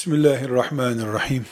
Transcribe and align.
Bismillahirrahmanirrahim. 0.00 1.44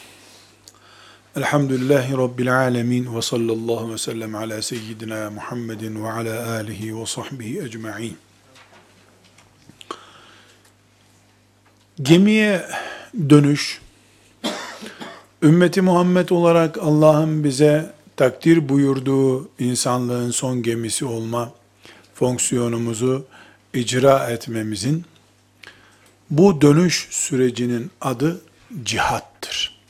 Elhamdülillahi 1.37 2.13
Rabbil 2.13 2.59
alemin 2.59 3.17
ve 3.17 3.23
sallallahu 3.23 3.93
ve 3.93 3.99
sellem 3.99 4.35
ala 4.35 4.63
seyyidina 4.63 5.31
Muhammedin 5.31 6.05
ve 6.05 6.11
ala 6.11 6.51
alihi 6.51 7.01
ve 7.01 7.07
sahbihi 7.07 7.61
ecma'in. 7.61 8.17
Gemiye 12.03 12.67
dönüş, 13.31 13.81
ümmeti 15.43 15.83
Muhammed 15.83 16.29
olarak 16.29 16.79
Allah'ın 16.79 17.45
bize 17.45 17.93
takdir 18.17 18.69
buyurduğu 18.69 19.49
insanlığın 19.59 20.31
son 20.31 20.63
gemisi 20.63 21.05
olma 21.05 21.53
fonksiyonumuzu 22.15 23.27
icra 23.75 24.31
etmemizin 24.31 25.05
bu 26.31 26.61
dönüş 26.61 27.09
sürecinin 27.11 27.91
adı 28.01 28.41
cihattır. 28.83 29.81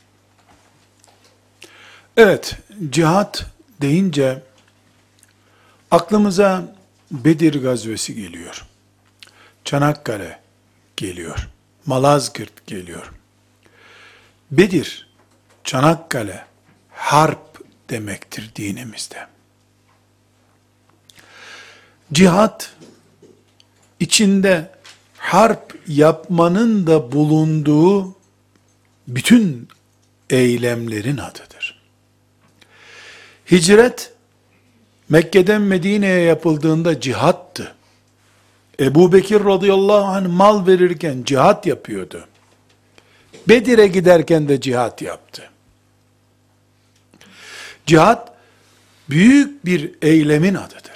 Evet, 2.16 2.56
cihat 2.91 3.47
deyince 3.80 4.42
aklımıza 5.91 6.74
Bedir 7.11 7.62
gazvesi 7.62 8.14
geliyor. 8.14 8.66
Çanakkale 9.64 10.41
geliyor. 10.97 11.48
Malazgirt 11.87 12.66
geliyor. 12.66 13.12
Bedir, 14.50 15.09
Çanakkale, 15.64 16.47
harp 16.91 17.61
demektir 17.91 18.50
dinimizde. 18.56 19.27
Cihat 22.12 22.73
içinde 24.00 24.70
harp 25.19 25.78
yapmanın 25.86 26.86
da 26.86 27.12
bulunduğu 27.12 28.14
bütün 29.08 29.69
eylemlerin 30.30 31.16
adıdır. 31.16 31.83
Hicret 33.50 34.12
Mekke'den 35.08 35.62
Medine'ye 35.62 36.20
yapıldığında 36.20 37.00
cihattı. 37.00 37.75
Ebu 38.80 39.12
Bekir 39.12 39.44
radıyallahu 39.44 40.05
anh 40.05 40.27
mal 40.28 40.66
verirken 40.66 41.22
cihat 41.25 41.66
yapıyordu. 41.66 42.28
Bedir'e 43.48 43.86
giderken 43.86 44.48
de 44.48 44.60
cihat 44.60 45.03
yaptı. 45.03 45.50
Cihat 47.86 48.32
büyük 49.10 49.64
bir 49.64 49.91
eylemin 50.03 50.55
adıdır. 50.55 50.88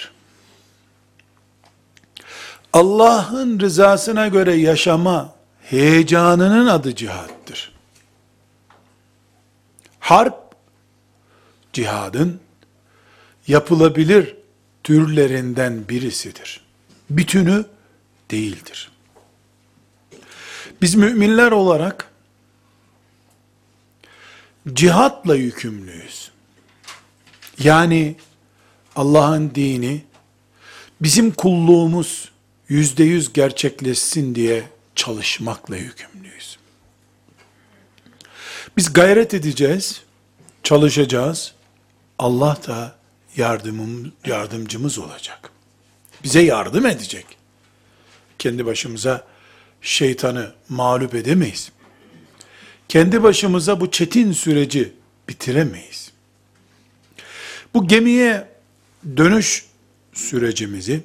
Allah'ın 2.73 3.59
rızasına 3.59 4.27
göre 4.27 4.55
yaşama 4.55 5.35
heyecanının 5.61 6.67
adı 6.67 6.95
cihattır. 6.95 7.73
Harp, 9.99 10.35
cihadın 11.73 12.39
yapılabilir 13.47 14.35
türlerinden 14.83 15.89
birisidir. 15.89 16.61
Bütünü 17.09 17.65
değildir. 18.31 18.91
Biz 20.81 20.95
müminler 20.95 21.51
olarak 21.51 22.11
cihatla 24.73 25.35
yükümlüyüz. 25.35 26.31
Yani 27.59 28.15
Allah'ın 28.95 29.51
dini 29.55 30.03
bizim 31.01 31.31
kulluğumuz 31.31 32.32
yüzde 32.69 33.03
yüz 33.03 33.33
gerçekleşsin 33.33 34.35
diye 34.35 34.63
çalışmakla 34.95 35.77
yükümlüyüz. 35.77 36.57
Biz 38.77 38.93
gayret 38.93 39.33
edeceğiz, 39.33 40.01
çalışacağız. 40.63 41.53
Allah 42.19 42.57
da 42.67 42.95
yardımım, 43.37 44.13
yardımcımız 44.25 44.99
olacak. 44.99 45.49
Bize 46.23 46.41
yardım 46.41 46.85
edecek. 46.85 47.25
Kendi 48.39 48.65
başımıza 48.65 49.27
şeytanı 49.81 50.53
mağlup 50.69 51.15
edemeyiz. 51.15 51.71
Kendi 52.87 53.23
başımıza 53.23 53.79
bu 53.79 53.91
çetin 53.91 54.31
süreci 54.31 54.93
bitiremeyiz. 55.29 56.11
Bu 57.73 57.87
gemiye 57.87 58.47
dönüş 59.17 59.65
sürecimizi 60.13 61.03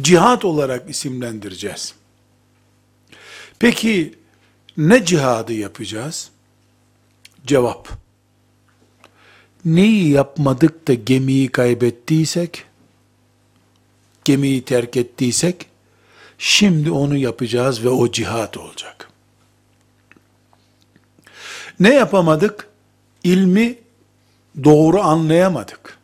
cihat 0.00 0.44
olarak 0.44 0.90
isimlendireceğiz. 0.90 1.94
Peki 3.58 4.14
ne 4.76 5.04
cihadı 5.04 5.52
yapacağız? 5.52 6.30
Cevap. 7.46 7.88
Neyi 9.64 10.08
yapmadık 10.08 10.88
da 10.88 10.94
gemiyi 10.94 11.48
kaybettiysek, 11.48 12.64
gemiyi 14.24 14.64
terk 14.64 14.96
ettiysek, 14.96 15.66
şimdi 16.38 16.90
onu 16.90 17.16
yapacağız 17.16 17.84
ve 17.84 17.88
o 17.88 18.12
cihat 18.12 18.56
olacak. 18.56 19.10
Ne 21.80 21.94
yapamadık? 21.94 22.68
İlmi 23.24 23.78
doğru 24.64 25.00
anlayamadık. 25.00 25.95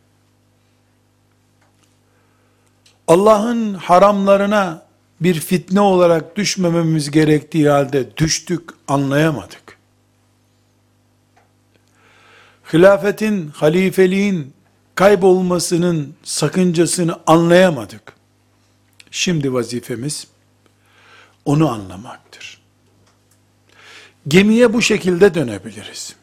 Allah'ın 3.07 3.73
haramlarına 3.73 4.85
bir 5.21 5.39
fitne 5.39 5.79
olarak 5.79 6.35
düşmememiz 6.35 7.11
gerektiği 7.11 7.69
halde 7.69 8.17
düştük, 8.17 8.69
anlayamadık. 8.87 9.77
Hilafetin, 12.73 13.47
halifeliğin 13.47 14.53
kaybolmasının 14.95 16.15
sakıncasını 16.23 17.19
anlayamadık. 17.27 18.13
Şimdi 19.11 19.53
vazifemiz 19.53 20.27
onu 21.45 21.71
anlamaktır. 21.71 22.61
Gemiye 24.27 24.73
bu 24.73 24.81
şekilde 24.81 25.33
dönebiliriz. 25.33 26.15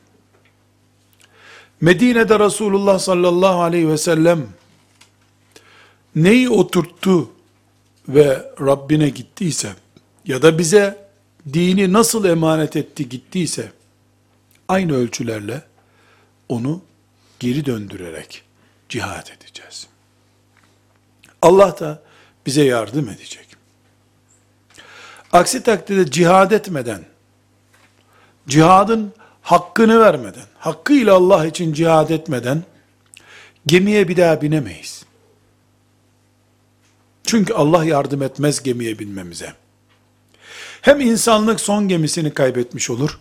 Medine'de 1.81 2.39
Resulullah 2.39 2.99
sallallahu 2.99 3.61
aleyhi 3.63 3.89
ve 3.89 3.99
sellem 3.99 4.49
neyi 6.17 6.51
oturttu 6.51 7.31
ve 8.09 8.53
Rabbine 8.61 9.09
gittiyse 9.09 9.73
ya 10.25 10.43
da 10.43 10.59
bize 10.59 10.99
dini 11.53 11.93
nasıl 11.93 12.25
emanet 12.25 12.77
etti 12.77 13.09
gittiyse 13.09 13.73
aynı 14.69 14.97
ölçülerle 14.97 15.63
onu 16.49 16.83
geri 17.41 17.67
döndürerek 17.67 18.43
cihad 18.89 19.27
edeceğiz. 19.27 19.87
Allah 21.43 21.81
da 21.81 22.03
bize 22.47 22.65
yardım 22.65 23.09
edecek. 23.09 23.47
Aksi 25.33 25.63
takdirde 25.63 26.11
cihad 26.11 26.51
etmeden, 26.51 27.05
cihadın 28.49 29.13
hakkını 29.43 30.01
vermeden, 30.01 30.47
hakkıyla 30.59 31.15
Allah 31.15 31.47
için 31.47 31.73
cihad 31.73 32.11
etmeden, 32.11 32.65
gemiye 33.67 34.09
bir 34.09 34.17
daha 34.17 34.43
binemeyiz. 34.43 35.05
Çünkü 37.31 37.55
Allah 37.55 37.85
yardım 37.85 38.23
etmez 38.23 38.63
gemiye 38.63 38.99
binmemize. 38.99 39.55
Hem 40.81 41.01
insanlık 41.01 41.61
son 41.61 41.89
gemisini 41.89 42.35
kaybetmiş 42.35 42.91
olur, 42.91 43.19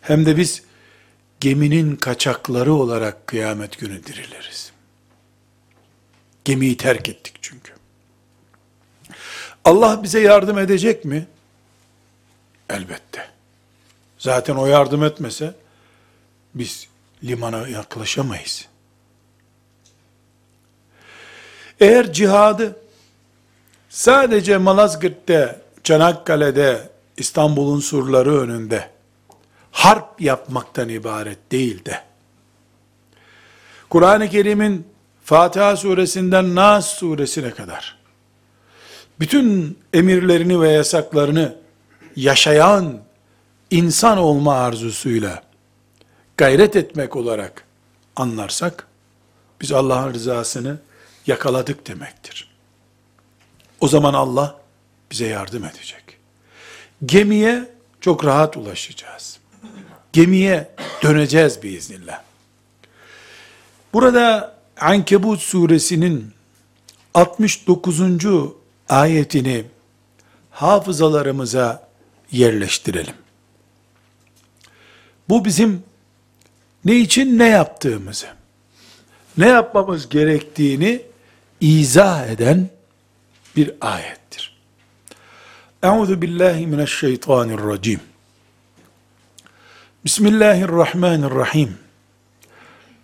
hem 0.00 0.26
de 0.26 0.36
biz 0.36 0.62
geminin 1.40 1.96
kaçakları 1.96 2.74
olarak 2.74 3.26
kıyamet 3.26 3.78
günü 3.78 4.04
diriliriz. 4.04 4.72
Gemiyi 6.44 6.76
terk 6.76 7.08
ettik 7.08 7.34
çünkü. 7.42 7.72
Allah 9.64 10.02
bize 10.02 10.20
yardım 10.20 10.58
edecek 10.58 11.04
mi? 11.04 11.26
Elbette. 12.70 13.28
Zaten 14.18 14.54
o 14.54 14.66
yardım 14.66 15.04
etmese 15.04 15.54
biz 16.54 16.88
limana 17.24 17.68
yaklaşamayız. 17.68 18.66
Eğer 21.80 22.12
cihadı 22.12 22.87
sadece 23.88 24.58
Malazgirt'te, 24.58 25.60
Çanakkale'de, 25.84 26.88
İstanbul'un 27.16 27.80
surları 27.80 28.40
önünde 28.40 28.90
harp 29.70 30.20
yapmaktan 30.20 30.88
ibaret 30.88 31.52
değil 31.52 31.84
de, 31.84 32.02
Kur'an-ı 33.90 34.28
Kerim'in 34.28 34.86
Fatiha 35.24 35.76
suresinden 35.76 36.54
Nas 36.54 36.86
suresine 36.86 37.50
kadar, 37.50 37.98
bütün 39.20 39.78
emirlerini 39.92 40.60
ve 40.60 40.68
yasaklarını 40.68 41.56
yaşayan 42.16 43.00
insan 43.70 44.18
olma 44.18 44.54
arzusuyla 44.54 45.42
gayret 46.36 46.76
etmek 46.76 47.16
olarak 47.16 47.64
anlarsak, 48.16 48.86
biz 49.60 49.72
Allah'ın 49.72 50.14
rızasını 50.14 50.78
yakaladık 51.26 51.86
demektir. 51.86 52.47
O 53.80 53.88
zaman 53.88 54.14
Allah 54.14 54.60
bize 55.10 55.26
yardım 55.26 55.64
edecek. 55.64 56.18
Gemiye 57.06 57.68
çok 58.00 58.24
rahat 58.24 58.56
ulaşacağız. 58.56 59.38
Gemiye 60.12 60.70
döneceğiz 61.02 61.62
biiznillah. 61.62 62.22
Burada 63.92 64.58
Ankebut 64.80 65.40
suresinin 65.40 66.32
69. 67.14 68.00
ayetini 68.88 69.64
hafızalarımıza 70.50 71.88
yerleştirelim. 72.32 73.14
Bu 75.28 75.44
bizim 75.44 75.82
ne 76.84 76.96
için 76.96 77.38
ne 77.38 77.48
yaptığımızı, 77.48 78.26
ne 79.38 79.48
yapmamız 79.48 80.08
gerektiğini 80.08 81.02
izah 81.60 82.26
eden 82.26 82.70
bir 83.57 83.71
ayettir. 83.81 84.57
Euzu 85.83 86.21
billahi 86.21 86.67
mineşşeytanirracim. 86.67 87.99
Bismillahirrahmanirrahim. 90.05 91.77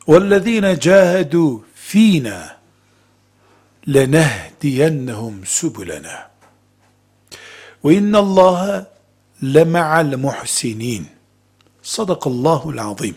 وَالَّذ۪ينَ 0.07 0.65
جَاهَدُوا 0.88 1.51
ف۪ينَا 1.89 2.39
لَنَهْدِيَنَّهُمْ 3.95 5.36
سُبُلَنَا 5.57 6.18
وَاِنَّ 7.83 8.13
اللّٰهَ 8.25 8.86
لَمَعَ 9.41 9.89
الْمُحْسِنِينَ 10.01 11.03
Sadakallahul 11.81 12.80
azim. 12.80 13.15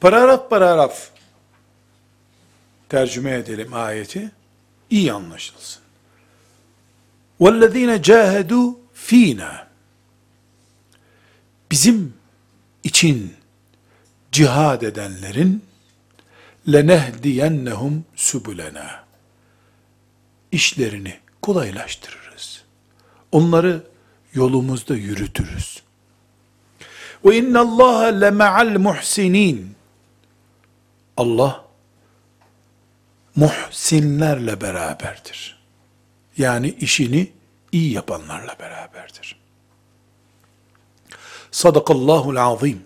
Paragraf 0.00 0.50
paragraf 0.50 1.10
tercüme 2.88 3.30
edelim 3.30 3.74
ayeti. 3.74 4.30
İyi 4.90 5.12
anlaşılsın. 5.12 5.82
وَالَّذ۪ينَ 7.40 8.02
جَاهَدُوا 8.02 8.74
ف۪ينَا 8.96 9.66
Bizim 11.70 12.14
için 12.84 13.34
cihad 14.32 14.82
edenlerin 14.82 15.64
lenehdiyennehum 16.72 18.04
subulena 18.16 19.04
işlerini 20.52 21.18
kolaylaştırırız. 21.42 22.62
Onları 23.32 23.82
yolumuzda 24.34 24.96
yürütürüz. 24.96 25.82
Ve 27.24 27.36
innallaha 27.36 28.04
lema'al 28.04 28.78
muhsinin. 28.78 29.76
Allah 31.16 31.64
muhsinlerle 33.35 34.61
beraberdir. 34.61 35.61
Yani 36.37 36.75
işini 36.79 37.31
iyi 37.71 37.93
yapanlarla 37.93 38.55
beraberdir. 38.59 39.35
Sadakallahul 41.51 42.35
azim. 42.35 42.83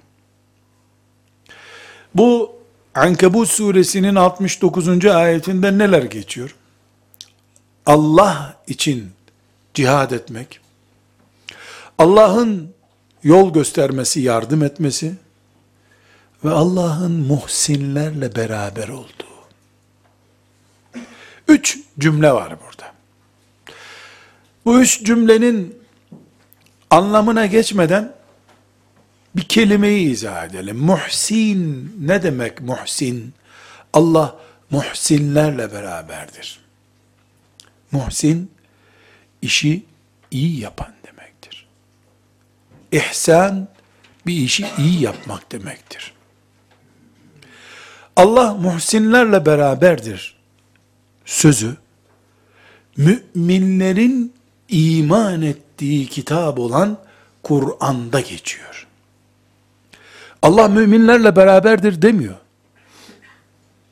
Bu 2.15 2.55
Ankebut 2.95 3.49
suresinin 3.49 4.15
69. 4.15 5.05
ayetinde 5.05 5.77
neler 5.77 6.03
geçiyor? 6.03 6.55
Allah 7.85 8.57
için 8.67 9.11
cihad 9.73 10.11
etmek, 10.11 10.59
Allah'ın 11.97 12.73
yol 13.23 13.53
göstermesi, 13.53 14.21
yardım 14.21 14.63
etmesi 14.63 15.15
ve 16.43 16.51
Allah'ın 16.51 17.11
muhsinlerle 17.11 18.35
beraber 18.35 18.87
olduğu. 18.87 19.24
Üç 21.47 21.79
cümle 21.99 22.31
var 22.31 22.49
burada. 22.49 22.93
Bu 24.65 24.81
üç 24.81 25.03
cümlenin 25.03 25.79
anlamına 26.89 27.45
geçmeden 27.45 28.13
bir 29.35 29.41
kelimeyi 29.41 30.09
izah 30.09 30.45
edelim. 30.45 30.77
Muhsin 30.77 31.93
ne 31.99 32.23
demek 32.23 32.61
muhsin? 32.61 33.33
Allah 33.93 34.39
muhsinlerle 34.69 35.73
beraberdir. 35.73 36.59
Muhsin 37.91 38.51
işi 39.41 39.85
iyi 40.31 40.59
yapan 40.59 40.93
demektir. 41.07 41.67
İhsan 42.91 43.67
bir 44.25 44.33
işi 44.33 44.67
iyi 44.77 45.01
yapmak 45.01 45.51
demektir. 45.51 46.13
Allah 48.15 48.53
muhsinlerle 48.53 49.45
beraberdir 49.45 50.34
sözü 51.25 51.75
müminlerin 52.97 54.33
iman 54.69 55.41
ettiği 55.41 56.07
kitap 56.07 56.59
olan 56.59 56.97
Kur'an'da 57.43 58.19
geçiyor. 58.19 58.87
Allah 60.41 60.67
müminlerle 60.67 61.35
beraberdir 61.35 62.01
demiyor. 62.01 62.35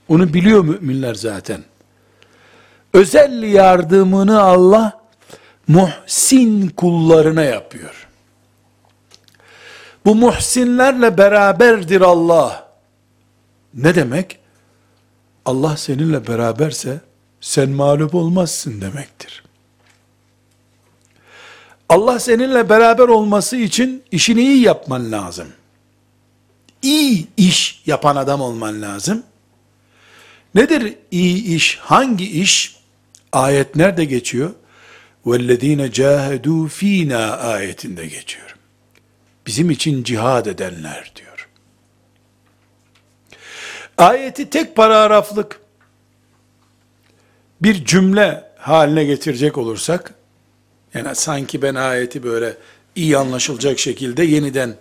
Onu 0.09 0.33
biliyor 0.33 0.63
müminler 0.63 1.13
zaten. 1.13 1.63
Özel 2.93 3.43
yardımını 3.43 4.41
Allah 4.41 5.01
muhsin 5.67 6.69
kullarına 6.69 7.43
yapıyor. 7.43 8.07
Bu 10.05 10.15
muhsinlerle 10.15 11.17
beraberdir 11.17 12.01
Allah. 12.01 12.67
Ne 13.73 13.95
demek? 13.95 14.39
Allah 15.45 15.77
seninle 15.77 16.27
beraberse 16.27 17.01
sen 17.42 17.70
mağlup 17.70 18.14
olmazsın 18.14 18.80
demektir. 18.80 19.44
Allah 21.88 22.20
seninle 22.20 22.68
beraber 22.68 23.08
olması 23.08 23.56
için 23.56 24.02
işini 24.10 24.40
iyi 24.40 24.62
yapman 24.62 25.12
lazım. 25.12 25.48
İyi 26.82 27.26
iş 27.36 27.82
yapan 27.86 28.16
adam 28.16 28.40
olman 28.40 28.82
lazım. 28.82 29.22
Nedir 30.54 30.94
iyi 31.10 31.44
iş? 31.56 31.76
Hangi 31.76 32.40
iş? 32.40 32.76
Ayet 33.32 33.76
nerede 33.76 34.04
geçiyor? 34.04 34.50
وَالَّذ۪ينَ 35.26 35.90
جَاهَدُوا 35.90 36.68
ف۪ينَا 36.68 37.36
ayetinde 37.36 38.06
geçiyor. 38.06 38.56
Bizim 39.46 39.70
için 39.70 40.04
cihad 40.04 40.46
edenler 40.46 41.12
diyor. 41.16 41.48
Ayeti 43.98 44.50
tek 44.50 44.76
paragraflık 44.76 45.60
bir 47.63 47.85
cümle 47.85 48.43
haline 48.57 49.03
getirecek 49.03 49.57
olursak, 49.57 50.13
yani 50.93 51.15
sanki 51.15 51.61
ben 51.61 51.75
ayeti 51.75 52.23
böyle 52.23 52.57
iyi 52.95 53.17
anlaşılacak 53.17 53.79
şekilde 53.79 54.23
yeniden 54.23 54.75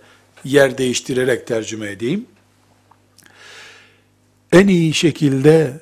yer 0.44 0.78
değiştirerek 0.78 1.46
tercüme 1.46 1.90
edeyim. 1.90 2.26
En 4.52 4.68
iyi 4.68 4.94
şekilde 4.94 5.80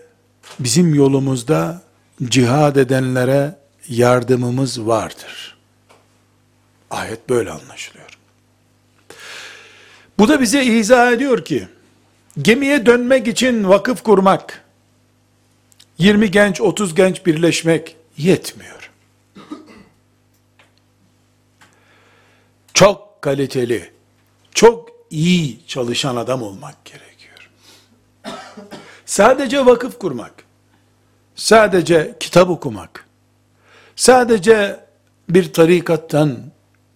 bizim 0.59 0.95
yolumuzda 0.95 1.83
cihad 2.25 2.77
edenlere 2.77 3.55
yardımımız 3.89 4.87
vardır. 4.87 5.57
Ayet 6.91 7.29
böyle 7.29 7.51
anlaşılıyor. 7.51 8.09
Bu 10.19 10.29
da 10.29 10.41
bize 10.41 10.65
izah 10.65 11.13
ediyor 11.13 11.45
ki, 11.45 11.69
gemiye 12.43 12.87
dönmek 12.87 13.29
için 13.29 13.69
vakıf 13.69 14.03
kurmak, 14.03 14.65
20 16.01 16.31
genç, 16.31 16.61
30 16.61 16.95
genç 16.95 17.27
birleşmek 17.27 17.97
yetmiyor. 18.17 18.91
Çok 22.75 23.23
kaliteli, 23.23 23.91
çok 24.55 24.89
iyi 25.11 25.67
çalışan 25.67 26.17
adam 26.17 26.43
olmak 26.43 26.85
gerekiyor. 26.85 27.51
Sadece 29.07 29.67
vakıf 29.67 29.99
kurmak, 29.99 30.45
sadece 31.35 32.17
kitap 32.21 32.51
okumak, 32.51 33.07
sadece 33.97 34.81
bir 35.29 35.53
tarikattan 35.53 36.39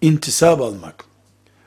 intisap 0.00 0.60
almak 0.60 1.04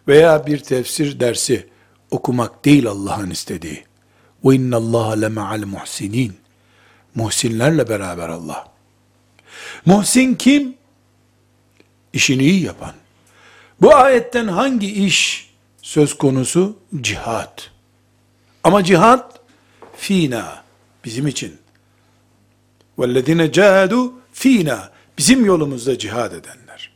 veya 0.07 0.47
bir 0.47 0.59
tefsir 0.59 1.19
dersi 1.19 1.67
okumak 2.11 2.65
değil 2.65 2.87
Allah'ın 2.87 3.29
istediği. 3.29 3.83
Allah 4.73 5.13
le 5.13 5.27
ma'al 5.27 5.65
muhsinin. 5.65 6.46
Muhsinlerle 7.17 7.89
beraber 7.89 8.29
Allah. 8.29 8.67
Muhsin 9.85 10.35
kim? 10.35 10.77
İşini 12.13 12.43
iyi 12.43 12.63
yapan. 12.63 12.93
Bu 13.81 13.95
ayetten 13.95 14.47
hangi 14.47 15.05
iş 15.05 15.51
söz 15.81 16.17
konusu? 16.17 16.77
Cihat. 17.01 17.71
Ama 18.63 18.83
cihat 18.83 19.39
fina 19.97 20.63
bizim 21.05 21.27
için. 21.27 21.57
Vellezine 22.99 23.51
cahadu 23.51 24.13
fina 24.33 24.91
bizim 25.17 25.45
yolumuzda 25.45 25.97
cihad 25.97 26.31
edenler. 26.31 26.91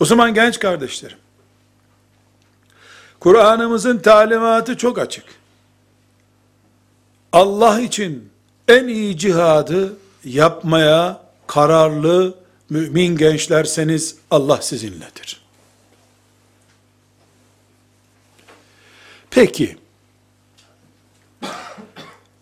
O 0.00 0.04
zaman 0.04 0.34
genç 0.34 0.58
kardeşlerim 0.58 1.18
Kur'an'ımızın 3.20 3.98
talimatı 3.98 4.76
çok 4.76 4.98
açık. 4.98 5.24
Allah 7.32 7.80
için 7.80 8.29
en 8.70 8.88
iyi 8.88 9.18
cihadı 9.18 9.96
yapmaya 10.24 11.22
kararlı, 11.46 12.38
mümin 12.70 13.16
gençlerseniz 13.16 14.16
Allah 14.30 14.62
sizinledir. 14.62 15.40
Peki, 19.30 19.78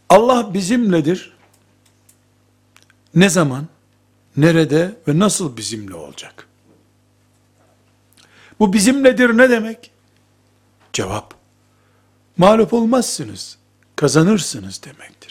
Allah 0.09 0.55
bizimledir. 0.55 1.33
Ne 3.15 3.29
zaman, 3.29 3.67
nerede 4.37 4.97
ve 5.09 5.19
nasıl 5.19 5.57
bizimle 5.57 5.95
olacak? 5.95 6.49
Bu 8.61 8.73
bizimledir 8.73 9.37
ne 9.37 9.51
demek? 9.51 9.91
Cevap, 10.93 11.35
mağlup 12.37 12.73
olmazsınız, 12.73 13.59
kazanırsınız 13.97 14.83
demektir. 14.83 15.28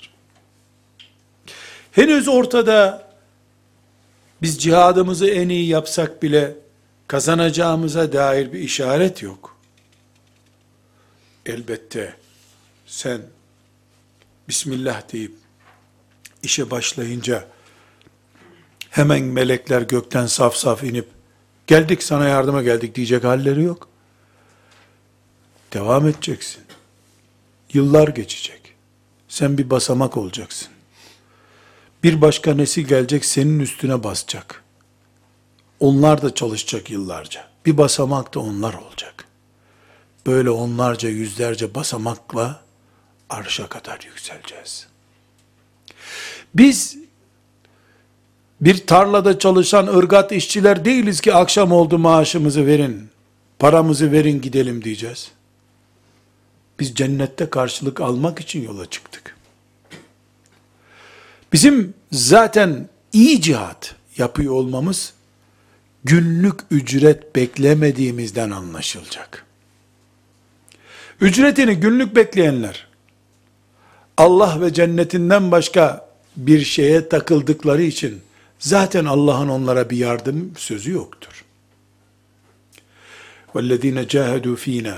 Henüz 1.97 2.27
ortada 2.27 3.07
biz 4.41 4.61
cihadımızı 4.61 5.27
en 5.27 5.49
iyi 5.49 5.67
yapsak 5.67 6.23
bile 6.23 6.55
kazanacağımıza 7.07 8.13
dair 8.13 8.53
bir 8.53 8.59
işaret 8.59 9.21
yok. 9.21 9.57
Elbette 11.45 12.15
sen 12.85 13.21
Bismillah 14.47 15.13
deyip 15.13 15.31
işe 16.43 16.71
başlayınca 16.71 17.47
hemen 18.89 19.23
melekler 19.23 19.81
gökten 19.81 20.25
saf 20.25 20.55
saf 20.55 20.83
inip 20.83 21.07
geldik 21.67 22.03
sana 22.03 22.27
yardıma 22.27 22.61
geldik 22.61 22.95
diyecek 22.95 23.23
halleri 23.23 23.63
yok. 23.63 23.87
Devam 25.73 26.07
edeceksin. 26.07 26.63
Yıllar 27.73 28.07
geçecek. 28.07 28.61
Sen 29.27 29.57
bir 29.57 29.69
basamak 29.69 30.17
olacaksın. 30.17 30.76
Bir 32.07 32.21
başka 32.21 32.53
nesil 32.53 32.87
gelecek 32.87 33.25
senin 33.25 33.59
üstüne 33.59 34.03
basacak. 34.03 34.63
Onlar 35.79 36.21
da 36.21 36.33
çalışacak 36.33 36.89
yıllarca. 36.89 37.47
Bir 37.65 37.77
basamak 37.77 38.33
da 38.33 38.39
onlar 38.39 38.73
olacak. 38.73 39.25
Böyle 40.25 40.49
onlarca 40.49 41.09
yüzlerce 41.09 41.75
basamakla 41.75 42.61
arşa 43.29 43.67
kadar 43.67 43.99
yükseleceğiz. 44.05 44.87
Biz 46.55 46.97
bir 48.61 48.87
tarlada 48.87 49.39
çalışan 49.39 49.87
ırgat 49.87 50.31
işçiler 50.31 50.85
değiliz 50.85 51.21
ki 51.21 51.33
akşam 51.33 51.71
oldu 51.71 51.97
maaşımızı 51.97 52.65
verin, 52.65 53.09
paramızı 53.59 54.11
verin 54.11 54.41
gidelim 54.41 54.83
diyeceğiz. 54.83 55.31
Biz 56.79 56.95
cennette 56.95 57.49
karşılık 57.49 58.01
almak 58.01 58.39
için 58.39 58.63
yola 58.63 58.85
çıktık. 58.85 59.26
Bizim 61.56 61.94
zaten 62.12 62.88
iyi 63.12 63.40
cihat 63.40 63.94
yapıyor 64.18 64.54
olmamız 64.54 65.12
günlük 66.04 66.60
ücret 66.70 67.36
beklemediğimizden 67.36 68.50
anlaşılacak. 68.50 69.46
Ücretini 71.20 71.74
günlük 71.74 72.16
bekleyenler 72.16 72.86
Allah 74.16 74.60
ve 74.60 74.72
cennetinden 74.72 75.50
başka 75.50 76.08
bir 76.36 76.64
şeye 76.64 77.08
takıldıkları 77.08 77.82
için 77.82 78.20
zaten 78.58 79.04
Allah'ın 79.04 79.48
onlara 79.48 79.90
bir 79.90 79.96
yardım 79.96 80.52
sözü 80.56 80.92
yoktur. 80.92 81.44
وَالَّذ۪ينَ 83.54 84.06
جَاهَدُوا 84.06 84.56
ف۪ينَا 84.56 84.96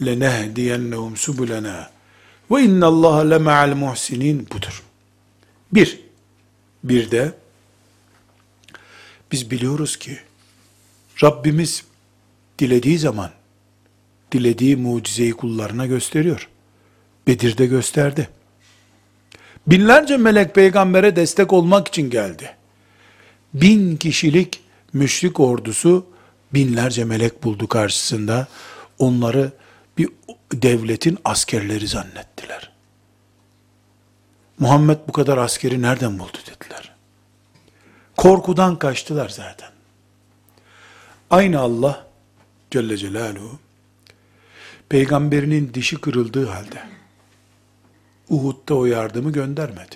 لَنَهْدِيَنَّهُمْ 0.00 1.12
سُبُلَنَا 1.16 1.86
وَاِنَّ 2.50 2.80
اللّٰهَ 2.92 3.16
لَمَعَ 3.34 3.58
الْمُحْسِنِينَ 3.70 4.50
budur. 4.50 4.82
Bir, 5.73 5.99
bir 6.83 7.11
de 7.11 7.33
biz 9.31 9.51
biliyoruz 9.51 9.97
ki 9.97 10.19
Rabbimiz 11.23 11.83
dilediği 12.59 12.99
zaman 12.99 13.31
dilediği 14.31 14.75
mucizeyi 14.75 15.33
kullarına 15.33 15.85
gösteriyor. 15.85 16.49
Bedir'de 17.27 17.65
gösterdi. 17.65 18.29
Binlerce 19.67 20.17
melek 20.17 20.55
peygambere 20.55 21.15
destek 21.15 21.53
olmak 21.53 21.87
için 21.87 22.09
geldi. 22.09 22.55
Bin 23.53 23.97
kişilik 23.97 24.61
müşrik 24.93 25.39
ordusu 25.39 26.05
binlerce 26.53 27.05
melek 27.05 27.43
buldu 27.43 27.67
karşısında. 27.67 28.47
Onları 28.99 29.51
bir 29.97 30.09
devletin 30.53 31.17
askerleri 31.25 31.87
zannettiler. 31.87 32.68
Muhammed 34.59 34.97
bu 35.07 35.11
kadar 35.11 35.37
askeri 35.37 35.81
nereden 35.81 36.19
buldu 36.19 36.37
dediler. 36.47 36.95
Korkudan 38.17 38.79
kaçtılar 38.79 39.29
zaten. 39.29 39.69
Aynı 41.29 41.59
Allah 41.59 42.07
Celle 42.71 42.97
Celaluhu 42.97 43.59
peygamberinin 44.89 45.73
dişi 45.73 45.95
kırıldığı 45.95 46.45
halde 46.45 46.83
Uhud'da 48.29 48.75
o 48.75 48.85
yardımı 48.85 49.31
göndermedi. 49.31 49.95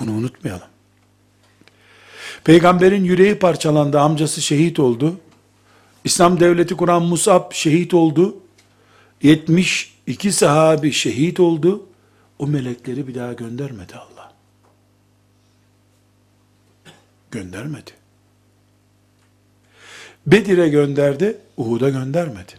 Bunu 0.00 0.10
unutmayalım. 0.10 0.68
Peygamberin 2.44 3.04
yüreği 3.04 3.38
parçalandı, 3.38 4.00
amcası 4.00 4.42
şehit 4.42 4.78
oldu. 4.78 5.20
İslam 6.04 6.40
devleti 6.40 6.76
kuran 6.76 7.02
Musab 7.02 7.52
şehit 7.52 7.94
oldu. 7.94 8.36
72 9.22 10.32
sahabi 10.32 10.92
şehit 10.92 11.40
oldu. 11.40 11.86
O 12.38 12.46
melekleri 12.46 13.08
bir 13.08 13.14
daha 13.14 13.32
göndermedi 13.32 13.96
Allah. 13.96 14.32
Göndermedi. 17.30 17.90
Bedir'e 20.26 20.68
gönderdi, 20.68 21.38
Uhud'a 21.56 21.88
göndermedi. 21.88 22.52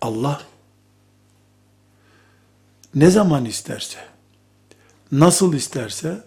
Allah 0.00 0.42
ne 2.94 3.10
zaman 3.10 3.44
isterse, 3.44 3.98
nasıl 5.12 5.54
isterse 5.54 6.24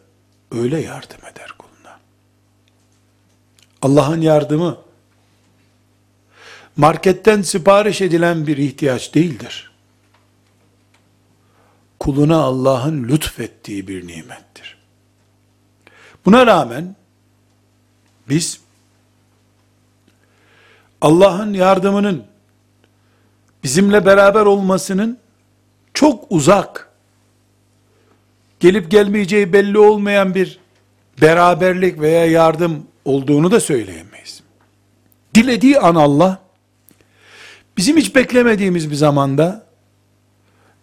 öyle 0.51 0.81
yardım 0.81 1.25
eder 1.31 1.53
kuluna. 1.57 1.99
Allah'ın 3.81 4.21
yardımı 4.21 4.86
marketten 6.77 7.41
sipariş 7.41 8.01
edilen 8.01 8.47
bir 8.47 8.57
ihtiyaç 8.57 9.13
değildir. 9.15 9.71
Kuluna 11.99 12.37
Allah'ın 12.37 13.03
lütfettiği 13.03 13.87
bir 13.87 14.07
nimettir. 14.07 14.77
Buna 16.25 16.47
rağmen 16.47 16.95
biz 18.29 18.59
Allah'ın 21.01 21.53
yardımının 21.53 22.25
bizimle 23.63 24.05
beraber 24.05 24.45
olmasının 24.45 25.19
çok 25.93 26.25
uzak, 26.29 26.89
gelip 28.59 28.91
gelmeyeceği 28.91 29.53
belli 29.53 29.79
olmayan 29.79 30.35
bir 30.35 30.59
beraberlik 31.21 31.99
veya 31.99 32.25
yardım 32.25 32.87
olduğunu 33.05 33.51
da 33.51 33.59
söyleyemeyiz. 33.59 34.43
Dilediği 35.35 35.79
an 35.79 35.95
Allah, 35.95 36.46
bizim 37.77 37.97
hiç 37.97 38.15
beklemediğimiz 38.15 38.91
bir 38.91 38.95
zamanda 38.95 39.67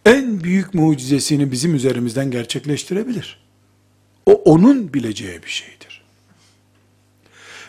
en 0.04 0.44
büyük 0.44 0.74
mucizesini 0.74 1.52
bizim 1.52 1.74
üzerimizden 1.74 2.30
gerçekleştirebilir. 2.30 3.44
O 4.26 4.32
onun 4.32 4.94
bileceği 4.94 5.42
bir 5.42 5.50
şeydir. 5.50 6.02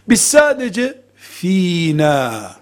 Biz 0.10 0.22
sadece 0.22 1.02
fina 1.16 2.56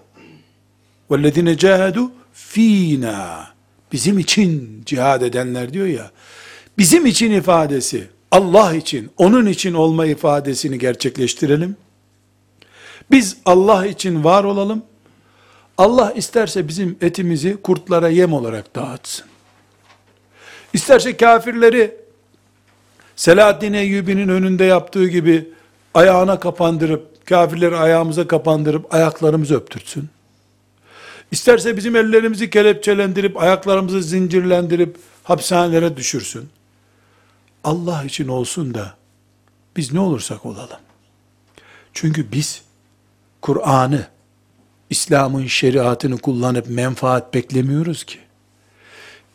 vellezine 1.10 1.56
cahadu 1.56 2.12
fina 2.32 3.48
bizim 3.92 4.18
için 4.18 4.82
cihad 4.86 5.22
edenler 5.22 5.72
diyor 5.72 5.86
ya 5.86 6.10
bizim 6.78 7.06
için 7.06 7.30
ifadesi 7.30 8.08
Allah 8.30 8.74
için, 8.74 9.10
onun 9.16 9.46
için 9.46 9.74
olma 9.74 10.06
ifadesini 10.06 10.78
gerçekleştirelim. 10.78 11.76
Biz 13.10 13.36
Allah 13.44 13.86
için 13.86 14.24
var 14.24 14.44
olalım. 14.44 14.82
Allah 15.78 16.12
isterse 16.12 16.68
bizim 16.68 16.96
etimizi 17.00 17.62
kurtlara 17.62 18.08
yem 18.08 18.32
olarak 18.32 18.76
dağıtsın 18.76 19.26
İsterse 20.72 21.16
kafirleri 21.16 21.96
Selahaddin 23.16 23.72
Eyyubi'nin 23.72 24.28
önünde 24.28 24.64
yaptığı 24.64 25.08
gibi 25.08 25.48
ayağına 25.94 26.40
kapandırıp 26.40 27.26
kafirleri 27.26 27.76
ayağımıza 27.76 28.26
kapandırıp 28.26 28.94
ayaklarımızı 28.94 29.54
öptürtsün 29.56 30.08
İsterse 31.30 31.76
bizim 31.76 31.96
ellerimizi 31.96 32.50
kelepçelendirip, 32.50 33.42
ayaklarımızı 33.42 34.02
zincirlendirip, 34.02 34.96
hapishanelere 35.24 35.96
düşürsün. 35.96 36.48
Allah 37.64 38.04
için 38.04 38.28
olsun 38.28 38.74
da, 38.74 38.94
biz 39.76 39.92
ne 39.92 40.00
olursak 40.00 40.46
olalım. 40.46 40.78
Çünkü 41.92 42.32
biz, 42.32 42.62
Kur'an'ı, 43.42 44.06
İslam'ın 44.90 45.46
şeriatını 45.46 46.18
kullanıp 46.18 46.66
menfaat 46.68 47.34
beklemiyoruz 47.34 48.04
ki. 48.04 48.18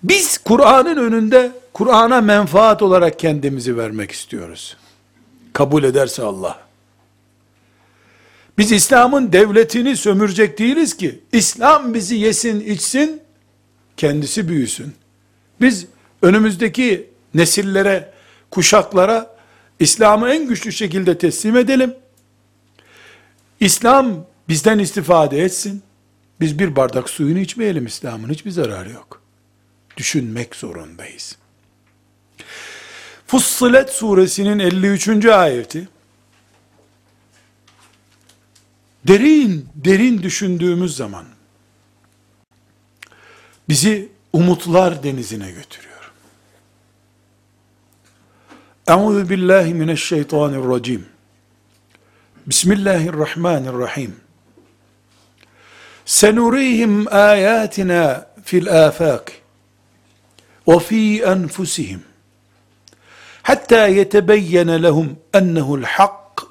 Biz 0.04 0.38
Kur'an'ın 0.38 0.98
önünde 0.98 1.52
Kur'an'a 1.74 2.22
menfaat 2.22 2.82
olarak 2.82 3.20
kendimizi 3.20 3.78
vermek 3.78 4.12
istiyoruz. 4.12 4.78
Kabul 5.54 5.84
ederse 5.84 6.24
Allah. 6.24 6.60
Biz 8.58 8.72
İslam'ın 8.72 9.32
devletini 9.32 9.98
sömürecek 9.98 10.60
değiliz 10.60 10.98
ki. 10.98 11.20
İslam 11.32 11.94
bizi 11.94 12.16
yesin, 12.16 12.60
içsin, 12.60 13.22
kendisi 13.98 14.50
büyüsün. 14.50 14.94
Biz 15.62 15.86
önümüzdeki 16.22 17.10
nesillere, 17.34 18.14
kuşaklara 18.52 19.36
İslam'ı 19.80 20.30
en 20.30 20.48
güçlü 20.48 20.72
şekilde 20.72 21.18
teslim 21.18 21.58
edelim. 21.58 21.96
İslam 23.60 24.26
bizden 24.50 24.80
istifade 24.80 25.44
etsin. 25.44 25.84
Biz 26.40 26.60
bir 26.60 26.76
bardak 26.76 27.10
suyunu 27.10 27.40
içmeyelim 27.40 27.86
İslam'ın 27.86 28.30
hiçbir 28.30 28.52
zararı 28.52 28.92
yok. 28.92 29.22
Düşünmek 29.98 30.56
zorundayız. 30.56 31.38
Fussilet 33.28 33.90
suresinin 33.90 34.60
53. 34.60 35.26
ayeti 35.26 35.88
derin 39.08 39.70
derin 39.76 40.24
düşündüğümüz 40.24 40.96
zaman 40.96 41.26
bizi 43.70 44.10
umutlar 44.34 45.04
denizine 45.04 45.52
götürüyor. 45.52 46.12
Euzu 48.88 49.30
billahi 49.30 49.74
mineşşeytanirracim. 49.74 51.06
Bismillahirrahmanirrahim. 52.48 54.16
Senurihim 56.10 57.14
ayatina 57.14 58.26
fil 58.44 58.88
afak 58.88 59.32
ve 60.68 60.80
fi 60.80 61.22
enfusihim 61.22 62.04
hatta 63.44 63.88
yetebeyyene 63.88 64.84
lehum 64.84 65.20
ennehu'l 65.34 65.84
hak 65.84 66.42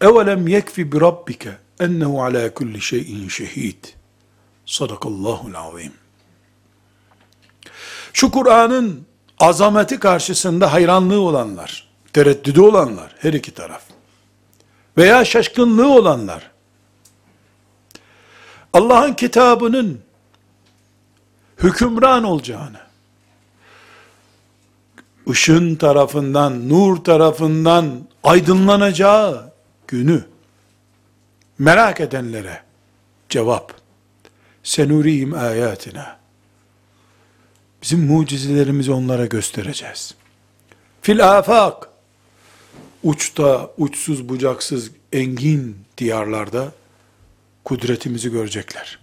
Evelem 0.00 0.48
yekfi 0.48 0.92
bi 0.92 1.00
rabbike 1.00 1.50
ennehu 1.80 2.22
ala 2.22 2.54
kulli 2.54 2.80
şeyin 2.80 3.28
şehid. 3.28 3.84
Sadakallahul 4.66 5.54
azim. 5.54 5.92
Şu 8.12 8.30
Kur'an'ın 8.30 9.06
azameti 9.38 9.98
karşısında 9.98 10.72
hayranlığı 10.72 11.20
olanlar, 11.20 11.88
tereddüdü 12.12 12.60
olanlar, 12.60 13.14
her 13.18 13.32
iki 13.32 13.54
taraf 13.54 13.82
veya 14.96 15.24
şaşkınlığı 15.24 15.88
olanlar, 15.88 16.49
Allah'ın 18.72 19.14
kitabının 19.14 20.00
hükümran 21.58 22.24
olacağını, 22.24 22.80
ışın 25.28 25.74
tarafından, 25.74 26.68
nur 26.68 26.96
tarafından 26.96 28.08
aydınlanacağı 28.22 29.52
günü 29.88 30.24
merak 31.58 32.00
edenlere 32.00 32.62
cevap 33.28 33.74
senurihim 34.62 35.34
ayatina 35.34 36.18
bizim 37.82 38.06
mucizelerimizi 38.06 38.92
onlara 38.92 39.26
göstereceğiz. 39.26 40.14
Fil 41.02 41.38
afak 41.38 41.88
uçta, 43.02 43.70
uçsuz 43.78 44.28
bucaksız 44.28 44.90
engin 45.12 45.76
diyarlarda 45.98 46.72
kudretimizi 47.70 48.30
görecekler. 48.30 48.98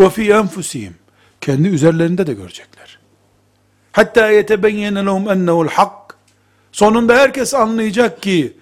Ve 0.00 0.10
fi 0.10 0.30
enfusihim 0.30 0.94
kendi 1.40 1.68
üzerlerinde 1.68 2.26
de 2.26 2.34
görecekler. 2.34 2.98
Hatta 3.92 4.30
yetebeyyene 4.30 5.04
lehum 5.04 5.30
ennehu'l 5.30 5.68
hak. 5.68 6.16
Sonunda 6.72 7.16
herkes 7.16 7.54
anlayacak 7.54 8.22
ki 8.22 8.56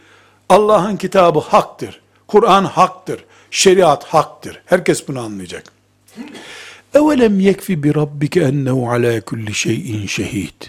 Allah'ın 0.49 0.97
kitabı 0.97 1.39
haktır. 1.39 2.01
Kur'an 2.29 2.65
haktır. 2.65 3.25
Şeriat 3.51 4.05
haktır. 4.05 4.63
Herkes 4.67 5.09
bunu 5.09 5.21
anlayacak. 5.21 5.65
Evelem 6.95 7.41
yekfi 7.41 7.83
bi 7.83 7.95
rabbike 7.95 8.41
ennehu 8.41 8.91
ala 8.91 9.21
kulli 9.21 9.55
şeyin 9.55 10.07
şehid. 10.07 10.63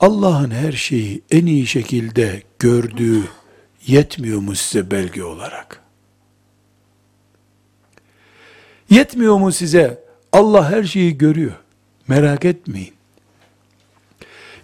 Allah'ın 0.00 0.50
her 0.50 0.72
şeyi 0.72 1.22
en 1.30 1.46
iyi 1.46 1.66
şekilde 1.66 2.42
gördüğü 2.58 3.22
yetmiyor 3.86 4.40
mu 4.40 4.54
size 4.54 4.90
belge 4.90 5.24
olarak? 5.24 5.82
Yetmiyor 8.91 9.37
mu 9.37 9.51
size? 9.51 10.03
Allah 10.31 10.71
her 10.71 10.83
şeyi 10.83 11.17
görüyor. 11.17 11.55
Merak 12.07 12.45
etmeyin. 12.45 12.93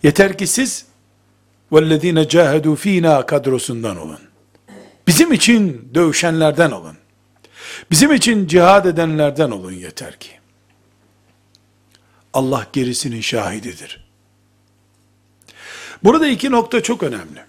Yeter 0.04 0.38
ki 0.38 0.48
siz 0.48 0.86
وَالَّذ۪ينَ 1.72 2.26
جَاهَدُوا 2.26 2.78
ف۪ينَا 2.78 3.26
kadrosundan 3.26 3.98
olun. 3.98 4.20
Bizim 5.08 5.34
için 5.34 5.90
dövüşenlerden 5.94 6.72
olun. 6.72 6.98
Bizim 7.92 8.14
için 8.14 8.48
cihad 8.48 8.86
edenlerden 8.86 9.52
olun 9.52 9.72
yeter 9.72 10.20
ki. 10.20 10.30
Allah 12.34 12.68
gerisinin 12.74 13.22
şahididir. 13.22 14.04
Burada 16.04 16.28
iki 16.28 16.52
nokta 16.52 16.84
çok 16.84 17.04
önemli. 17.04 17.44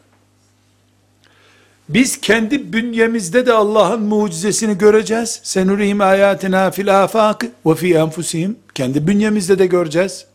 Biz 1.89 2.21
kendi 2.21 2.73
bünyemizde 2.73 3.45
de 3.45 3.53
Allah'ın 3.53 4.01
mucizesini 4.01 4.77
göreceğiz. 4.77 5.39
Senurihim 5.43 6.01
ayatina 6.01 6.71
fil 6.71 7.03
afak 7.03 7.45
ve 7.65 7.75
fi 7.75 7.93
enfusihim. 7.93 8.57
Kendi 8.75 9.07
bünyemizde 9.07 9.59
de 9.59 9.65
göreceğiz. 9.65 10.25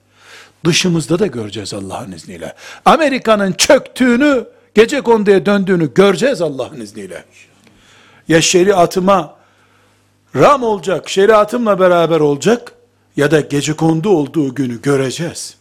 Dışımızda 0.65 1.19
da 1.19 1.27
göreceğiz 1.27 1.75
Allah'ın 1.75 2.13
izniyle. 2.13 2.55
Amerika'nın 2.85 3.53
çöktüğünü, 3.53 4.45
gece 4.75 5.01
konduya 5.01 5.47
döndüğünü 5.47 5.95
göreceğiz 5.95 6.43
Allah'ın 6.43 6.81
izniyle. 6.81 7.25
Ya 8.29 8.41
şeriatıma 8.41 9.37
ram 10.37 10.63
olacak, 10.63 11.09
şeriatımla 11.09 11.81
beraber 11.81 12.21
olacak 12.21 12.73
ya 13.17 13.31
da 13.31 13.41
gece 13.41 13.73
kondu 13.73 14.09
olduğu 14.09 14.55
günü 14.55 14.83
göreceğiz. 14.83 15.57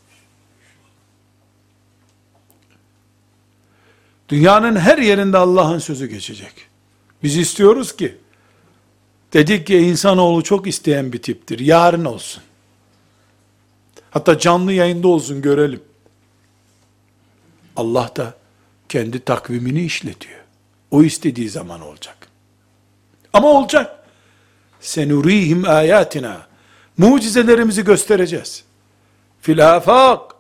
Dünyanın 4.30 4.76
her 4.76 4.98
yerinde 4.98 5.38
Allah'ın 5.38 5.80
sözü 5.80 6.06
geçecek. 6.06 6.54
Biz 7.24 7.38
istiyoruz 7.38 7.96
ki, 7.96 8.18
dedik 9.34 9.68
ki 9.68 9.78
insanoğlu 9.78 10.44
çok 10.44 10.68
isteyen 10.68 11.14
bir 11.14 11.22
tiptir. 11.22 11.60
Yarın 11.60 12.06
olsun. 12.06 12.44
Hatta 14.12 14.40
canlı 14.40 14.74
yayında 14.74 15.08
olsun 15.08 15.42
görelim. 15.42 15.82
Allah 17.76 18.12
da 18.16 18.34
kendi 18.90 19.20
takvimini 19.20 19.86
işletiyor. 19.86 20.40
O 20.92 21.04
istediği 21.04 21.50
zaman 21.50 21.82
olacak. 21.82 22.18
Ama 23.34 23.48
olacak. 23.48 24.06
Senurihim 24.82 25.64
ayatina. 25.68 26.48
Mucizelerimizi 26.98 27.84
göstereceğiz. 27.84 28.64
Fil 29.42 29.76
afak. 29.76 30.34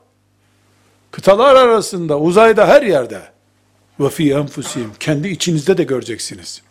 Kıtalar 1.12 1.56
arasında, 1.56 2.20
uzayda 2.20 2.68
her 2.68 2.82
yerde. 2.82 3.33
Ve 4.00 4.10
fi 4.10 4.34
enfusihim. 4.34 4.92
Kendi 5.00 5.28
içinizde 5.28 5.78
de 5.78 5.84
göreceksiniz. 5.84 6.62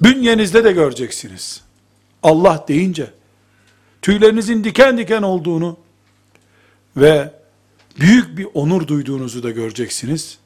Bünyenizde 0.00 0.64
de 0.64 0.72
göreceksiniz. 0.72 1.60
Allah 2.22 2.64
deyince, 2.68 3.10
tüylerinizin 4.02 4.64
diken 4.64 4.98
diken 4.98 5.22
olduğunu, 5.22 5.76
ve 6.96 7.32
büyük 8.00 8.38
bir 8.38 8.46
onur 8.54 8.86
duyduğunuzu 8.86 9.42
da 9.42 9.50
göreceksiniz. 9.50 10.38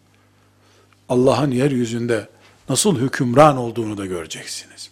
Allah'ın 1.09 1.51
yeryüzünde 1.51 2.29
nasıl 2.69 2.99
hükümran 2.99 3.57
olduğunu 3.57 3.99
da 3.99 4.07
göreceksiniz. 4.07 4.91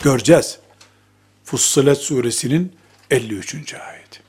Göreceğiz. 0.00 0.58
Fussilet 1.44 1.98
suresinin 1.98 2.72
53. 3.10 3.74
ayeti. 3.74 4.20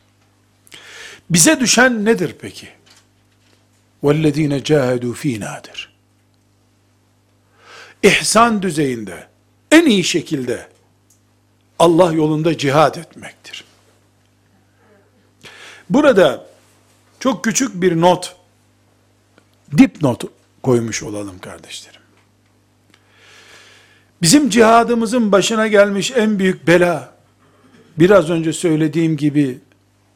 Bize 1.29 1.59
düşen 1.59 2.05
nedir 2.05 2.35
peki? 2.39 2.67
وَالَّذ۪ينَ 4.02 4.62
جَاهَدُوا 4.62 5.14
ف۪ينَاdır. 5.14 5.88
İhsan 8.02 8.62
düzeyinde, 8.62 9.26
en 9.72 9.86
iyi 9.86 10.04
şekilde 10.04 10.68
Allah 11.78 12.12
yolunda 12.12 12.58
cihad 12.58 12.94
etmektir. 12.94 13.64
Burada 15.90 16.46
çok 17.20 17.44
küçük 17.44 17.82
bir 17.82 18.00
not, 18.00 18.36
dipnot 19.78 20.24
koymuş 20.62 21.02
olalım 21.02 21.38
kardeşlerim. 21.38 22.00
Bizim 24.22 24.50
cihadımızın 24.50 25.32
başına 25.32 25.66
gelmiş 25.66 26.12
en 26.16 26.38
büyük 26.38 26.66
bela, 26.66 27.14
biraz 27.98 28.30
önce 28.30 28.52
söylediğim 28.52 29.16
gibi 29.16 29.58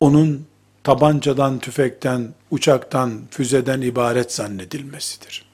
onun 0.00 0.46
tabancadan, 0.88 1.60
tüfekten, 1.60 2.34
uçaktan, 2.52 3.21
füzeden 3.32 3.82
ibaret 3.82 4.34
zannedilmesidir. 4.34 5.45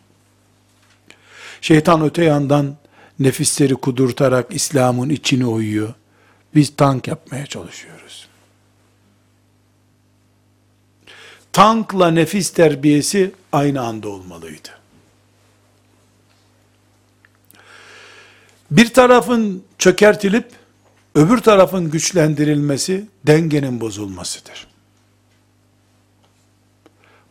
Şeytan 1.62 2.02
öte 2.02 2.24
yandan 2.24 2.76
nefisleri 3.20 3.74
kudurtarak 3.74 4.56
İslam'ın 4.56 5.10
içini 5.10 5.46
oyuyor. 5.46 5.94
Biz 6.56 6.76
tank 6.76 7.08
yapmaya 7.08 7.46
çalışıyoruz. 7.46 8.28
tankla 11.54 12.12
nefis 12.12 12.50
terbiyesi 12.50 13.32
aynı 13.52 13.82
anda 13.82 14.10
olmalıydı. 14.10 14.70
Bir 18.72 18.94
tarafın 18.94 19.64
çökertilip 19.78 20.52
öbür 21.16 21.38
tarafın 21.38 21.92
güçlendirilmesi 21.92 23.06
dengenin 23.28 23.82
bozulmasıdır. 23.82 24.73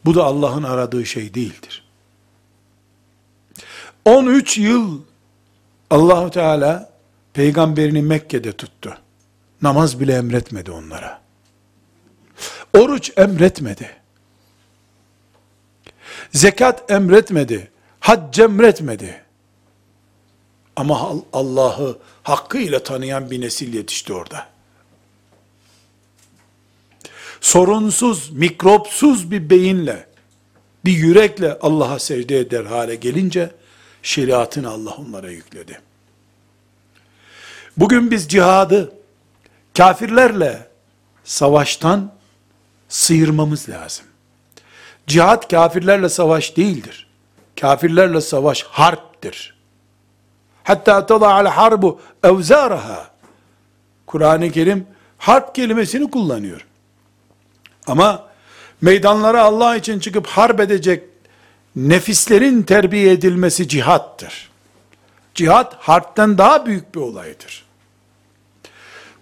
Bu 0.05 0.15
da 0.15 0.25
Allah'ın 0.25 0.63
aradığı 0.63 1.07
şey 1.07 1.35
değildir. 1.35 1.85
13 4.05 4.59
yıl 4.59 5.01
Allahu 5.91 6.31
Teala 6.31 6.93
peygamberini 7.33 8.03
Mekke'de 8.03 8.53
tuttu. 8.53 8.99
Namaz 9.63 10.01
bile 10.01 10.15
emretmedi 10.15 10.71
onlara. 10.71 11.21
Oruç 12.79 13.13
emretmedi. 13.17 13.91
Zekat 16.33 16.91
emretmedi. 16.91 17.71
Hac 18.01 18.39
emretmedi. 18.39 19.23
Ama 20.77 21.13
Allah'ı 21.33 21.99
hakkıyla 22.23 22.83
tanıyan 22.83 23.31
bir 23.31 23.41
nesil 23.41 23.75
yetişti 23.75 24.13
orada. 24.13 24.52
Sorunsuz, 27.43 28.31
mikropsuz 28.31 29.31
bir 29.31 29.51
beyinle, 29.51 30.07
bir 30.85 30.93
yürekle 30.93 31.59
Allah'a 31.63 31.99
secde 31.99 32.39
eder 32.39 32.65
hale 32.65 32.95
gelince, 32.95 33.51
şeriatını 34.03 34.71
Allah 34.71 34.95
onlara 34.95 35.31
yükledi. 35.31 35.81
Bugün 37.77 38.11
biz 38.11 38.29
cihadı, 38.29 38.93
kafirlerle 39.77 40.69
savaştan 41.25 42.13
sıyırmamız 42.89 43.69
lazım. 43.69 44.05
Cihat 45.07 45.51
kafirlerle 45.51 46.09
savaş 46.09 46.57
değildir. 46.57 47.09
Kafirlerle 47.61 48.21
savaş 48.21 48.63
harptir. 48.63 49.57
Hatta 50.65 51.07
tada'al 51.07 51.47
harbu 51.47 52.01
evzaraha. 52.23 53.11
Kur'an-ı 54.07 54.51
Kerim 54.51 54.87
harp 55.19 55.55
kelimesini 55.55 56.11
kullanıyor. 56.11 56.67
Ama 57.87 58.27
meydanlara 58.81 59.43
Allah 59.43 59.77
için 59.77 59.99
çıkıp 59.99 60.27
harp 60.27 60.61
edecek 60.61 61.03
nefislerin 61.77 62.63
terbiye 62.63 63.13
edilmesi 63.13 63.69
cihattır. 63.69 64.51
Cihat 65.35 65.75
harpten 65.75 66.39
daha 66.39 66.67
büyük 66.67 66.95
bir 66.95 67.01
olaydır. 67.01 67.65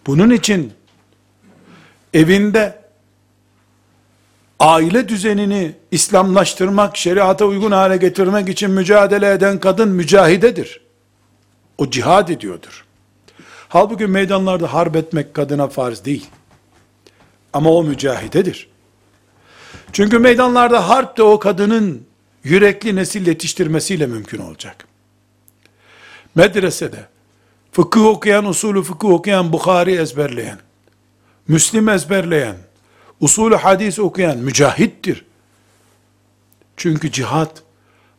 Bunun 0.07 0.31
için 0.31 0.73
evinde 2.15 2.83
aile 4.59 5.09
düzenini 5.09 5.73
İslamlaştırmak, 5.91 6.97
şeriata 6.97 7.45
uygun 7.45 7.73
hale 7.73 7.97
getirmek 7.97 8.49
için 8.49 8.71
mücadele 8.71 9.33
eden 9.33 9.61
kadın 9.61 9.89
mücahidedir. 9.89 10.81
O 11.79 11.91
cihad 11.91 12.29
ediyordur. 12.29 12.85
Halbuki 13.69 14.07
meydanlarda 14.07 14.73
harp 14.73 14.97
etmek 14.97 15.35
kadına 15.35 15.69
farz 15.69 16.05
değil. 16.05 16.31
Ama 17.53 17.71
o 17.71 17.85
mücahidedir. 17.85 18.69
Çünkü 19.93 20.19
meydanlarda 20.19 20.89
harp 20.89 21.17
de 21.17 21.23
o 21.23 21.39
kadının 21.39 22.07
yürekli 22.45 22.97
nesil 22.97 23.27
yetiştirmesiyle 23.27 24.07
mümkün 24.07 24.39
olacak. 24.39 24.87
Medresede 26.35 27.09
fıkıh 27.73 28.07
okuyan, 28.07 28.45
usulü 28.45 28.83
fıkıh 28.83 29.09
okuyan, 29.09 29.53
Bukhari 29.53 29.93
ezberleyen, 29.93 30.59
Müslim 31.49 31.89
ezberleyen, 31.89 32.57
usulü 33.21 33.55
hadis 33.55 33.99
okuyan 33.99 34.39
mücahittir. 34.39 35.25
Çünkü 36.77 37.13
cihat 37.13 37.63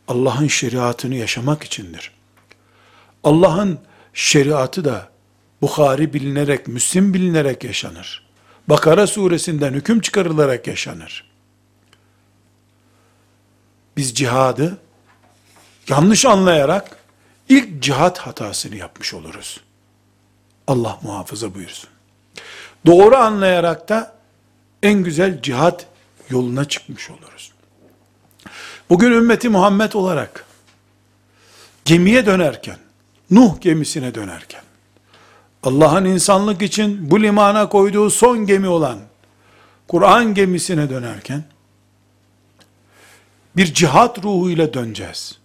Allah'ın 0.07 0.47
şeriatını 0.47 1.15
yaşamak 1.15 1.63
içindir. 1.63 2.11
Allah'ın 3.23 3.79
şeriatı 4.13 4.85
da 4.85 5.09
Bukhari 5.61 6.13
bilinerek, 6.13 6.67
Müslim 6.67 7.13
bilinerek 7.13 7.63
yaşanır. 7.63 8.30
Bakara 8.71 9.07
suresinden 9.07 9.73
hüküm 9.73 10.01
çıkarılarak 10.01 10.67
yaşanır. 10.67 11.31
Biz 13.97 14.13
cihadı 14.15 14.77
yanlış 15.87 16.25
anlayarak 16.25 16.97
ilk 17.49 17.83
cihat 17.83 18.19
hatasını 18.19 18.75
yapmış 18.75 19.13
oluruz. 19.13 19.61
Allah 20.67 20.99
muhafaza 21.01 21.55
buyursun. 21.55 21.89
Doğru 22.85 23.15
anlayarak 23.15 23.89
da 23.89 24.15
en 24.83 25.03
güzel 25.03 25.41
cihat 25.41 25.85
yoluna 26.29 26.65
çıkmış 26.65 27.09
oluruz. 27.09 27.51
Bugün 28.89 29.11
ümmeti 29.11 29.49
Muhammed 29.49 29.93
olarak 29.93 30.45
gemiye 31.85 32.25
dönerken, 32.25 32.77
Nuh 33.31 33.61
gemisine 33.61 34.15
dönerken, 34.15 34.63
Allah'ın 35.62 36.04
insanlık 36.04 36.62
için 36.62 37.10
bu 37.10 37.22
limana 37.22 37.68
koyduğu 37.68 38.10
son 38.10 38.46
gemi 38.46 38.68
olan 38.68 38.98
Kur'an 39.88 40.34
gemisine 40.34 40.90
dönerken, 40.90 41.44
bir 43.56 43.74
cihat 43.74 44.24
ruhuyla 44.24 44.74
döneceğiz. 44.74 45.38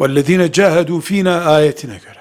وَالَّذ۪ينَ 0.00 0.48
جَاهَدُوا 0.48 1.02
ف۪ينَا 1.02 1.44
ayetine 1.44 1.98
göre. 1.98 2.18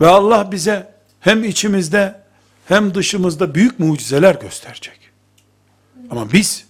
Ve 0.00 0.06
Allah 0.06 0.52
bize 0.52 0.94
hem 1.20 1.44
içimizde 1.44 2.20
hem 2.68 2.94
dışımızda 2.94 3.54
büyük 3.54 3.78
mucizeler 3.78 4.34
gösterecek. 4.34 5.00
Ama 6.10 6.32
biz 6.32 6.66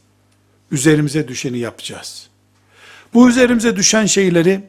üzerimize 0.71 1.29
düşeni 1.29 1.59
yapacağız. 1.59 2.29
Bu 3.15 3.29
üzerimize 3.29 3.77
düşen 3.77 4.07
şeyleri 4.07 4.65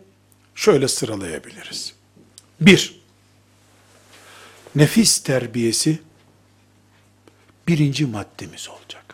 şöyle 0.59 0.89
sıralayabiliriz. 0.89 1.95
Bir, 2.61 3.01
nefis 4.75 5.23
terbiyesi 5.23 5.99
birinci 7.69 8.07
maddemiz 8.07 8.69
olacak. 8.69 9.05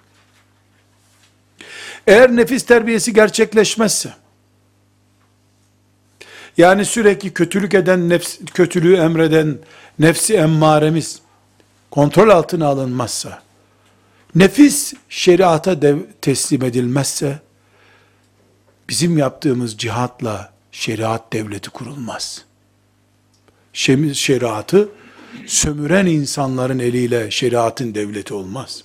Eğer 2.07 2.37
nefis 2.37 2.66
terbiyesi 2.66 3.12
gerçekleşmezse, 3.12 4.14
yani 6.57 6.85
sürekli 6.85 7.35
kötülük 7.35 7.74
eden, 7.74 8.09
nefs, 8.09 8.38
kötülüğü 8.54 8.96
emreden 8.96 9.59
nefsi 9.98 10.35
emmaremiz 10.35 11.20
kontrol 11.90 12.28
altına 12.28 12.66
alınmazsa, 12.66 13.42
nefis 14.35 14.94
şeriata 15.09 15.83
dev, 15.83 15.98
teslim 16.20 16.64
edilmezse, 16.64 17.40
bizim 18.88 19.18
yaptığımız 19.18 19.78
cihatla 19.78 20.54
şeriat 20.74 21.32
devleti 21.32 21.70
kurulmaz. 21.70 22.44
Şeriatı 23.72 24.88
sömüren 25.46 26.06
insanların 26.06 26.78
eliyle 26.78 27.30
şeriatın 27.30 27.94
devleti 27.94 28.34
olmaz. 28.34 28.84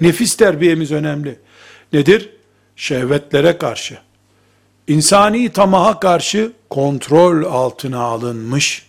Nefis 0.00 0.36
terbiyemiz 0.36 0.92
önemli. 0.92 1.38
Nedir? 1.92 2.30
Şehvetlere 2.76 3.58
karşı, 3.58 3.98
insani 4.88 5.52
tamaha 5.52 6.00
karşı 6.00 6.52
kontrol 6.70 7.44
altına 7.44 8.00
alınmış, 8.00 8.86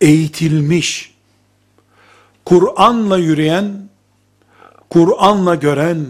eğitilmiş, 0.00 1.14
Kur'an'la 2.44 3.18
yürüyen, 3.18 3.88
Kur'an'la 4.90 5.54
gören, 5.54 6.06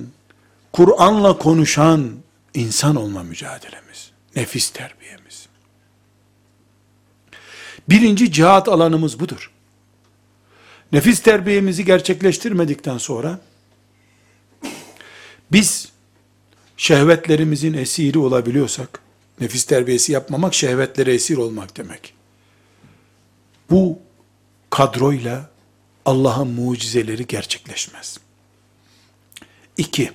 Kur'an'la 0.73 1.39
konuşan 1.39 2.13
insan 2.55 2.97
olma 2.97 3.23
mücadelemiz, 3.23 4.11
nefis 4.37 4.71
terbiyemiz. 4.71 5.49
Birinci 7.89 8.33
cihat 8.33 8.69
alanımız 8.69 9.21
budur. 9.21 9.53
Nefis 10.93 11.21
terbiyemizi 11.21 11.85
gerçekleştirmedikten 11.85 12.99
sonra, 12.99 13.41
biz 15.53 15.89
şehvetlerimizin 16.77 17.73
esiri 17.73 18.19
olabiliyorsak, 18.19 19.01
nefis 19.41 19.65
terbiyesi 19.65 20.13
yapmamak 20.13 20.55
şehvetlere 20.55 21.15
esir 21.15 21.37
olmak 21.37 21.77
demek. 21.77 22.15
Bu 23.71 23.99
kadroyla 24.71 25.51
Allah'ın 26.05 26.49
mucizeleri 26.49 27.27
gerçekleşmez. 27.27 28.19
İki, 29.77 30.13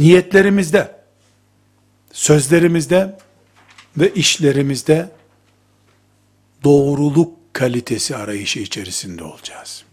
niyetlerimizde, 0.00 0.96
sözlerimizde 2.12 3.18
ve 3.96 4.14
işlerimizde 4.14 5.10
doğruluk 6.64 7.54
kalitesi 7.54 8.16
arayışı 8.16 8.58
içerisinde 8.58 9.24
olacağız. 9.24 9.84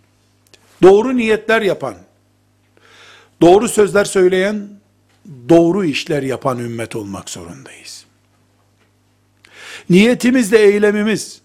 Doğru 0.82 1.18
niyetler 1.18 1.62
yapan, 1.62 1.96
doğru 3.42 3.70
sözler 3.70 4.06
söyleyen, 4.06 4.70
doğru 5.50 5.86
işler 5.86 6.24
yapan 6.24 6.60
ümmet 6.60 6.96
olmak 6.96 7.30
zorundayız. 7.30 8.06
Niyetimizle 9.90 10.60
eylemimiz 10.60 11.42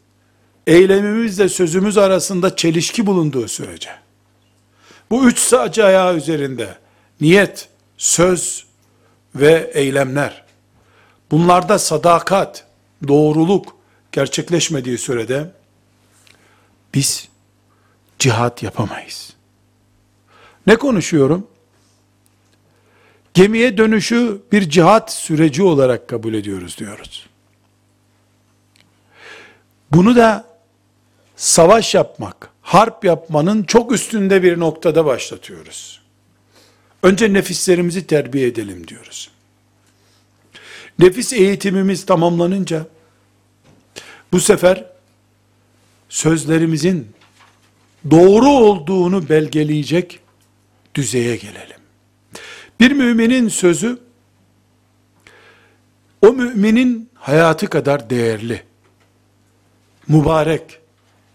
eylemimizle 0.67 1.49
sözümüz 1.49 1.99
arasında 1.99 2.57
çelişki 2.57 3.07
bulunduğu 3.07 3.49
sürece, 3.49 3.91
bu 5.11 5.29
üç 5.29 5.39
saç 5.39 5.79
ayağı 5.79 6.17
üzerinde 6.17 6.75
niyet, 7.21 7.69
söz 8.03 8.67
ve 9.35 9.71
eylemler, 9.75 10.45
bunlarda 11.31 11.79
sadakat, 11.79 12.67
doğruluk 13.09 13.77
gerçekleşmediği 14.13 14.99
sürede, 14.99 15.51
biz 16.95 17.29
cihat 18.19 18.63
yapamayız. 18.63 19.33
Ne 20.67 20.77
konuşuyorum? 20.77 21.47
Gemiye 23.35 23.79
dönüşü 23.79 24.43
bir 24.53 24.71
cihat 24.71 25.13
süreci 25.13 25.63
olarak 25.63 26.09
kabul 26.09 26.35
ediyoruz 26.35 26.79
diyoruz. 26.79 27.27
Bunu 29.91 30.17
da 30.17 30.45
savaş 31.37 31.95
yapmak, 31.95 32.51
harp 32.63 33.05
yapmanın 33.05 33.63
çok 33.63 33.93
üstünde 33.93 34.43
bir 34.43 34.61
noktada 34.61 35.05
başlatıyoruz. 35.05 36.02
Önce 37.03 37.33
nefislerimizi 37.33 38.07
terbiye 38.07 38.47
edelim 38.47 38.89
diyoruz. 38.89 39.31
Nefis 40.99 41.33
eğitimimiz 41.33 42.07
tamamlanınca 42.07 42.87
bu 44.33 44.41
sefer 44.41 44.85
sözlerimizin 46.09 47.09
doğru 48.11 48.49
olduğunu 48.49 49.29
belgeleyecek 49.29 50.21
düzeye 50.95 51.37
gelelim. 51.37 51.77
Bir 52.81 52.91
müminin 52.93 53.49
sözü 53.49 53.99
o 56.23 56.33
müminin 56.33 57.11
hayatı 57.15 57.67
kadar 57.67 58.11
değerli, 58.11 58.63
mübarek, 60.09 60.79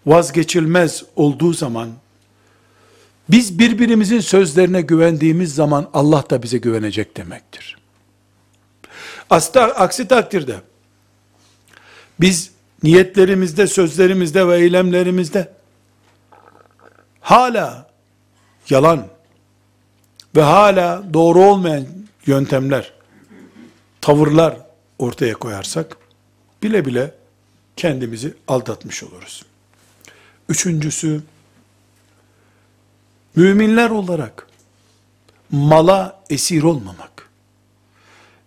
vazgeçilmez 0.06 1.04
olduğu 1.16 1.54
zaman 1.54 1.90
biz 3.30 3.60
birbirimizin 3.60 4.20
sözlerine 4.20 4.82
güvendiğimiz 4.82 5.56
zaman 5.56 5.90
Allah 5.94 6.30
da 6.30 6.44
bize 6.44 6.58
güvenecek 6.58 7.18
demektir. 7.18 7.78
Asla, 9.30 9.62
aksi 9.62 10.08
takdirde 10.08 10.56
biz 12.20 12.52
niyetlerimizde, 12.84 13.68
sözlerimizde 13.68 14.48
ve 14.48 14.58
eylemlerimizde 14.58 15.54
hala 17.22 17.90
yalan 18.70 19.08
ve 20.36 20.42
hala 20.42 21.14
doğru 21.14 21.40
olmayan 21.40 21.86
yöntemler, 22.26 22.94
tavırlar 24.02 24.58
ortaya 25.00 25.34
koyarsak 25.34 25.98
bile 26.64 26.86
bile 26.86 27.14
kendimizi 27.76 28.34
aldatmış 28.48 29.04
oluruz. 29.04 29.46
Üçüncüsü, 30.50 31.22
müminler 33.38 33.90
olarak 33.90 34.48
mala 35.52 36.24
esir 36.30 36.64
olmamak. 36.64 37.30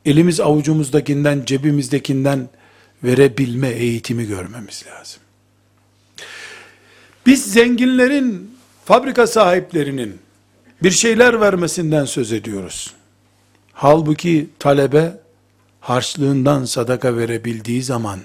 Elimiz 0.04 0.40
avucumuzdakinden, 0.40 1.42
cebimizdekinden 1.46 2.48
verebilme 3.04 3.68
eğitimi 3.68 4.26
görmemiz 4.26 4.84
lazım. 4.86 5.22
Biz 7.26 7.52
zenginlerin, 7.52 8.56
fabrika 8.84 9.26
sahiplerinin 9.26 10.18
bir 10.82 10.90
şeyler 10.90 11.40
vermesinden 11.40 12.04
söz 12.04 12.32
ediyoruz. 12.32 12.94
Halbuki 13.72 14.48
talebe 14.58 15.12
harçlığından 15.80 16.64
sadaka 16.64 17.16
verebildiği 17.16 17.82
zaman 17.82 18.20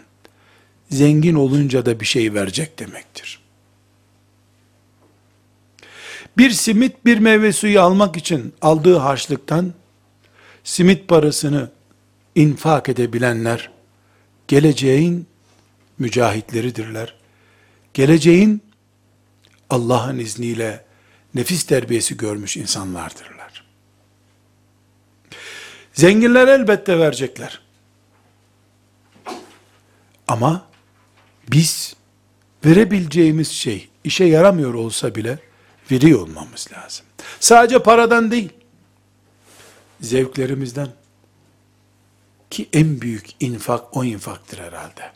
zengin 0.89 1.35
olunca 1.35 1.85
da 1.85 1.99
bir 1.99 2.05
şey 2.05 2.33
verecek 2.33 2.79
demektir. 2.79 3.44
Bir 6.37 6.49
simit 6.49 7.05
bir 7.05 7.17
meyve 7.17 7.53
suyu 7.53 7.81
almak 7.81 8.17
için 8.17 8.53
aldığı 8.61 8.97
harçlıktan 8.97 9.73
simit 10.63 11.07
parasını 11.07 11.71
infak 12.35 12.89
edebilenler 12.89 13.71
geleceğin 14.47 15.27
mücahitleridirler. 15.99 17.15
Geleceğin 17.93 18.63
Allah'ın 19.69 20.19
izniyle 20.19 20.85
nefis 21.35 21.63
terbiyesi 21.63 22.17
görmüş 22.17 22.57
insanlardırlar. 22.57 23.65
Zenginler 25.93 26.47
elbette 26.47 26.99
verecekler. 26.99 27.61
Ama 30.27 30.67
biz 31.51 31.95
verebileceğimiz 32.65 33.51
şey 33.51 33.89
işe 34.03 34.25
yaramıyor 34.25 34.73
olsa 34.73 35.15
bile 35.15 35.39
veriyor 35.91 36.19
olmamız 36.19 36.67
lazım. 36.71 37.05
Sadece 37.39 37.83
paradan 37.83 38.31
değil, 38.31 38.49
zevklerimizden 40.01 40.89
ki 42.49 42.69
en 42.73 43.01
büyük 43.01 43.29
infak 43.39 43.97
o 43.97 44.03
infaktır 44.03 44.57
herhalde. 44.57 45.11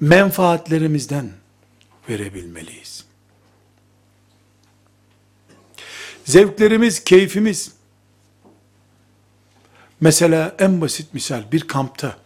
Menfaatlerimizden 0.00 1.32
verebilmeliyiz. 2.08 3.04
Zevklerimiz, 6.24 7.04
keyfimiz. 7.04 7.72
Mesela 10.00 10.56
en 10.58 10.80
basit 10.80 11.14
misal 11.14 11.52
bir 11.52 11.60
kampta 11.60 12.18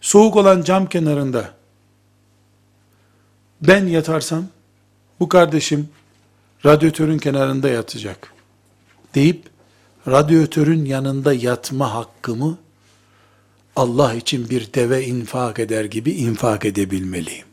soğuk 0.00 0.36
olan 0.36 0.62
cam 0.62 0.88
kenarında 0.88 1.57
ben 3.62 3.86
yatarsam 3.86 4.46
bu 5.20 5.28
kardeşim 5.28 5.88
radyatörün 6.66 7.18
kenarında 7.18 7.68
yatacak 7.68 8.32
deyip 9.14 9.46
radyatörün 10.08 10.84
yanında 10.84 11.32
yatma 11.32 11.94
hakkımı 11.94 12.58
Allah 13.76 14.14
için 14.14 14.50
bir 14.50 14.74
deve 14.74 15.04
infak 15.04 15.58
eder 15.58 15.84
gibi 15.84 16.10
infak 16.12 16.64
edebilmeliyim. 16.64 17.46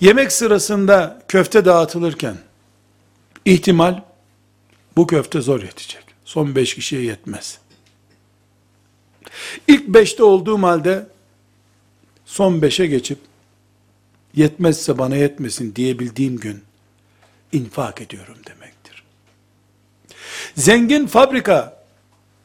Yemek 0.00 0.32
sırasında 0.32 1.22
köfte 1.28 1.64
dağıtılırken 1.64 2.36
ihtimal 3.44 4.02
bu 4.96 5.06
köfte 5.06 5.40
zor 5.40 5.62
yetecek. 5.62 6.04
Son 6.24 6.54
beş 6.54 6.74
kişiye 6.74 7.02
yetmez. 7.02 7.58
İlk 9.68 9.88
beşte 9.88 10.22
olduğum 10.22 10.62
halde 10.62 11.06
son 12.30 12.62
beşe 12.62 12.86
geçip 12.86 13.18
yetmezse 14.34 14.98
bana 14.98 15.16
yetmesin 15.16 15.74
diyebildiğim 15.74 16.36
gün 16.36 16.62
infak 17.52 18.00
ediyorum 18.00 18.36
demektir. 18.46 19.04
Zengin 20.56 21.06
fabrika 21.06 21.84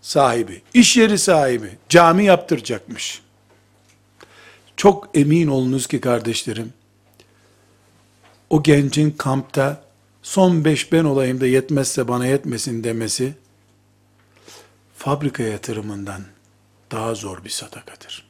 sahibi, 0.02 0.62
iş 0.74 0.98
yeri 0.98 1.18
sahibi 1.18 1.70
cami 1.90 2.26
yaptıracakmış. 2.26 3.22
Çok 4.78 5.10
emin 5.14 5.48
olunuz 5.48 5.88
ki 5.88 6.02
kardeşlerim, 6.02 6.74
o 8.50 8.64
gencin 8.64 9.12
kampta 9.12 9.84
son 10.24 10.66
beş 10.66 10.92
ben 10.92 11.04
olayım 11.04 11.42
da 11.42 11.48
yetmezse 11.48 12.08
bana 12.08 12.26
yetmesin 12.26 12.84
demesi, 12.84 13.34
fabrika 14.98 15.44
yatırımından 15.44 16.22
daha 16.92 17.16
zor 17.16 17.44
bir 17.44 17.50
sadakadır. 17.50 18.25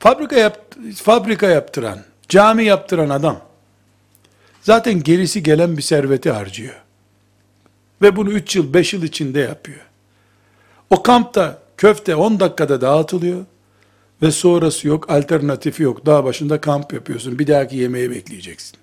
Fabrika, 0.00 0.36
yap, 0.36 0.74
fabrika 0.94 1.48
yaptıran, 1.48 2.04
cami 2.28 2.64
yaptıran 2.64 3.10
adam, 3.10 3.40
zaten 4.62 5.02
gerisi 5.02 5.42
gelen 5.42 5.76
bir 5.76 5.82
serveti 5.82 6.30
harcıyor. 6.30 6.74
Ve 8.02 8.16
bunu 8.16 8.30
3 8.30 8.56
yıl, 8.56 8.74
5 8.74 8.92
yıl 8.92 9.02
içinde 9.02 9.40
yapıyor. 9.40 9.80
O 10.90 11.02
kampta 11.02 11.62
köfte 11.76 12.14
10 12.14 12.40
dakikada 12.40 12.80
dağıtılıyor 12.80 13.44
ve 14.22 14.30
sonrası 14.30 14.88
yok, 14.88 15.10
alternatifi 15.10 15.82
yok. 15.82 16.06
Dağ 16.06 16.24
başında 16.24 16.60
kamp 16.60 16.92
yapıyorsun. 16.92 17.38
Bir 17.38 17.46
dahaki 17.46 17.76
yemeği 17.76 18.10
bekleyeceksin. 18.10 18.76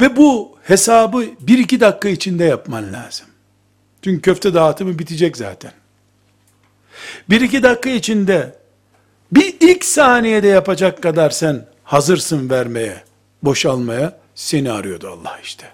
Ve 0.00 0.16
bu 0.16 0.58
hesabı 0.62 1.24
1-2 1.24 1.80
dakika 1.80 2.08
içinde 2.08 2.44
yapman 2.44 2.92
lazım. 2.92 3.26
Çünkü 4.02 4.22
köfte 4.22 4.54
dağıtımı 4.54 4.98
bitecek 4.98 5.36
zaten. 5.36 5.72
1-2 7.30 7.62
dakika 7.62 7.90
içinde 7.90 8.63
bir 9.34 9.56
ilk 9.60 9.84
saniyede 9.84 10.48
yapacak 10.48 11.02
kadar 11.02 11.30
sen 11.30 11.66
hazırsın 11.84 12.50
vermeye, 12.50 13.04
boşalmaya, 13.42 14.18
seni 14.34 14.72
arıyordu 14.72 15.08
Allah 15.08 15.38
işte. 15.42 15.70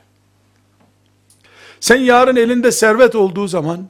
Sen 1.80 1.96
yarın 1.96 2.36
elinde 2.36 2.72
servet 2.72 3.14
olduğu 3.14 3.48
zaman, 3.48 3.88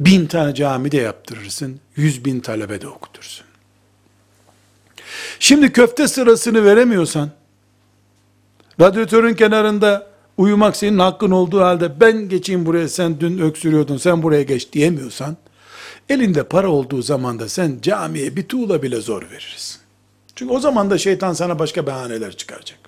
bin 0.00 0.26
tane 0.26 0.54
cami 0.54 0.92
de 0.92 0.96
yaptırırsın, 0.96 1.80
yüz 1.96 2.24
bin 2.24 2.40
talebe 2.40 2.80
de 2.80 2.88
okutursun. 2.88 3.46
Şimdi 5.38 5.72
köfte 5.72 6.08
sırasını 6.08 6.64
veremiyorsan, 6.64 7.30
radyatörün 8.80 9.34
kenarında 9.34 10.06
uyumak 10.36 10.76
senin 10.76 10.98
hakkın 10.98 11.30
olduğu 11.30 11.60
halde 11.60 12.00
ben 12.00 12.28
geçeyim 12.28 12.66
buraya 12.66 12.88
sen 12.88 13.20
dün 13.20 13.38
öksürüyordun 13.38 13.96
sen 13.96 14.22
buraya 14.22 14.42
geç 14.42 14.72
diyemiyorsan, 14.72 15.36
elinde 16.08 16.42
para 16.42 16.68
olduğu 16.68 17.02
zaman 17.02 17.38
da 17.38 17.48
sen 17.48 17.78
camiye 17.82 18.36
bir 18.36 18.48
tuğla 18.48 18.82
bile 18.82 19.00
zor 19.00 19.22
verirsin. 19.30 19.80
Çünkü 20.34 20.54
o 20.54 20.60
zaman 20.60 20.90
da 20.90 20.98
şeytan 20.98 21.32
sana 21.32 21.58
başka 21.58 21.86
bahaneler 21.86 22.36
çıkaracak. 22.36 22.78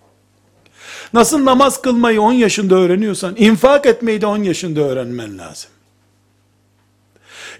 Nasıl 1.13 1.45
namaz 1.45 1.83
kılmayı 1.83 2.21
10 2.23 2.33
yaşında 2.33 2.75
öğreniyorsan, 2.75 3.35
infak 3.37 3.87
etmeyi 3.87 4.21
de 4.21 4.27
10 4.27 4.43
yaşında 4.43 4.81
öğrenmen 4.81 5.39
lazım. 5.39 5.71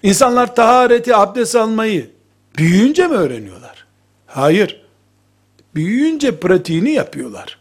İnsanlar 0.03 0.55
tahareti, 0.55 1.15
abdest 1.15 1.55
almayı 1.55 2.09
büyüyünce 2.57 3.07
mi 3.07 3.15
öğreniyorlar? 3.15 3.85
Hayır. 4.27 4.85
Büyüyünce 5.75 6.39
pratiğini 6.39 6.91
yapıyorlar. 6.91 7.59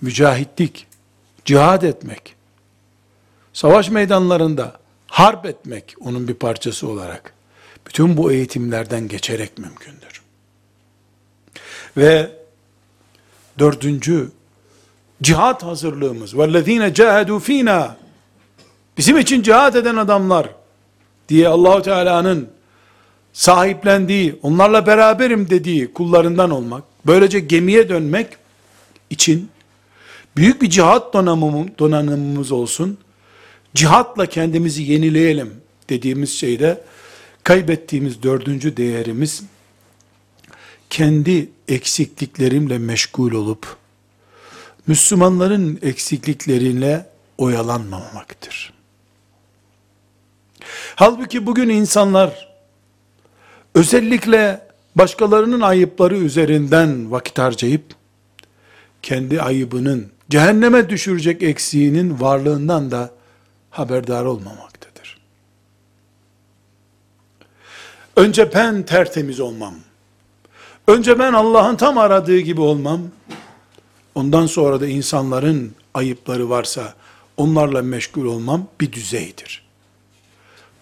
Mücahitlik, 0.00 0.86
cihad 1.44 1.82
etmek, 1.82 2.35
savaş 3.55 3.89
meydanlarında 3.89 4.79
harp 5.07 5.45
etmek 5.45 5.95
onun 5.99 6.27
bir 6.27 6.33
parçası 6.33 6.87
olarak 6.87 7.33
bütün 7.87 8.17
bu 8.17 8.31
eğitimlerden 8.31 9.07
geçerek 9.07 9.57
mümkündür. 9.57 10.21
Ve 11.97 12.31
dördüncü 13.59 14.31
cihat 15.21 15.63
hazırlığımız 15.63 16.33
وَالَّذ۪ينَ 16.33 16.93
جَاهَدُوا 16.93 17.39
ف۪ينَا 17.39 17.91
Bizim 18.97 19.17
için 19.17 19.41
cihat 19.41 19.75
eden 19.75 19.95
adamlar 19.95 20.49
diye 21.29 21.47
Allahu 21.47 21.81
Teala'nın 21.81 22.49
sahiplendiği, 23.33 24.39
onlarla 24.41 24.87
beraberim 24.87 25.49
dediği 25.49 25.93
kullarından 25.93 26.51
olmak, 26.51 26.83
böylece 27.05 27.39
gemiye 27.39 27.89
dönmek 27.89 28.27
için 29.09 29.49
büyük 30.35 30.61
bir 30.61 30.69
cihat 30.69 31.13
donanımımız, 31.13 31.67
donanımımız 31.79 32.51
olsun. 32.51 32.97
Cihatla 33.76 34.26
kendimizi 34.26 34.82
yenileyelim 34.82 35.54
dediğimiz 35.88 36.32
şeyde 36.38 36.84
kaybettiğimiz 37.44 38.22
dördüncü 38.22 38.76
değerimiz 38.76 39.42
kendi 40.90 41.48
eksikliklerimle 41.68 42.78
meşgul 42.78 43.32
olup 43.32 43.76
Müslümanların 44.86 45.78
eksiklikleriyle 45.82 47.06
oyalanmamaktır. 47.38 48.72
Halbuki 50.94 51.46
bugün 51.46 51.68
insanlar 51.68 52.48
özellikle 53.74 54.68
başkalarının 54.94 55.60
ayıpları 55.60 56.16
üzerinden 56.16 57.10
vakit 57.10 57.38
harcayıp 57.38 57.84
kendi 59.02 59.42
ayıbının 59.42 60.10
cehenneme 60.30 60.90
düşürecek 60.90 61.42
eksiğinin 61.42 62.20
varlığından 62.20 62.90
da 62.90 63.15
haberdar 63.78 64.24
olmamaktadır. 64.24 65.18
Önce 68.16 68.54
ben 68.54 68.82
tertemiz 68.82 69.40
olmam. 69.40 69.74
Önce 70.88 71.18
ben 71.18 71.32
Allah'ın 71.32 71.76
tam 71.76 71.98
aradığı 71.98 72.38
gibi 72.38 72.60
olmam. 72.60 73.00
Ondan 74.14 74.46
sonra 74.46 74.80
da 74.80 74.86
insanların 74.86 75.74
ayıpları 75.94 76.50
varsa 76.50 76.94
onlarla 77.36 77.82
meşgul 77.82 78.24
olmam 78.24 78.68
bir 78.80 78.92
düzeydir. 78.92 79.66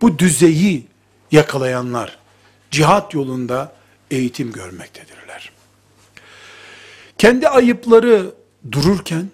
Bu 0.01 0.19
düzeyi 0.19 0.87
yakalayanlar 1.33 2.19
cihat 2.71 3.15
yolunda 3.15 3.73
eğitim 4.11 4.53
görmektedirler. 4.53 5.53
Kendi 7.19 7.49
ayıpları 7.49 8.35
dururken 8.73 9.31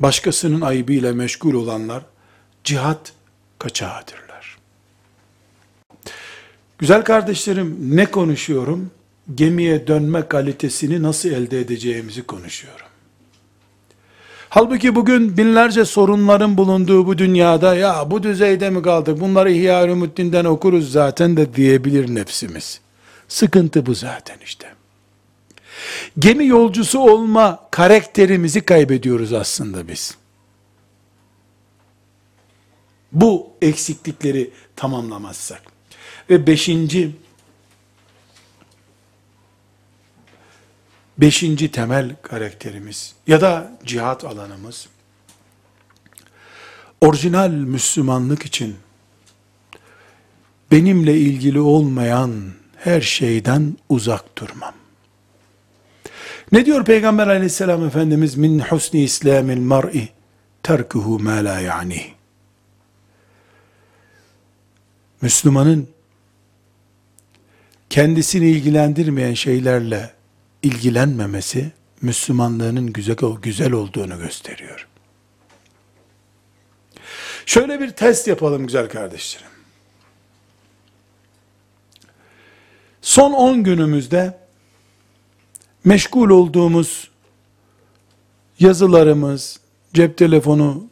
başkasının 0.00 0.60
ayıbıyla 0.60 1.12
meşgul 1.12 1.54
olanlar 1.54 2.02
cihat 2.68 3.12
kaçağıdırlar. 3.58 4.58
Güzel 6.78 7.04
kardeşlerim 7.04 7.76
ne 7.96 8.06
konuşuyorum? 8.06 8.90
Gemiye 9.34 9.86
dönme 9.86 10.28
kalitesini 10.28 11.02
nasıl 11.02 11.28
elde 11.28 11.60
edeceğimizi 11.60 12.22
konuşuyorum. 12.22 12.86
Halbuki 14.48 14.94
bugün 14.94 15.36
binlerce 15.36 15.84
sorunların 15.84 16.56
bulunduğu 16.56 17.06
bu 17.06 17.18
dünyada 17.18 17.74
ya 17.74 18.10
bu 18.10 18.22
düzeyde 18.22 18.70
mi 18.70 18.82
kaldık 18.82 19.20
bunları 19.20 19.52
İhya-ı 19.52 19.88
Ümiddin'den 19.88 20.44
okuruz 20.44 20.92
zaten 20.92 21.36
de 21.36 21.54
diyebilir 21.54 22.14
nefsimiz. 22.14 22.80
Sıkıntı 23.28 23.86
bu 23.86 23.94
zaten 23.94 24.36
işte. 24.44 24.68
Gemi 26.18 26.46
yolcusu 26.46 26.98
olma 26.98 27.60
karakterimizi 27.70 28.60
kaybediyoruz 28.60 29.32
aslında 29.32 29.88
biz. 29.88 30.16
Bu 33.20 33.50
eksiklikleri 33.62 34.50
tamamlamazsak. 34.76 35.62
Ve 36.30 36.46
beşinci, 36.46 37.10
beşinci 41.18 41.70
temel 41.70 42.16
karakterimiz 42.22 43.14
ya 43.26 43.40
da 43.40 43.72
cihat 43.84 44.24
alanımız, 44.24 44.88
orijinal 47.00 47.50
Müslümanlık 47.50 48.46
için 48.46 48.76
benimle 50.70 51.16
ilgili 51.18 51.60
olmayan 51.60 52.42
her 52.76 53.00
şeyden 53.00 53.76
uzak 53.88 54.38
durmam. 54.38 54.74
Ne 56.52 56.66
diyor 56.66 56.84
Peygamber 56.84 57.26
aleyhisselam 57.26 57.86
Efendimiz? 57.86 58.36
Min 58.36 58.58
husni 58.58 59.02
islamil 59.02 59.58
mar'i 59.58 60.08
terkuhu 60.62 61.18
ma 61.18 61.44
la 61.44 61.60
yani. 61.60 62.17
Müslümanın 65.22 65.88
kendisini 67.90 68.50
ilgilendirmeyen 68.50 69.34
şeylerle 69.34 70.10
ilgilenmemesi 70.62 71.72
Müslümanlığının 72.02 72.92
güzel, 72.92 73.16
güzel 73.42 73.72
olduğunu 73.72 74.18
gösteriyor. 74.18 74.88
Şöyle 77.46 77.80
bir 77.80 77.90
test 77.90 78.28
yapalım 78.28 78.66
güzel 78.66 78.88
kardeşlerim. 78.88 79.48
Son 83.02 83.32
10 83.32 83.62
günümüzde 83.62 84.38
meşgul 85.84 86.30
olduğumuz 86.30 87.10
yazılarımız, 88.58 89.60
cep 89.94 90.18
telefonu 90.18 90.87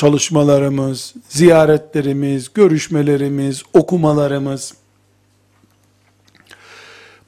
çalışmalarımız, 0.00 1.14
ziyaretlerimiz, 1.28 2.52
görüşmelerimiz, 2.54 3.62
okumalarımız, 3.72 4.74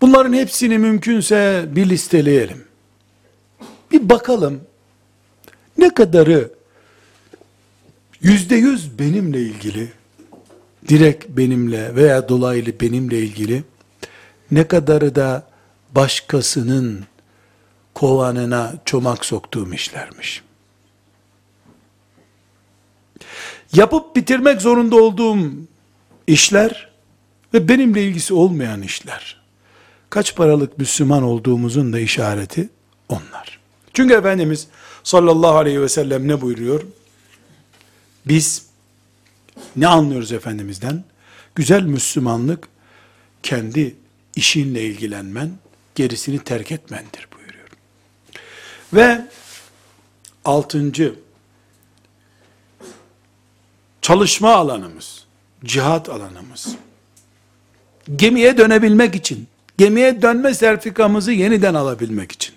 bunların 0.01 0.33
hepsini 0.33 0.79
mümkünse 0.79 1.65
bir 1.69 1.89
listeleyelim. 1.89 2.65
Bir 3.91 4.09
bakalım, 4.09 4.61
ne 5.79 5.95
kadarı 5.95 6.51
yüzde 8.21 8.57
yüz 8.57 8.99
benimle 8.99 9.41
ilgili, 9.41 9.93
direkt 10.89 11.29
benimle 11.29 11.95
veya 11.95 12.29
dolaylı 12.29 12.81
benimle 12.81 13.19
ilgili, 13.19 13.65
ne 14.51 14.69
kadarı 14.69 15.15
da 15.15 15.47
başkasının 15.95 17.05
kovanına 17.95 18.75
çomak 18.85 19.25
soktuğum 19.25 19.75
işlermiş. 19.75 20.43
Yapıp 23.73 24.17
bitirmek 24.17 24.63
zorunda 24.63 24.97
olduğum 24.97 25.38
işler 26.27 26.90
ve 27.55 27.69
benimle 27.69 28.05
ilgisi 28.05 28.35
olmayan 28.35 28.83
işler. 28.83 29.42
Kaç 30.11 30.37
paralık 30.37 30.79
Müslüman 30.79 31.23
olduğumuzun 31.23 31.92
da 31.92 32.01
işareti 32.01 32.69
onlar. 33.09 33.61
Çünkü 33.94 34.15
Efendimiz 34.15 34.67
sallallahu 35.05 35.57
aleyhi 35.57 35.81
ve 35.81 35.88
sellem 35.88 36.29
ne 36.29 36.40
buyuruyor? 36.40 36.83
Biz 38.27 38.67
ne 39.77 39.87
anlıyoruz 39.87 40.33
Efendimiz'den? 40.33 41.05
Güzel 41.55 41.83
Müslümanlık 41.83 42.69
kendi 43.42 43.96
işinle 44.37 44.85
ilgilenmen, 44.85 45.51
gerisini 45.94 46.38
terk 46.38 46.73
etmendir 46.73 47.29
buyuruyor. 47.37 47.69
Ve 48.92 49.27
altıncı, 50.44 51.15
çalışma 54.03 54.55
alanımız, 54.55 55.25
cihat 55.65 56.09
alanımız, 56.09 56.77
gemiye 58.17 58.59
dönebilmek 58.59 59.15
için, 59.15 59.48
gemiye 59.79 60.23
dönme 60.23 60.55
sertifikamızı 60.55 61.33
yeniden 61.33 61.75
alabilmek 61.75 62.33
için, 62.33 62.55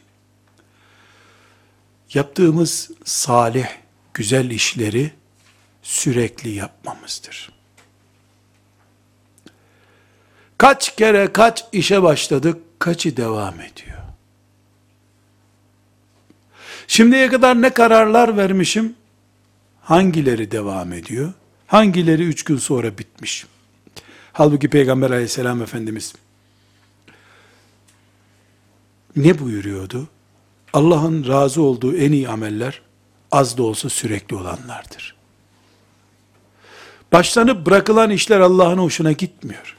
yaptığımız 2.14 2.92
salih, 3.04 3.68
güzel 4.14 4.50
işleri 4.52 5.12
sürekli 5.84 6.50
yapmamızdır. 6.50 7.52
Kaç 10.58 10.96
kere 10.96 11.34
kaç 11.34 11.66
işe 11.72 12.04
başladık, 12.04 12.62
kaçı 12.80 13.18
devam 13.18 13.62
ediyor? 13.62 13.98
Şimdiye 16.88 17.30
kadar 17.30 17.62
ne 17.62 17.70
kararlar 17.70 18.38
vermişim? 18.38 18.96
Hangileri 19.86 20.52
devam 20.52 20.94
ediyor? 20.94 21.34
Hangileri 21.68 22.24
üç 22.24 22.44
gün 22.44 22.58
sonra 22.58 22.98
bitmiş? 22.98 23.46
Halbuki 24.34 24.70
Peygamber 24.70 25.10
aleyhisselam 25.10 25.62
Efendimiz 25.62 26.14
ne 29.16 29.40
buyuruyordu? 29.40 30.08
Allah'ın 30.74 31.28
razı 31.28 31.62
olduğu 31.62 31.98
en 31.98 32.12
iyi 32.12 32.30
ameller 32.30 32.82
az 33.32 33.58
da 33.58 33.64
olsa 33.64 33.90
sürekli 33.90 34.36
olanlardır. 34.36 35.16
Başlanıp 37.14 37.66
bırakılan 37.66 38.10
işler 38.10 38.40
Allah'ın 38.40 38.78
hoşuna 38.78 39.12
gitmiyor. 39.12 39.78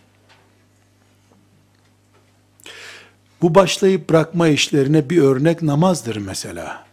Bu 3.43 3.55
başlayıp 3.55 4.11
bırakma 4.11 4.49
işlerine 4.49 5.11
bir 5.11 5.23
örnek 5.23 5.63
namazdır 5.63 6.17
mesela. 6.17 6.87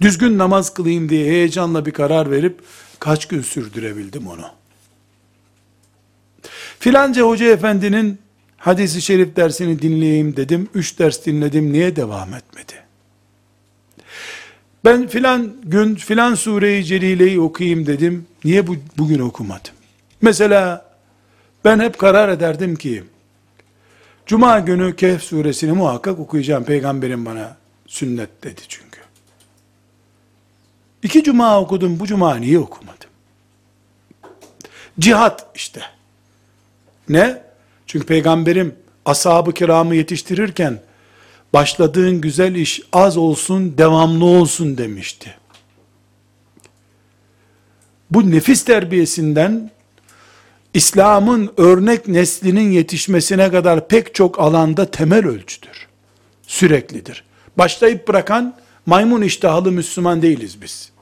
Düzgün 0.00 0.38
namaz 0.38 0.74
kılayım 0.74 1.08
diye 1.08 1.26
heyecanla 1.30 1.86
bir 1.86 1.90
karar 1.90 2.30
verip 2.30 2.60
kaç 3.00 3.28
gün 3.28 3.42
sürdürebildim 3.42 4.26
onu. 4.26 4.46
Filanca 6.78 7.22
hoca 7.22 7.46
efendinin 7.46 8.18
hadisi 8.56 9.02
şerif 9.02 9.36
dersini 9.36 9.82
dinleyeyim 9.82 10.36
dedim. 10.36 10.68
Üç 10.74 10.98
ders 10.98 11.26
dinledim. 11.26 11.72
Niye 11.72 11.96
devam 11.96 12.34
etmedi? 12.34 12.72
Ben 14.84 15.08
filan 15.08 15.56
gün 15.64 15.94
filan 15.94 16.34
sureyi 16.34 16.84
celileyi 16.84 17.40
okuyayım 17.40 17.86
dedim. 17.86 18.26
Niye 18.44 18.66
bu, 18.66 18.76
bugün 18.98 19.18
okumadım? 19.18 19.74
Mesela 20.22 20.90
ben 21.64 21.80
hep 21.80 21.98
karar 21.98 22.28
ederdim 22.28 22.76
ki 22.76 23.04
Cuma 24.26 24.60
günü 24.60 24.96
Kehf 24.96 25.22
suresini 25.22 25.72
muhakkak 25.72 26.18
okuyacağım. 26.18 26.64
Peygamberim 26.64 27.26
bana 27.26 27.56
sünnet 27.86 28.44
dedi 28.44 28.60
çünkü. 28.68 28.85
İki 31.06 31.22
cuma 31.22 31.60
okudum. 31.60 32.00
Bu 32.00 32.06
cuma 32.06 32.36
niye 32.36 32.58
okumadım? 32.58 33.10
Cihat 34.98 35.46
işte. 35.54 35.80
Ne? 37.08 37.42
Çünkü 37.86 38.06
peygamberim 38.06 38.74
ashab-ı 39.04 39.52
kiramı 39.52 39.94
yetiştirirken 39.94 40.80
başladığın 41.52 42.20
güzel 42.20 42.54
iş 42.54 42.82
az 42.92 43.16
olsun, 43.16 43.78
devamlı 43.78 44.24
olsun 44.24 44.78
demişti. 44.78 45.34
Bu 48.10 48.30
nefis 48.30 48.64
terbiyesinden 48.64 49.70
İslam'ın 50.74 51.52
örnek 51.56 52.08
neslinin 52.08 52.70
yetişmesine 52.70 53.50
kadar 53.50 53.88
pek 53.88 54.14
çok 54.14 54.40
alanda 54.40 54.90
temel 54.90 55.26
ölçüdür. 55.26 55.86
Süreklidir. 56.42 57.24
Başlayıp 57.58 58.08
bırakan 58.08 58.56
maymun 58.86 59.22
iştahlı 59.22 59.72
Müslüman 59.72 60.22
değiliz 60.22 60.62
biz. 60.62 60.95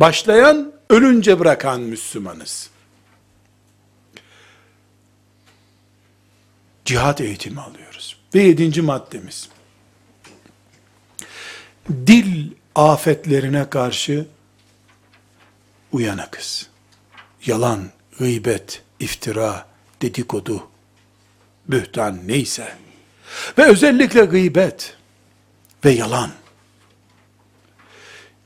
Başlayan 0.00 0.72
ölünce 0.90 1.38
bırakan 1.38 1.80
Müslümanız. 1.80 2.70
Cihat 6.84 7.20
eğitimi 7.20 7.60
alıyoruz. 7.60 8.16
Ve 8.34 8.42
yedinci 8.42 8.82
maddemiz. 8.82 9.48
Dil 11.90 12.50
afetlerine 12.74 13.70
karşı 13.70 14.26
uyanıkız. 15.92 16.66
Yalan, 17.46 17.90
gıybet, 18.18 18.82
iftira, 19.00 19.66
dedikodu, 20.02 20.68
bühtan 21.66 22.28
neyse. 22.28 22.74
Ve 23.58 23.64
özellikle 23.64 24.24
gıybet 24.24 24.96
ve 25.84 25.90
yalan. 25.90 26.30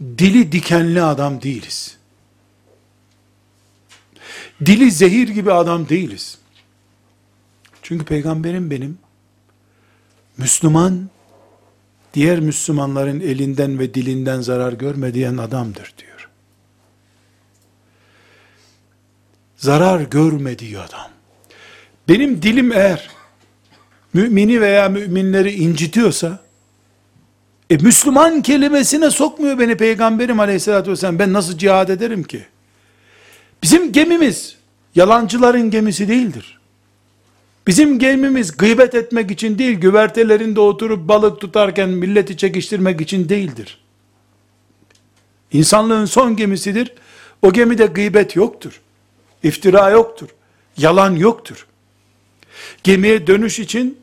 Dili 0.00 0.52
dikenli 0.52 1.02
adam 1.02 1.42
değiliz. 1.42 1.96
Dili 4.66 4.90
zehir 4.90 5.28
gibi 5.28 5.52
adam 5.52 5.88
değiliz. 5.88 6.38
Çünkü 7.82 8.04
peygamberim 8.04 8.70
benim 8.70 8.98
Müslüman 10.36 11.10
diğer 12.14 12.40
Müslümanların 12.40 13.20
elinden 13.20 13.78
ve 13.78 13.94
dilinden 13.94 14.40
zarar 14.40 14.72
görmediğin 14.72 15.36
adamdır 15.36 15.94
diyor. 15.98 16.28
Zarar 19.56 20.00
görmediği 20.00 20.78
adam. 20.78 21.10
Benim 22.08 22.42
dilim 22.42 22.72
eğer 22.72 23.10
mümini 24.12 24.60
veya 24.60 24.88
müminleri 24.88 25.52
incitiyorsa 25.52 26.43
e, 27.70 27.76
Müslüman 27.76 28.42
kelimesine 28.42 29.10
sokmuyor 29.10 29.58
beni 29.58 29.76
peygamberim 29.76 30.40
aleyhissalatü 30.40 30.90
vesselam. 30.90 31.18
Ben 31.18 31.32
nasıl 31.32 31.58
cihad 31.58 31.88
ederim 31.88 32.22
ki? 32.22 32.46
Bizim 33.62 33.92
gemimiz 33.92 34.56
yalancıların 34.94 35.70
gemisi 35.70 36.08
değildir. 36.08 36.58
Bizim 37.66 37.98
gemimiz 37.98 38.56
gıybet 38.56 38.94
etmek 38.94 39.30
için 39.30 39.58
değil, 39.58 39.78
güvertelerinde 39.78 40.60
oturup 40.60 41.08
balık 41.08 41.40
tutarken 41.40 41.88
milleti 41.88 42.36
çekiştirmek 42.36 43.00
için 43.00 43.28
değildir. 43.28 43.80
İnsanlığın 45.52 46.04
son 46.04 46.36
gemisidir. 46.36 46.92
O 47.42 47.52
gemide 47.52 47.86
gıybet 47.86 48.36
yoktur. 48.36 48.80
İftira 49.42 49.90
yoktur. 49.90 50.28
Yalan 50.76 51.16
yoktur. 51.16 51.66
Gemiye 52.82 53.26
dönüş 53.26 53.58
için 53.58 53.98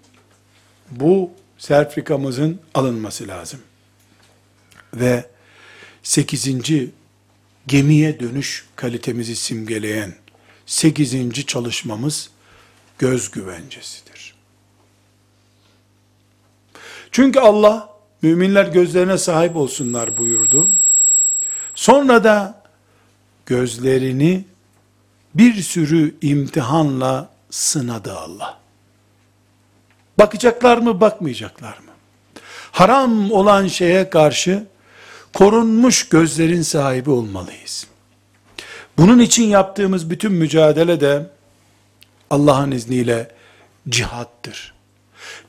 bu 0.92 1.32
sertifikamızın 1.62 2.60
alınması 2.74 3.28
lazım. 3.28 3.60
Ve 4.94 5.26
sekizinci 6.04 6.92
gemiye 7.68 8.20
dönüş 8.20 8.66
kalitemizi 8.76 9.36
simgeleyen 9.36 10.16
sekizinci 10.66 11.46
çalışmamız 11.46 12.30
göz 13.00 13.32
güvencesidir. 13.32 14.36
Çünkü 17.12 17.40
Allah 17.40 17.90
müminler 18.22 18.66
gözlerine 18.66 19.18
sahip 19.18 19.56
olsunlar 19.56 20.18
buyurdu. 20.18 20.70
Sonra 21.76 22.24
da 22.24 22.64
gözlerini 23.46 24.46
bir 25.36 25.62
sürü 25.62 26.16
imtihanla 26.22 27.30
sınadı 27.50 28.18
Allah. 28.18 28.61
Bakacaklar 30.22 30.78
mı, 30.78 31.02
bakmayacaklar 31.02 31.78
mı? 31.78 31.92
Haram 32.72 33.32
olan 33.32 33.68
şeye 33.68 34.10
karşı 34.10 34.68
korunmuş 35.34 36.10
gözlerin 36.10 36.62
sahibi 36.62 37.10
olmalıyız. 37.10 37.88
Bunun 38.98 39.20
için 39.20 39.44
yaptığımız 39.44 40.10
bütün 40.10 40.32
mücadele 40.32 41.02
de 41.02 41.30
Allah'ın 42.30 42.72
izniyle 42.72 43.32
cihattır. 43.90 44.74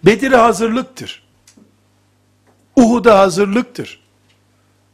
Bedir'e 0.05 0.37
hazırlıktır. 0.37 1.23
Uhud'a 2.77 3.19
hazırlıktır. 3.19 4.01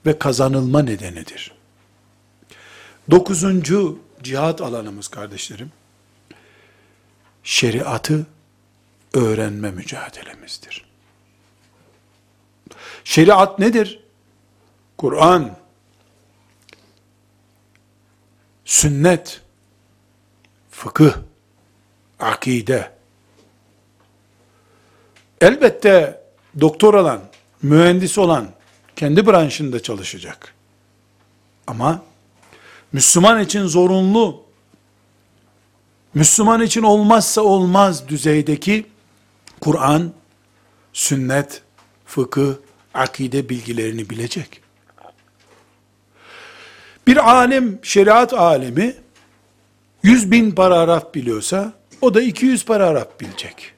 Ve 0.07 0.19
kazanılma 0.19 0.83
nedenidir. 0.83 1.53
Dokuzuncu 3.11 3.99
cihat 4.23 4.61
alanımız 4.61 5.09
kardeşlerim, 5.09 5.73
şeriatı 7.43 8.27
öğrenme 9.15 9.71
mücadelemizdir. 9.71 10.89
Şeriat 13.05 13.59
nedir? 13.59 14.01
Kur'an, 14.97 15.57
sünnet, 18.65 19.41
fıkıh, 20.71 21.15
akide. 22.19 22.93
Elbette 25.41 26.23
doktor 26.61 26.95
olan, 26.95 27.21
mühendis 27.63 28.19
olan 28.19 28.49
kendi 28.97 29.27
branşında 29.27 29.83
çalışacak. 29.83 30.55
Ama 31.67 32.03
Müslüman 32.93 33.41
için 33.41 33.67
zorunlu, 33.67 34.45
Müslüman 36.15 36.63
için 36.63 36.83
olmazsa 36.83 37.41
olmaz 37.43 38.09
düzeydeki 38.09 38.87
Kur'an, 39.61 40.13
sünnet, 40.93 41.63
fıkıh, 42.07 42.55
akide 42.95 43.49
bilgilerini 43.49 44.11
bilecek. 44.11 44.61
Bir 47.07 47.31
alim, 47.31 47.79
şeriat 47.83 48.35
alemi, 48.35 48.95
yüz 50.03 50.31
bin 50.31 50.51
paragraf 50.51 51.15
biliyorsa, 51.15 51.73
o 52.01 52.15
da 52.15 52.23
200 52.23 52.65
paragraf 52.65 53.21
bilecek. 53.21 53.73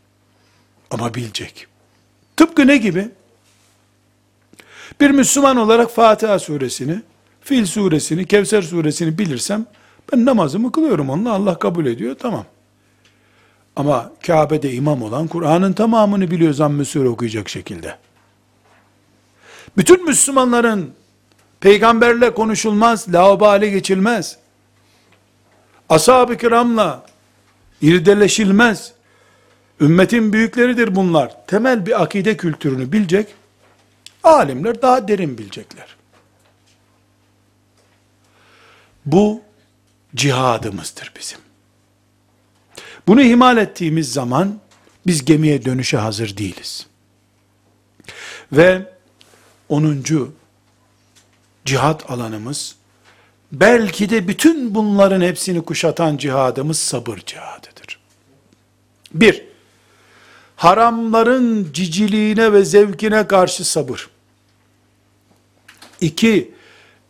Ama 0.90 1.14
bilecek. 1.14 1.66
Tıpkı 2.36 2.66
ne 2.66 2.76
gibi? 2.76 3.08
Bir 5.00 5.10
Müslüman 5.10 5.56
olarak 5.56 5.90
Fatiha 5.90 6.38
suresini, 6.38 7.02
Fil 7.40 7.66
suresini, 7.66 8.26
Kevser 8.26 8.62
suresini 8.62 9.18
bilirsem, 9.18 9.66
ben 10.12 10.24
namazımı 10.24 10.72
kılıyorum 10.72 11.10
onunla, 11.10 11.32
Allah 11.32 11.58
kabul 11.58 11.86
ediyor, 11.86 12.16
tamam. 12.18 12.46
Ama 13.76 14.12
Kabe'de 14.26 14.72
imam 14.72 15.02
olan 15.02 15.28
Kur'an'ın 15.28 15.72
tamamını 15.72 16.30
biliyor 16.30 16.52
zamm-ı 16.52 17.10
okuyacak 17.10 17.48
şekilde. 17.48 17.96
Bütün 19.76 20.04
Müslümanların 20.04 20.94
peygamberle 21.60 22.34
konuşulmaz, 22.34 23.14
laubali 23.14 23.70
geçilmez. 23.70 24.36
Ashab-ı 25.88 26.36
kiramla 26.36 27.06
irdeleşilmez. 27.80 28.92
Ümmetin 29.80 30.32
büyükleridir 30.32 30.94
bunlar. 30.96 31.46
Temel 31.46 31.86
bir 31.86 32.02
akide 32.02 32.36
kültürünü 32.36 32.92
bilecek. 32.92 33.34
Alimler 34.22 34.82
daha 34.82 35.08
derin 35.08 35.38
bilecekler. 35.38 35.96
Bu 39.06 39.42
cihadımızdır 40.14 41.12
bizim. 41.18 41.38
Bunu 43.10 43.22
ihmal 43.22 43.56
ettiğimiz 43.56 44.12
zaman 44.12 44.60
biz 45.06 45.24
gemiye 45.24 45.64
dönüşe 45.64 45.96
hazır 45.96 46.36
değiliz. 46.36 46.86
Ve 48.52 48.92
10. 49.68 50.04
cihat 51.64 52.10
alanımız 52.10 52.76
belki 53.52 54.10
de 54.10 54.28
bütün 54.28 54.74
bunların 54.74 55.20
hepsini 55.20 55.62
kuşatan 55.62 56.16
cihadımız 56.16 56.78
sabır 56.78 57.18
cihadıdır. 57.26 58.00
Bir, 59.14 59.44
haramların 60.56 61.72
ciciliğine 61.72 62.52
ve 62.52 62.64
zevkine 62.64 63.26
karşı 63.26 63.64
sabır. 63.64 64.10
İki, 66.00 66.54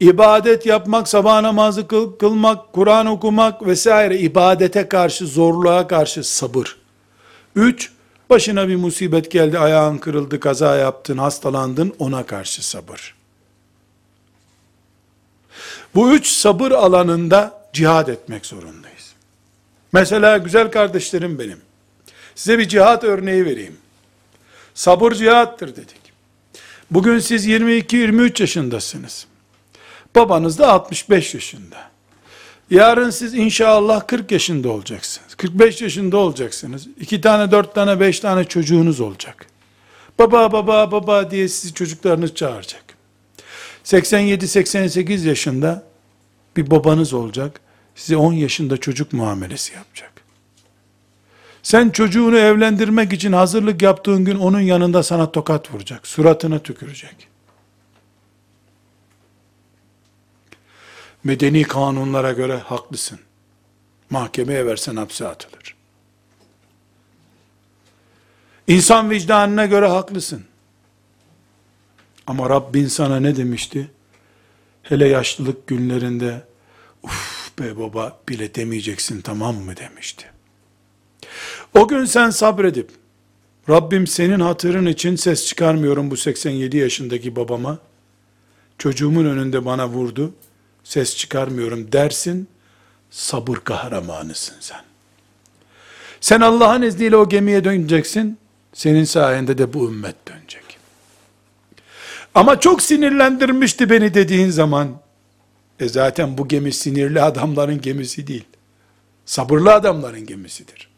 ibadet 0.01 0.67
yapmak, 0.67 1.09
sabah 1.09 1.41
namazı 1.41 1.89
kıl, 1.89 2.17
kılmak, 2.17 2.73
Kur'an 2.73 3.07
okumak 3.07 3.67
vesaire 3.67 4.19
ibadete 4.19 4.89
karşı, 4.89 5.27
zorluğa 5.27 5.87
karşı 5.87 6.25
sabır. 6.25 6.77
Üç, 7.57 7.93
başına 8.31 8.69
bir 8.69 8.77
musibet 8.77 9.31
geldi, 9.31 9.59
ayağın 9.59 9.99
kırıldı, 9.99 10.41
kaza 10.41 10.77
yaptın, 10.77 11.19
hastalandın, 11.19 11.95
ona 11.99 12.27
karşı 12.27 12.69
sabır. 12.69 13.15
Bu 15.95 16.13
üç 16.13 16.27
sabır 16.27 16.71
alanında 16.71 17.61
cihad 17.73 18.09
etmek 18.09 18.47
zorundayız. 18.47 19.13
Mesela 19.93 20.39
güzel 20.39 20.71
kardeşlerim 20.71 21.39
benim, 21.39 21.61
size 22.35 22.59
bir 22.59 22.69
cihat 22.69 23.05
örneği 23.05 23.45
vereyim. 23.45 23.77
Sabır 24.75 25.13
cihattır 25.13 25.77
dedik. 25.77 26.01
Bugün 26.91 27.19
siz 27.19 27.47
22-23 27.47 28.43
yaşındasınız. 28.43 29.27
Babanız 30.17 30.59
da 30.59 30.73
65 30.73 31.35
yaşında. 31.35 31.91
Yarın 32.71 33.11
siz 33.11 33.35
inşallah 33.35 34.07
40 34.07 34.33
yaşında 34.33 34.69
olacaksınız. 34.69 35.35
45 35.35 35.83
yaşında 35.83 36.17
olacaksınız. 36.17 36.89
2 37.01 37.21
tane, 37.21 37.51
4 37.51 37.75
tane, 37.75 38.01
5 38.01 38.21
tane 38.21 38.45
çocuğunuz 38.45 39.01
olacak. 39.01 39.47
Baba, 40.19 40.53
baba, 40.53 40.93
baba 40.93 41.31
diye 41.31 41.49
sizi 41.49 41.75
çocuklarınız 41.75 42.35
çağıracak. 42.35 42.85
87-88 43.85 45.29
yaşında 45.29 45.83
bir 46.57 46.71
babanız 46.71 47.13
olacak. 47.15 47.61
Size 47.95 48.17
10 48.17 48.33
yaşında 48.33 48.77
çocuk 48.77 49.13
muamelesi 49.13 49.75
yapacak. 49.75 50.13
Sen 51.63 51.91
çocuğunu 51.91 52.39
evlendirmek 52.39 53.13
için 53.13 53.33
hazırlık 53.33 53.83
yaptığın 53.83 54.25
gün 54.25 54.39
onun 54.39 54.61
yanında 54.61 55.03
sana 55.03 55.33
tokat 55.33 55.75
vuracak. 55.75 56.07
Suratına 56.07 56.59
tükürecek. 56.59 57.30
Medeni 61.25 61.63
kanunlara 61.63 62.33
göre 62.33 62.57
haklısın. 62.57 63.19
Mahkemeye 64.11 64.67
versen 64.67 64.97
hapse 64.97 65.29
atılır. 65.29 65.77
İnsan 68.67 69.11
vicdanına 69.11 69.67
göre 69.67 69.87
haklısın. 69.87 70.45
Ama 72.27 72.51
Rabbin 72.51 72.87
sana 72.87 73.21
ne 73.21 73.37
demişti? 73.37 73.91
Hele 74.83 75.09
yaşlılık 75.09 75.67
günlerinde, 75.67 76.43
uf 77.03 77.51
be 77.59 77.79
baba 77.79 78.19
bile 78.29 78.55
demeyeceksin 78.55 79.21
tamam 79.21 79.57
mı 79.57 79.77
demişti. 79.77 80.27
O 81.75 81.89
gün 81.89 82.05
sen 82.05 82.31
sabredip, 82.31 82.91
Rabbim 83.69 84.07
senin 84.07 84.41
hatırın 84.41 84.87
için 84.87 85.17
ses 85.17 85.47
çıkarmıyorum 85.47 86.11
bu 86.11 86.17
87 86.17 86.77
yaşındaki 86.77 87.37
babama, 87.37 87.79
çocuğumun 88.79 89.25
önünde 89.25 89.65
bana 89.65 89.89
vurdu, 89.89 90.35
ses 90.85 91.17
çıkarmıyorum 91.17 91.93
dersin, 91.93 92.49
sabır 93.11 93.57
kahramanısın 93.57 94.57
sen. 94.61 94.81
Sen 96.21 96.41
Allah'ın 96.41 96.83
izniyle 96.83 97.17
o 97.17 97.29
gemiye 97.29 97.65
döneceksin, 97.65 98.39
senin 98.73 99.05
sayende 99.05 99.59
de 99.59 99.73
bu 99.73 99.89
ümmet 99.89 100.29
dönecek. 100.29 100.79
Ama 102.35 102.61
çok 102.61 102.83
sinirlendirmişti 102.83 103.91
beni 103.91 104.15
dediğin 104.15 104.51
zaman, 104.51 105.01
e 105.81 105.89
zaten 105.89 106.39
bu 106.39 106.49
gemi 106.49 106.73
sinirli 106.73 107.23
adamların 107.23 107.81
gemisi 107.81 108.27
değil, 108.27 108.45
sabırlı 109.25 109.73
adamların 109.73 110.27
gemisidir. 110.27 110.91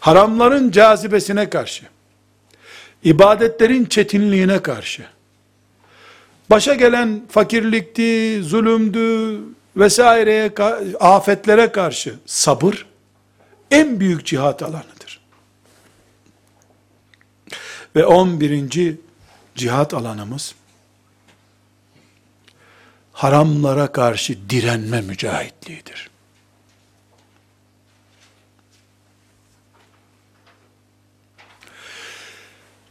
Haramların 0.00 0.70
cazibesine 0.70 1.50
karşı, 1.50 1.84
ibadetlerin 3.04 3.84
çetinliğine 3.84 4.62
karşı, 4.62 5.06
başa 6.50 6.74
gelen 6.74 7.22
fakirlikti, 7.28 8.42
zulümdü 8.42 9.40
vesaireye, 9.76 10.52
afetlere 11.00 11.72
karşı 11.72 12.14
sabır, 12.26 12.86
en 13.70 14.00
büyük 14.00 14.26
cihat 14.26 14.62
alanıdır. 14.62 15.20
Ve 17.96 18.06
11. 18.06 18.96
cihat 19.54 19.94
alanımız, 19.94 20.54
haramlara 23.12 23.92
karşı 23.92 24.50
direnme 24.50 25.00
mücahitliğidir. 25.00 26.10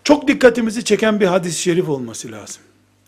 Çok 0.04 0.28
dikkatimizi 0.28 0.86
çeken 0.86 1.20
bir 1.20 1.28
hadis-i 1.28 1.62
şerif 1.62 1.90
olması 1.90 2.32
lazım. 2.32 2.64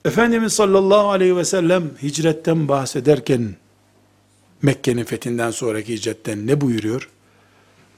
Efendimiz 0.05 0.53
sallallahu 0.53 1.09
aleyhi 1.09 1.37
ve 1.37 1.45
sellem 1.45 1.91
hicretten 2.01 2.67
bahsederken 2.67 3.55
Mekke'nin 4.61 5.03
fethinden 5.03 5.51
sonraki 5.51 5.93
hicretten 5.93 6.47
ne 6.47 6.61
buyuruyor? 6.61 7.09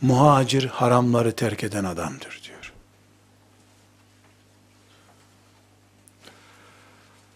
Muhacir 0.01 0.65
haramları 0.65 1.31
terk 1.31 1.63
eden 1.63 1.83
adamdır 1.83 2.41
diyor. 2.43 2.73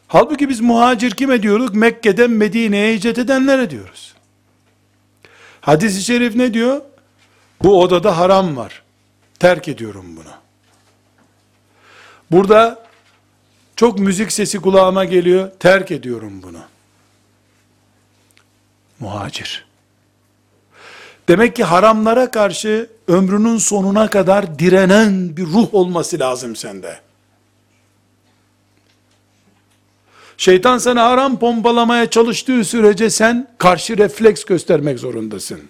Halbuki 0.07 0.49
biz 0.49 0.61
muhacir 0.61 1.11
kime 1.11 1.43
diyorduk? 1.43 1.75
Mekke'den 1.75 2.31
Medine'ye 2.31 2.93
hicret 2.95 3.17
edenlere 3.17 3.69
diyoruz. 3.69 4.15
Hadis-i 5.61 6.03
şerif 6.03 6.35
ne 6.35 6.53
diyor? 6.53 6.81
Bu 7.63 7.81
odada 7.81 8.17
haram 8.17 8.57
var. 8.57 8.83
Terk 9.39 9.67
ediyorum 9.67 10.05
bunu. 10.15 10.33
Burada 12.31 12.90
çok 13.81 13.99
müzik 13.99 14.31
sesi 14.31 14.59
kulağıma 14.59 15.05
geliyor. 15.05 15.51
Terk 15.59 15.91
ediyorum 15.91 16.41
bunu. 16.43 16.57
Muhacir. 18.99 19.65
Demek 21.27 21.55
ki 21.55 21.63
haramlara 21.63 22.31
karşı 22.31 22.89
ömrünün 23.07 23.57
sonuna 23.57 24.09
kadar 24.09 24.59
direnen 24.59 25.37
bir 25.37 25.45
ruh 25.45 25.73
olması 25.73 26.19
lazım 26.19 26.55
sende. 26.55 26.99
Şeytan 30.37 30.77
sana 30.77 31.05
haram 31.05 31.39
pompalamaya 31.39 32.09
çalıştığı 32.09 32.63
sürece 32.63 33.09
sen 33.09 33.47
karşı 33.57 33.97
refleks 33.97 34.43
göstermek 34.43 34.99
zorundasın. 34.99 35.61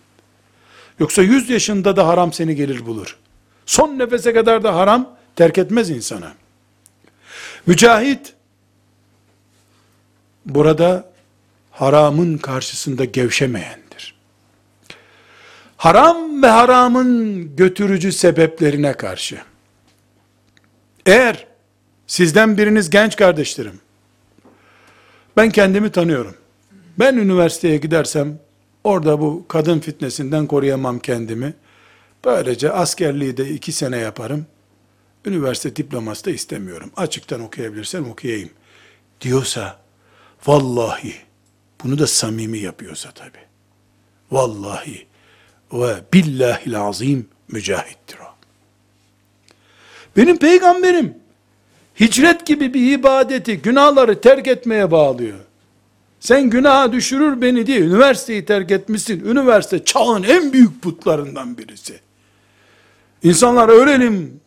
Yoksa 0.99 1.21
100 1.21 1.49
yaşında 1.49 1.95
da 1.95 2.07
haram 2.07 2.33
seni 2.33 2.55
gelir 2.55 2.85
bulur. 2.85 3.17
Son 3.65 3.99
nefese 3.99 4.33
kadar 4.33 4.63
da 4.63 4.75
haram 4.75 5.09
terk 5.35 5.57
etmez 5.57 5.89
insana. 5.89 6.40
Mücahit, 7.67 8.33
burada 10.45 11.11
haramın 11.71 12.37
karşısında 12.37 13.05
gevşemeyendir. 13.05 14.15
Haram 15.77 16.43
ve 16.43 16.47
haramın 16.47 17.55
götürücü 17.55 18.11
sebeplerine 18.11 18.93
karşı, 18.93 19.41
eğer 21.05 21.47
sizden 22.07 22.57
biriniz 22.57 22.89
genç 22.89 23.15
kardeşlerim, 23.15 23.79
ben 25.37 25.49
kendimi 25.49 25.91
tanıyorum. 25.91 26.35
Ben 26.99 27.15
üniversiteye 27.15 27.77
gidersem, 27.77 28.39
orada 28.83 29.21
bu 29.21 29.45
kadın 29.47 29.79
fitnesinden 29.79 30.47
koruyamam 30.47 30.99
kendimi. 30.99 31.53
Böylece 32.25 32.71
askerliği 32.71 33.37
de 33.37 33.49
iki 33.49 33.71
sene 33.71 33.97
yaparım. 33.97 34.45
Üniversite 35.25 35.75
diploması 35.75 36.25
da 36.25 36.31
istemiyorum. 36.31 36.91
Açıktan 36.95 37.41
okuyabilirsem 37.41 38.09
okuyayım. 38.09 38.49
Diyorsa, 39.21 39.79
vallahi, 40.47 41.13
bunu 41.83 41.99
da 41.99 42.07
samimi 42.07 42.59
yapıyorsa 42.59 43.11
tabi. 43.11 43.37
Vallahi 44.31 45.07
ve 45.73 45.95
billahil 46.13 46.79
azim 46.79 47.27
mücahittir 47.47 48.17
o. 48.19 48.35
Benim 50.17 50.37
peygamberim, 50.37 51.15
hicret 51.99 52.45
gibi 52.45 52.73
bir 52.73 52.91
ibadeti 52.91 53.57
günahları 53.57 54.21
terk 54.21 54.47
etmeye 54.47 54.91
bağlıyor. 54.91 55.39
Sen 56.19 56.49
günaha 56.49 56.91
düşürür 56.91 57.41
beni 57.41 57.67
diye 57.67 57.79
üniversiteyi 57.79 58.45
terk 58.45 58.71
etmişsin. 58.71 59.25
Üniversite 59.25 59.85
çağın 59.85 60.23
en 60.23 60.53
büyük 60.53 60.81
putlarından 60.81 61.57
birisi. 61.57 61.99
İnsanlar 63.23 63.69
öğrenim, 63.69 64.40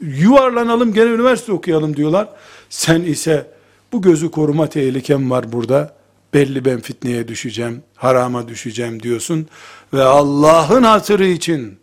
yuvarlanalım 0.00 0.92
gene 0.94 1.10
üniversite 1.10 1.52
okuyalım 1.52 1.96
diyorlar. 1.96 2.28
Sen 2.70 3.02
ise 3.02 3.50
bu 3.92 4.02
gözü 4.02 4.30
koruma 4.30 4.68
tehlikem 4.68 5.30
var 5.30 5.52
burada. 5.52 5.98
Belli 6.34 6.64
ben 6.64 6.80
fitneye 6.80 7.28
düşeceğim, 7.28 7.82
harama 7.96 8.48
düşeceğim 8.48 9.02
diyorsun. 9.02 9.48
Ve 9.92 10.02
Allah'ın 10.02 10.82
hatırı 10.82 11.26
için, 11.26 11.78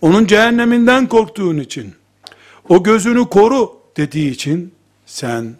onun 0.00 0.26
cehenneminden 0.26 1.06
korktuğun 1.06 1.58
için, 1.58 1.94
o 2.68 2.82
gözünü 2.82 3.28
koru 3.28 3.72
dediği 3.96 4.30
için 4.30 4.74
sen 5.06 5.56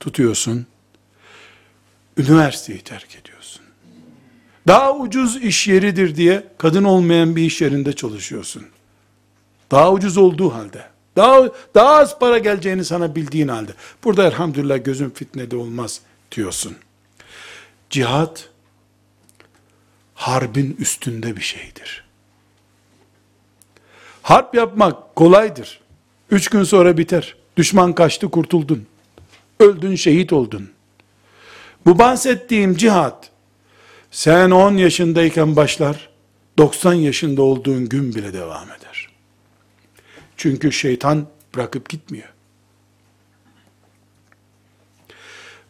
tutuyorsun, 0.00 0.66
üniversiteyi 2.16 2.80
terk 2.80 3.16
ediyorsun. 3.16 3.62
Daha 4.66 4.96
ucuz 4.96 5.36
iş 5.36 5.68
yeridir 5.68 6.16
diye 6.16 6.44
kadın 6.58 6.84
olmayan 6.84 7.36
bir 7.36 7.42
iş 7.42 7.60
yerinde 7.60 7.92
çalışıyorsun. 7.92 8.62
Daha 9.70 9.92
ucuz 9.92 10.16
olduğu 10.16 10.54
halde. 10.54 10.91
Daha, 11.16 11.48
daha 11.74 11.96
az 11.96 12.18
para 12.18 12.38
geleceğini 12.38 12.84
sana 12.84 13.14
bildiğin 13.14 13.48
halde. 13.48 13.72
Burada 14.04 14.26
elhamdülillah 14.26 14.84
gözün 14.84 15.10
fitnede 15.10 15.56
olmaz 15.56 16.00
diyorsun. 16.32 16.76
Cihat, 17.90 18.48
harbin 20.14 20.76
üstünde 20.78 21.36
bir 21.36 21.42
şeydir. 21.42 22.04
Harp 24.22 24.54
yapmak 24.54 25.16
kolaydır. 25.16 25.80
Üç 26.30 26.48
gün 26.48 26.64
sonra 26.64 26.98
biter. 26.98 27.36
Düşman 27.56 27.92
kaçtı 27.92 28.30
kurtuldun. 28.30 28.86
Öldün 29.60 29.94
şehit 29.94 30.32
oldun. 30.32 30.70
Bu 31.86 31.98
bahsettiğim 31.98 32.76
cihat, 32.76 33.30
sen 34.10 34.50
10 34.50 34.76
yaşındayken 34.76 35.56
başlar, 35.56 36.08
90 36.58 36.92
yaşında 36.92 37.42
olduğun 37.42 37.88
gün 37.88 38.14
bile 38.14 38.32
devam 38.32 38.66
eder. 38.66 38.91
Çünkü 40.36 40.72
şeytan 40.72 41.26
bırakıp 41.54 41.88
gitmiyor. 41.88 42.28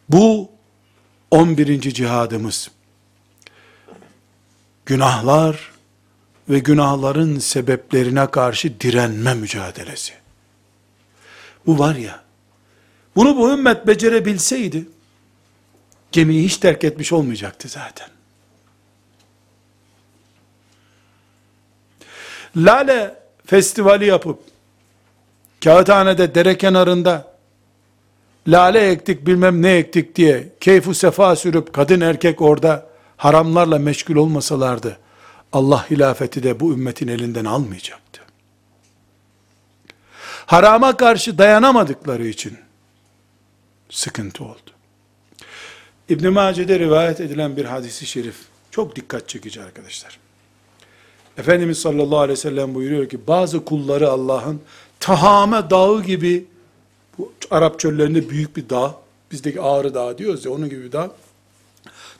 Bu 0.09 0.51
11. 1.31 1.81
cihadımız. 1.81 2.71
Günahlar 4.85 5.71
ve 6.49 6.59
günahların 6.59 7.39
sebeplerine 7.39 8.31
karşı 8.31 8.79
direnme 8.79 9.33
mücadelesi. 9.33 10.13
Bu 11.65 11.79
var 11.79 11.95
ya, 11.95 12.23
bunu 13.15 13.37
bu 13.37 13.53
ümmet 13.53 13.87
becerebilseydi, 13.87 14.85
gemiyi 16.11 16.45
hiç 16.45 16.57
terk 16.57 16.83
etmiş 16.83 17.13
olmayacaktı 17.13 17.67
zaten. 17.67 18.09
Lale 22.57 23.15
festivali 23.45 24.05
yapıp, 24.05 24.39
kağıthanede 25.63 26.35
dere 26.35 26.57
kenarında, 26.57 27.33
lale 28.47 28.89
ektik 28.89 29.27
bilmem 29.27 29.61
ne 29.61 29.71
ektik 29.71 30.15
diye, 30.15 30.49
keyfu 30.59 30.93
sefa 30.93 31.35
sürüp, 31.35 31.73
kadın 31.73 32.01
erkek 32.01 32.41
orada, 32.41 32.87
haramlarla 33.17 33.79
meşgul 33.79 34.15
olmasalardı, 34.15 34.97
Allah 35.53 35.89
hilafeti 35.89 36.43
de 36.43 36.59
bu 36.59 36.73
ümmetin 36.73 37.07
elinden 37.07 37.45
almayacaktı. 37.45 38.21
Harama 40.45 40.97
karşı 40.97 41.37
dayanamadıkları 41.37 42.27
için, 42.27 42.57
sıkıntı 43.89 44.43
oldu. 44.43 44.71
İbn-i 46.09 46.29
Mace'de 46.29 46.79
rivayet 46.79 47.21
edilen 47.21 47.57
bir 47.57 47.65
hadisi 47.65 48.05
şerif, 48.05 48.35
çok 48.71 48.95
dikkat 48.95 49.29
çekici 49.29 49.61
arkadaşlar. 49.61 50.19
Efendimiz 51.37 51.77
sallallahu 51.77 52.19
aleyhi 52.19 52.37
ve 52.37 52.41
sellem 52.41 52.75
buyuruyor 52.75 53.09
ki, 53.09 53.27
bazı 53.27 53.65
kulları 53.65 54.09
Allah'ın 54.09 54.61
Tahame 55.03 55.69
dağı 55.69 56.03
gibi, 56.03 56.45
bu 57.17 57.31
Arap 57.51 57.79
çöllerinde 57.79 58.29
büyük 58.29 58.57
bir 58.57 58.69
dağ, 58.69 58.95
bizdeki 59.31 59.61
Ağrı 59.61 59.93
Dağı 59.93 60.17
diyoruz 60.17 60.45
ya, 60.45 60.51
onun 60.51 60.69
gibi 60.69 60.83
bir 60.83 60.91
dağ, 60.91 61.11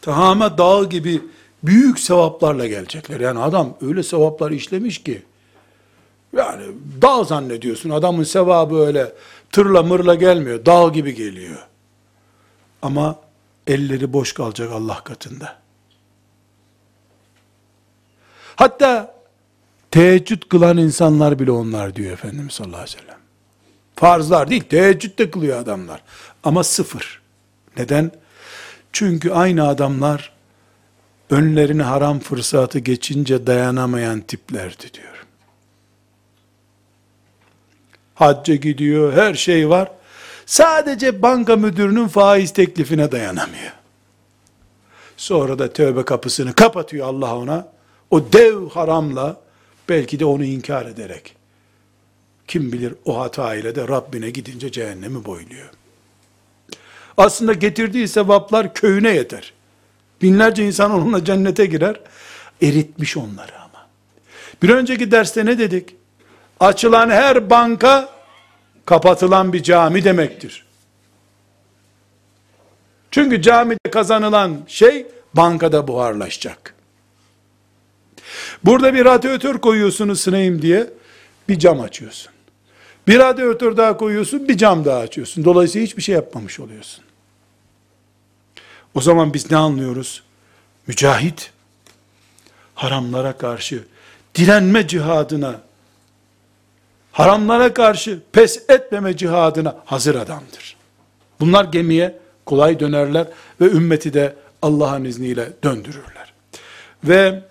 Tahame 0.01 0.57
dağı 0.57 0.89
gibi 0.89 1.21
büyük 1.63 1.99
sevaplarla 1.99 2.67
gelecekler. 2.67 3.19
Yani 3.19 3.39
adam 3.39 3.77
öyle 3.81 4.03
sevaplar 4.03 4.51
işlemiş 4.51 5.03
ki, 5.03 5.23
yani 6.37 6.63
dağ 7.01 7.23
zannediyorsun, 7.23 7.89
adamın 7.89 8.23
sevabı 8.23 8.75
öyle 8.75 9.13
tırla 9.51 9.83
mırla 9.83 10.15
gelmiyor, 10.15 10.65
dağ 10.65 10.87
gibi 10.87 11.15
geliyor. 11.15 11.67
Ama 12.81 13.15
elleri 13.67 14.13
boş 14.13 14.33
kalacak 14.33 14.71
Allah 14.71 15.03
katında. 15.03 15.55
Hatta 18.55 19.15
teheccüd 19.93 20.43
kılan 20.49 20.77
insanlar 20.77 21.39
bile 21.39 21.51
onlar 21.51 21.95
diyor 21.95 22.11
Efendimiz 22.11 22.53
sallallahu 22.53 22.81
aleyhi 22.81 22.97
ve 22.97 23.01
sellem. 23.01 23.17
Farzlar 23.95 24.49
değil, 24.49 24.63
teheccüd 24.63 25.19
de 25.19 25.31
kılıyor 25.31 25.59
adamlar. 25.59 26.01
Ama 26.43 26.63
sıfır. 26.63 27.21
Neden? 27.77 28.11
Çünkü 28.93 29.31
aynı 29.31 29.67
adamlar 29.67 30.33
önlerine 31.29 31.83
haram 31.83 32.19
fırsatı 32.19 32.79
geçince 32.79 33.47
dayanamayan 33.47 34.21
tiplerdi 34.21 34.93
diyor. 34.93 35.25
Hacca 38.15 38.55
gidiyor, 38.55 39.13
her 39.13 39.33
şey 39.33 39.69
var. 39.69 39.91
Sadece 40.45 41.21
banka 41.21 41.55
müdürünün 41.55 42.07
faiz 42.07 42.53
teklifine 42.53 43.11
dayanamıyor. 43.11 43.73
Sonra 45.17 45.59
da 45.59 45.73
tövbe 45.73 46.05
kapısını 46.05 46.53
kapatıyor 46.53 47.07
Allah 47.07 47.35
ona. 47.35 47.67
O 48.11 48.33
dev 48.33 48.69
haramla 48.69 49.42
belki 49.89 50.19
de 50.19 50.25
onu 50.25 50.43
inkar 50.43 50.85
ederek. 50.85 51.35
Kim 52.47 52.71
bilir 52.71 52.93
o 53.05 53.19
hata 53.19 53.55
ile 53.55 53.75
de 53.75 53.87
Rabbine 53.87 54.29
gidince 54.29 54.71
cehennemi 54.71 55.25
boyluyor. 55.25 55.69
Aslında 57.17 57.53
getirdiği 57.53 58.07
sevaplar 58.07 58.73
köyüne 58.73 59.15
yeter. 59.15 59.53
Binlerce 60.21 60.65
insan 60.65 60.91
onunla 60.91 61.25
cennete 61.25 61.65
girer. 61.65 61.99
Eritmiş 62.61 63.17
onları 63.17 63.55
ama. 63.59 63.87
Bir 64.63 64.69
önceki 64.69 65.11
derste 65.11 65.45
ne 65.45 65.59
dedik? 65.59 65.95
Açılan 66.59 67.09
her 67.09 67.49
banka 67.49 68.09
kapatılan 68.85 69.53
bir 69.53 69.63
cami 69.63 70.03
demektir. 70.03 70.65
Çünkü 73.11 73.41
camide 73.41 73.89
kazanılan 73.91 74.57
şey 74.67 75.07
bankada 75.33 75.87
buharlaşacak. 75.87 76.72
Burada 78.65 78.93
bir 78.93 79.05
radyatör 79.05 79.57
koyuyorsun 79.57 80.09
ısınayım 80.09 80.61
diye 80.61 80.89
bir 81.49 81.59
cam 81.59 81.81
açıyorsun. 81.81 82.31
Bir 83.07 83.19
radyatör 83.19 83.77
daha 83.77 83.97
koyuyorsun 83.97 84.47
bir 84.47 84.57
cam 84.57 84.85
daha 84.85 84.99
açıyorsun. 84.99 85.45
Dolayısıyla 85.45 85.85
hiçbir 85.85 86.01
şey 86.01 86.15
yapmamış 86.15 86.59
oluyorsun. 86.59 87.03
O 88.95 89.01
zaman 89.01 89.33
biz 89.33 89.51
ne 89.51 89.57
anlıyoruz? 89.57 90.23
Mücahit 90.87 91.51
haramlara 92.75 93.37
karşı 93.37 93.83
direnme 94.35 94.87
cihadına 94.87 95.61
haramlara 97.11 97.73
karşı 97.73 98.19
pes 98.31 98.69
etmeme 98.69 99.17
cihadına 99.17 99.75
hazır 99.85 100.15
adamdır. 100.15 100.77
Bunlar 101.39 101.65
gemiye 101.65 102.19
kolay 102.45 102.79
dönerler 102.79 103.27
ve 103.61 103.65
ümmeti 103.65 104.13
de 104.13 104.35
Allah'ın 104.61 105.05
izniyle 105.05 105.49
döndürürler. 105.63 106.33
Ve 107.03 107.43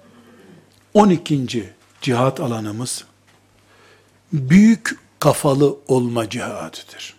12. 0.95 1.73
cihat 2.03 2.41
alanımız 2.41 3.05
büyük 4.33 4.97
kafalı 5.19 5.77
olma 5.89 6.31
cihadıdır. 6.31 7.15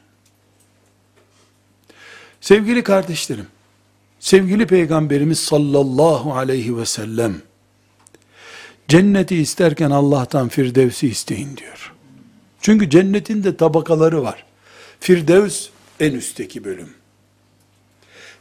Sevgili 2.42 2.84
kardeşlerim, 2.84 3.48
sevgili 4.20 4.68
peygamberimiz 4.68 5.40
sallallahu 5.40 6.34
aleyhi 6.34 6.78
ve 6.78 6.86
sellem 6.86 7.42
cenneti 8.88 9.36
isterken 9.36 9.92
Allah'tan 9.92 10.50
firdevsi 10.50 11.08
isteyin 11.08 11.58
diyor. 11.58 11.94
Çünkü 12.62 12.90
cennetin 12.90 13.44
de 13.44 13.58
tabakaları 13.58 14.24
var. 14.24 14.46
Firdevs 15.00 15.68
en 16.00 16.14
üstteki 16.14 16.64
bölüm. 16.64 16.90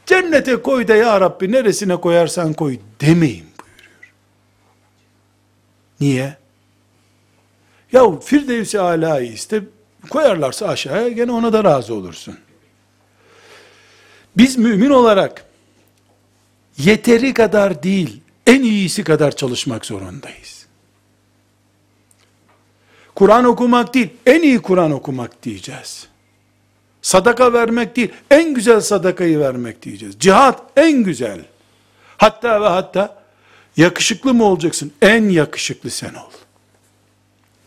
Cennete 0.05 0.55
koy 0.55 0.87
da 0.87 0.95
ya 0.95 1.21
Rabbi 1.21 1.51
neresine 1.51 1.95
koyarsan 1.95 2.53
koy 2.53 2.77
demeyin. 3.01 3.52
Niye? 5.99 6.37
Ya 7.91 8.19
Firdevs-i 8.19 9.33
iste 9.33 9.61
koyarlarsa 10.09 10.67
aşağıya 10.67 11.09
gene 11.09 11.31
ona 11.31 11.53
da 11.53 11.63
razı 11.63 11.93
olursun. 11.93 12.37
Biz 14.37 14.57
mümin 14.57 14.89
olarak 14.89 15.45
yeteri 16.77 17.33
kadar 17.33 17.83
değil, 17.83 18.21
en 18.47 18.63
iyisi 18.63 19.03
kadar 19.03 19.35
çalışmak 19.35 19.85
zorundayız. 19.85 20.65
Kur'an 23.15 23.45
okumak 23.45 23.93
değil, 23.93 24.09
en 24.25 24.41
iyi 24.41 24.59
Kur'an 24.61 24.91
okumak 24.91 25.43
diyeceğiz. 25.43 26.07
Sadaka 27.01 27.53
vermek 27.53 27.95
değil, 27.95 28.11
en 28.31 28.53
güzel 28.53 28.81
sadakayı 28.81 29.39
vermek 29.39 29.81
diyeceğiz. 29.81 30.15
Cihat 30.19 30.61
en 30.75 31.03
güzel. 31.03 31.45
Hatta 32.17 32.61
ve 32.61 32.67
hatta 32.67 33.22
yakışıklı 33.77 34.33
mı 34.33 34.43
olacaksın? 34.43 34.91
En 35.01 35.29
yakışıklı 35.29 35.89
sen 35.89 36.13
ol. 36.13 36.31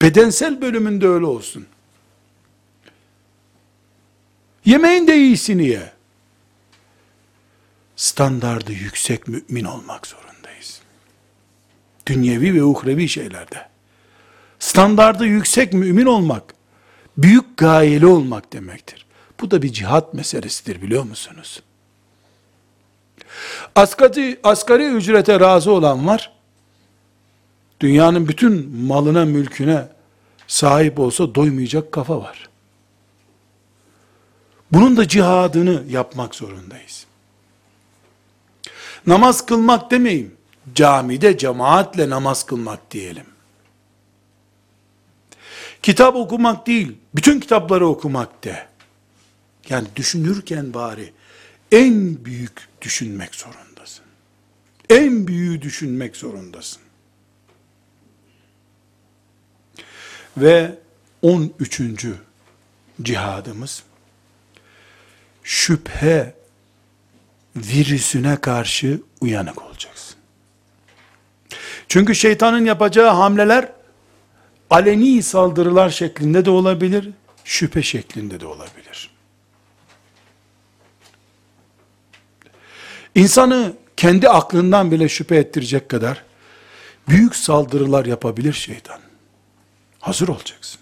Bedensel 0.03 0.61
bölümünde 0.61 1.09
öyle 1.09 1.27
olsun. 1.27 1.67
Yemeğin 4.65 5.07
de 5.07 5.17
iyisini 5.17 5.69
ye. 5.69 5.93
Standardı 7.97 8.73
yüksek 8.73 9.29
mümin 9.29 9.65
olmak 9.65 10.07
zorundayız. 10.07 10.81
Dünyevi 12.07 12.55
ve 12.55 12.65
uhrevi 12.65 13.09
şeylerde. 13.09 13.69
Standardı 14.59 15.27
yüksek 15.27 15.73
mümin 15.73 16.07
olmak, 16.07 16.55
büyük 17.17 17.57
gayeli 17.57 18.07
olmak 18.07 18.53
demektir. 18.53 19.07
Bu 19.41 19.51
da 19.51 19.63
bir 19.63 19.73
cihat 19.73 20.15
meselesidir 20.15 20.83
biliyor 20.83 21.03
musunuz? 21.03 21.63
Asgari, 23.75 24.41
asgari 24.43 24.87
ücrete 24.87 25.41
razı 25.41 25.71
olan 25.71 26.07
var, 26.07 26.33
dünyanın 27.81 28.29
bütün 28.29 28.77
malına, 28.77 29.25
mülküne 29.25 29.89
sahip 30.47 30.99
olsa 30.99 31.35
doymayacak 31.35 31.93
kafa 31.93 32.21
var. 32.21 32.49
Bunun 34.73 34.97
da 34.97 35.09
cihadını 35.09 35.83
yapmak 35.89 36.35
zorundayız. 36.35 37.07
Namaz 39.07 39.47
kılmak 39.47 39.91
demeyin, 39.91 40.35
camide 40.75 41.39
cemaatle 41.39 42.11
namaz 42.11 42.47
kılmak 42.47 42.91
diyelim. 42.91 43.27
Kitap 45.83 46.17
okumak 46.17 46.67
değil, 46.67 46.99
bütün 47.15 47.41
kitapları 47.41 47.87
okumak 47.87 48.45
de. 48.45 48.67
Yani 49.69 49.89
düşünürken 49.97 50.75
bari 50.75 51.13
en 51.73 52.25
büyük 52.25 52.69
düşünmek 52.83 53.35
zorundasın. 53.35 54.05
En 54.91 55.27
büyüğü 55.27 55.63
düşünmek 55.63 56.17
zorundasın. 56.17 56.83
Ve 60.37 60.75
13. 61.23 61.81
cihadımız 63.03 63.83
şüphe 65.43 66.35
virüsüne 67.57 68.37
karşı 68.37 69.01
uyanık 69.21 69.63
olacaksın. 69.63 70.17
Çünkü 71.89 72.15
şeytanın 72.15 72.65
yapacağı 72.65 73.15
hamleler 73.15 73.73
aleni 74.71 75.23
saldırılar 75.23 75.91
şeklinde 75.91 76.45
de 76.45 76.51
olabilir, 76.51 77.11
şüphe 77.45 77.83
şeklinde 77.83 78.41
de 78.41 78.47
olabilir. 78.47 79.16
İnsanı 83.17 83.73
kendi 83.97 84.29
aklından 84.29 84.91
bile 84.91 85.09
şüphe 85.09 85.37
ettirecek 85.37 85.89
kadar 85.89 86.25
büyük 87.09 87.37
saldırılar 87.37 88.07
yapabilir 88.07 88.53
şeytan. 88.53 88.99
Hazır 90.01 90.29
olacaksın. 90.29 90.81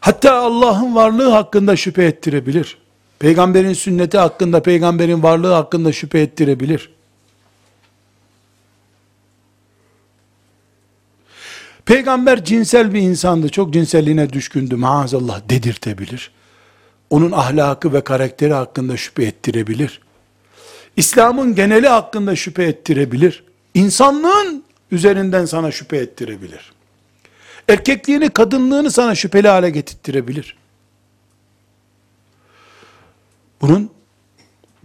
Hatta 0.00 0.34
Allah'ın 0.34 0.94
varlığı 0.94 1.30
hakkında 1.30 1.76
şüphe 1.76 2.04
ettirebilir. 2.04 2.78
Peygamberin 3.18 3.72
sünneti 3.72 4.18
hakkında, 4.18 4.62
peygamberin 4.62 5.22
varlığı 5.22 5.52
hakkında 5.52 5.92
şüphe 5.92 6.20
ettirebilir. 6.20 6.90
Peygamber 11.84 12.44
cinsel 12.44 12.94
bir 12.94 13.00
insandı, 13.00 13.48
çok 13.48 13.72
cinselliğine 13.72 14.32
düşkündü, 14.32 14.76
maazallah 14.76 15.40
dedirtebilir. 15.48 16.30
Onun 17.10 17.32
ahlakı 17.32 17.92
ve 17.92 18.04
karakteri 18.04 18.52
hakkında 18.52 18.96
şüphe 18.96 19.24
ettirebilir. 19.24 20.00
İslam'ın 20.96 21.54
geneli 21.54 21.88
hakkında 21.88 22.36
şüphe 22.36 22.64
ettirebilir. 22.64 23.44
İnsanlığın 23.74 24.64
üzerinden 24.90 25.44
sana 25.44 25.70
şüphe 25.70 25.96
ettirebilir. 25.96 26.72
Erkekliğini, 27.68 28.30
kadınlığını 28.30 28.90
sana 28.90 29.14
şüpheli 29.14 29.48
hale 29.48 29.70
getirtirebilir. 29.70 30.56
Bunun 33.60 33.90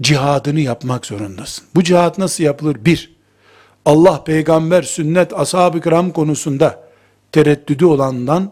cihadını 0.01 0.59
yapmak 0.59 1.05
zorundasın. 1.05 1.65
Bu 1.75 1.83
cihat 1.83 2.17
nasıl 2.17 2.43
yapılır? 2.43 2.85
Bir, 2.85 3.15
Allah, 3.85 4.23
peygamber, 4.23 4.83
sünnet, 4.83 5.33
ashab-ı 5.33 5.81
kiram 5.81 6.11
konusunda 6.11 6.83
tereddüdü 7.31 7.85
olandan, 7.85 8.51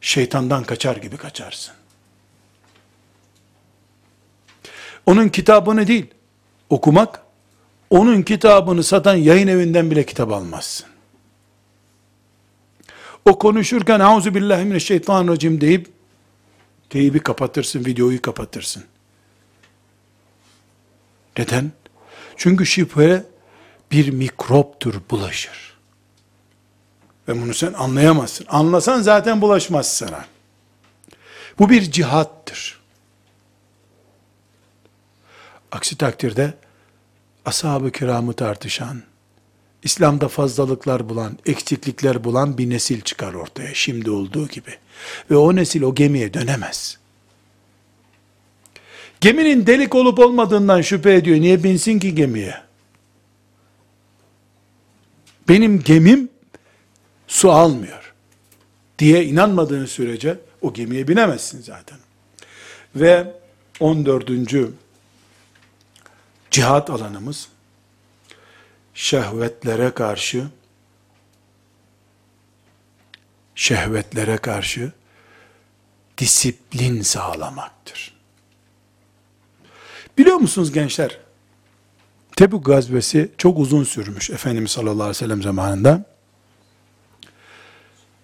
şeytandan 0.00 0.64
kaçar 0.64 0.96
gibi 0.96 1.16
kaçarsın. 1.16 1.74
Onun 5.06 5.28
kitabını 5.28 5.86
değil, 5.86 6.06
okumak, 6.70 7.22
onun 7.90 8.22
kitabını 8.22 8.84
satan 8.84 9.16
yayın 9.16 9.48
evinden 9.48 9.90
bile 9.90 10.06
kitap 10.06 10.32
almazsın. 10.32 10.86
O 13.24 13.38
konuşurken 13.38 14.00
auzu 14.00 14.34
billahi 14.34 14.64
mineşşeytanirracim 14.64 15.60
deyip 15.60 15.92
teybi 16.90 17.20
kapatırsın, 17.20 17.84
videoyu 17.84 18.22
kapatırsın. 18.22 18.84
Neden? 21.38 21.72
Çünkü 22.36 22.66
şüphe 22.66 23.24
bir 23.90 24.10
mikroptur, 24.10 24.94
bulaşır. 25.10 25.74
Ve 27.28 27.42
bunu 27.42 27.54
sen 27.54 27.72
anlayamazsın. 27.72 28.46
Anlasan 28.48 29.02
zaten 29.02 29.40
bulaşmaz 29.40 29.96
sana. 29.96 30.24
Bu 31.58 31.70
bir 31.70 31.82
cihattır. 31.90 32.83
Aksi 35.74 35.98
takdirde 35.98 36.54
ashab-ı 37.44 37.90
kiramı 37.90 38.32
tartışan, 38.32 39.02
İslam'da 39.82 40.28
fazlalıklar 40.28 41.08
bulan, 41.08 41.38
eksiklikler 41.46 42.24
bulan 42.24 42.58
bir 42.58 42.70
nesil 42.70 43.00
çıkar 43.00 43.34
ortaya 43.34 43.74
şimdi 43.74 44.10
olduğu 44.10 44.48
gibi. 44.48 44.70
Ve 45.30 45.36
o 45.36 45.56
nesil 45.56 45.82
o 45.82 45.94
gemiye 45.94 46.34
dönemez. 46.34 46.98
Geminin 49.20 49.66
delik 49.66 49.94
olup 49.94 50.18
olmadığından 50.18 50.80
şüphe 50.80 51.14
ediyor. 51.14 51.36
Niye 51.36 51.64
binsin 51.64 51.98
ki 51.98 52.14
gemiye? 52.14 52.54
Benim 55.48 55.82
gemim 55.82 56.28
su 57.28 57.50
almıyor 57.50 58.14
diye 58.98 59.24
inanmadığın 59.24 59.86
sürece 59.86 60.38
o 60.62 60.72
gemiye 60.72 61.08
binemezsin 61.08 61.62
zaten. 61.62 61.98
Ve 62.96 63.34
14. 63.80 64.30
cihat 66.54 66.90
alanımız 66.90 67.48
şehvetlere 68.94 69.90
karşı 69.90 70.46
şehvetlere 73.54 74.36
karşı 74.36 74.92
disiplin 76.18 77.02
sağlamaktır. 77.02 78.14
Biliyor 80.18 80.36
musunuz 80.36 80.72
gençler? 80.72 81.18
Tebük 82.36 82.64
gazvesi 82.64 83.30
çok 83.38 83.58
uzun 83.58 83.84
sürmüş 83.84 84.30
Efendimiz 84.30 84.70
sallallahu 84.70 84.94
aleyhi 84.94 85.10
ve 85.10 85.14
sellem 85.14 85.42
zamanında. 85.42 86.04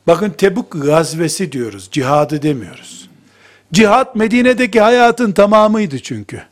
Bakın 0.07 0.31
Tebük 0.31 0.71
gazvesi 0.71 1.53
diyoruz, 1.53 1.89
cihadı 1.93 2.43
demiyoruz. 2.43 3.11
Cihat 3.73 4.17
Medine'deki 4.17 4.81
hayatın 4.81 5.33
tamamıydı 5.33 6.03
çünkü. 6.03 6.50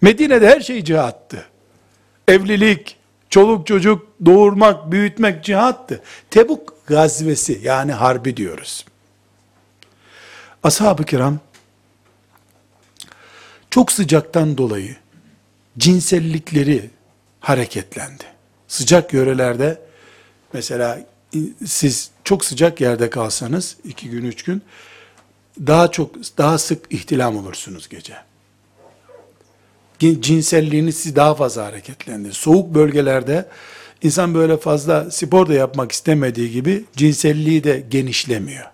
Medine'de 0.00 0.48
her 0.48 0.60
şey 0.60 0.84
cihattı. 0.84 1.46
Evlilik, 2.28 2.96
çoluk 3.30 3.66
çocuk 3.66 4.08
doğurmak, 4.26 4.92
büyütmek 4.92 5.44
cihattı. 5.44 6.02
Tebuk 6.30 6.86
gazvesi 6.86 7.60
yani 7.62 7.92
harbi 7.92 8.36
diyoruz. 8.36 8.84
Ashab-ı 10.62 11.04
kiram 11.04 11.38
çok 13.70 13.92
sıcaktan 13.92 14.58
dolayı 14.58 14.96
cinsellikleri 15.78 16.90
hareketlendi. 17.40 18.24
Sıcak 18.68 19.12
yörelerde 19.12 19.82
mesela 20.52 21.00
siz 21.66 22.10
çok 22.24 22.44
sıcak 22.44 22.80
yerde 22.80 23.10
kalsanız 23.10 23.76
iki 23.84 24.10
gün 24.10 24.24
üç 24.24 24.42
gün 24.42 24.62
daha 25.58 25.90
çok 25.90 26.14
daha 26.38 26.58
sık 26.58 26.92
ihtilam 26.92 27.36
olursunuz 27.36 27.88
gece. 27.88 28.14
Cinselliğiniz 29.98 30.96
sizi 30.96 31.16
daha 31.16 31.34
fazla 31.34 31.64
hareketlendirir. 31.64 32.32
Soğuk 32.32 32.74
bölgelerde 32.74 33.48
insan 34.02 34.34
böyle 34.34 34.56
fazla 34.56 35.10
spor 35.10 35.48
da 35.48 35.54
yapmak 35.54 35.92
istemediği 35.92 36.50
gibi 36.50 36.84
cinselliği 36.96 37.64
de 37.64 37.84
genişlemiyor. 37.90 38.64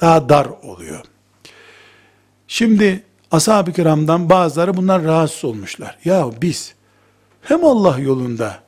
Daha 0.00 0.28
dar 0.28 0.46
oluyor. 0.62 1.04
Şimdi 2.48 3.02
ashab-ı 3.30 3.72
kiramdan 3.72 4.30
bazıları 4.30 4.76
bunlar 4.76 5.04
rahatsız 5.04 5.44
olmuşlar. 5.44 5.98
Ya 6.04 6.30
biz 6.42 6.74
hem 7.42 7.64
Allah 7.64 7.98
yolunda 7.98 8.62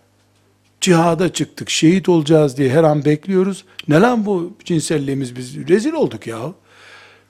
cihada 0.81 1.33
çıktık, 1.33 1.70
şehit 1.70 2.09
olacağız 2.09 2.57
diye 2.57 2.70
her 2.70 2.85
an 2.85 3.05
bekliyoruz. 3.05 3.64
Ne 3.89 4.01
lan 4.01 4.26
bu 4.26 4.57
cinselliğimiz 4.64 5.37
biz 5.37 5.68
rezil 5.68 5.93
olduk 5.93 6.26
ya. 6.26 6.39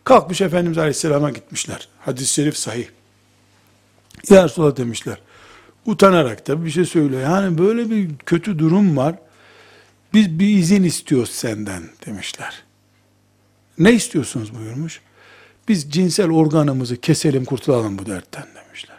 Kalkmış 0.04 0.40
Efendimiz 0.40 0.78
Aleyhisselam'a 0.78 1.30
gitmişler. 1.30 1.88
Hadis-i 2.00 2.34
şerif 2.34 2.56
sahih. 2.56 2.86
Ya 4.30 4.44
Resulallah 4.44 4.76
demişler. 4.76 5.18
Utanarak 5.86 6.46
da 6.46 6.64
bir 6.64 6.70
şey 6.70 6.84
söylüyor. 6.84 7.22
Yani 7.22 7.58
böyle 7.58 7.90
bir 7.90 8.10
kötü 8.26 8.58
durum 8.58 8.96
var. 8.96 9.14
Biz 10.14 10.38
bir 10.38 10.48
izin 10.48 10.82
istiyoruz 10.82 11.30
senden 11.30 11.82
demişler. 12.06 12.62
Ne 13.78 13.92
istiyorsunuz 13.92 14.54
buyurmuş. 14.54 15.00
Biz 15.68 15.90
cinsel 15.90 16.30
organımızı 16.30 16.96
keselim 17.00 17.44
kurtulalım 17.44 17.98
bu 17.98 18.06
dertten 18.06 18.46
demişler. 18.54 18.98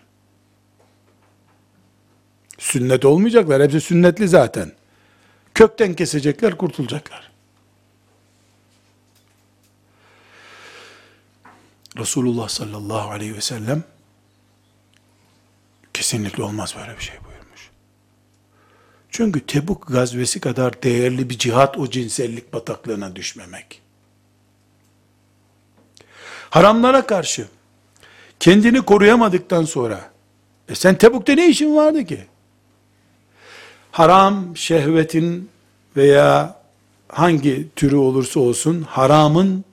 Sünnet 2.57 3.05
olmayacaklar. 3.05 3.61
Hepsi 3.61 3.81
sünnetli 3.81 4.27
zaten. 4.27 4.71
Kökten 5.53 5.93
kesecekler, 5.93 6.57
kurtulacaklar. 6.57 7.31
Resulullah 11.97 12.49
sallallahu 12.49 13.09
aleyhi 13.09 13.35
ve 13.35 13.41
sellem 13.41 13.83
kesinlikle 15.99 16.43
olmaz 16.43 16.75
böyle 16.79 16.97
bir 16.97 17.03
şey 17.03 17.15
buyurmuş. 17.15 17.69
Çünkü 19.09 19.39
Tebuk 19.45 19.87
gazvesi 19.87 20.39
kadar 20.39 20.83
değerli 20.83 21.29
bir 21.29 21.37
cihat 21.37 21.77
o 21.77 21.89
cinsellik 21.89 22.53
bataklığına 22.53 23.15
düşmemek. 23.15 23.81
Haramlara 26.49 27.05
karşı 27.05 27.47
kendini 28.39 28.81
koruyamadıktan 28.81 29.65
sonra 29.65 30.11
e 30.69 30.75
sen 30.75 30.97
Tebuk'ta 30.97 31.33
ne 31.33 31.49
işin 31.49 31.75
vardı 31.75 32.05
ki? 32.05 32.25
Haram 33.91 34.57
şehvetin 34.57 35.49
veya 35.95 36.61
hangi 37.07 37.67
türü 37.75 37.95
olursa 37.95 38.39
olsun 38.39 38.81
haramın 38.81 39.65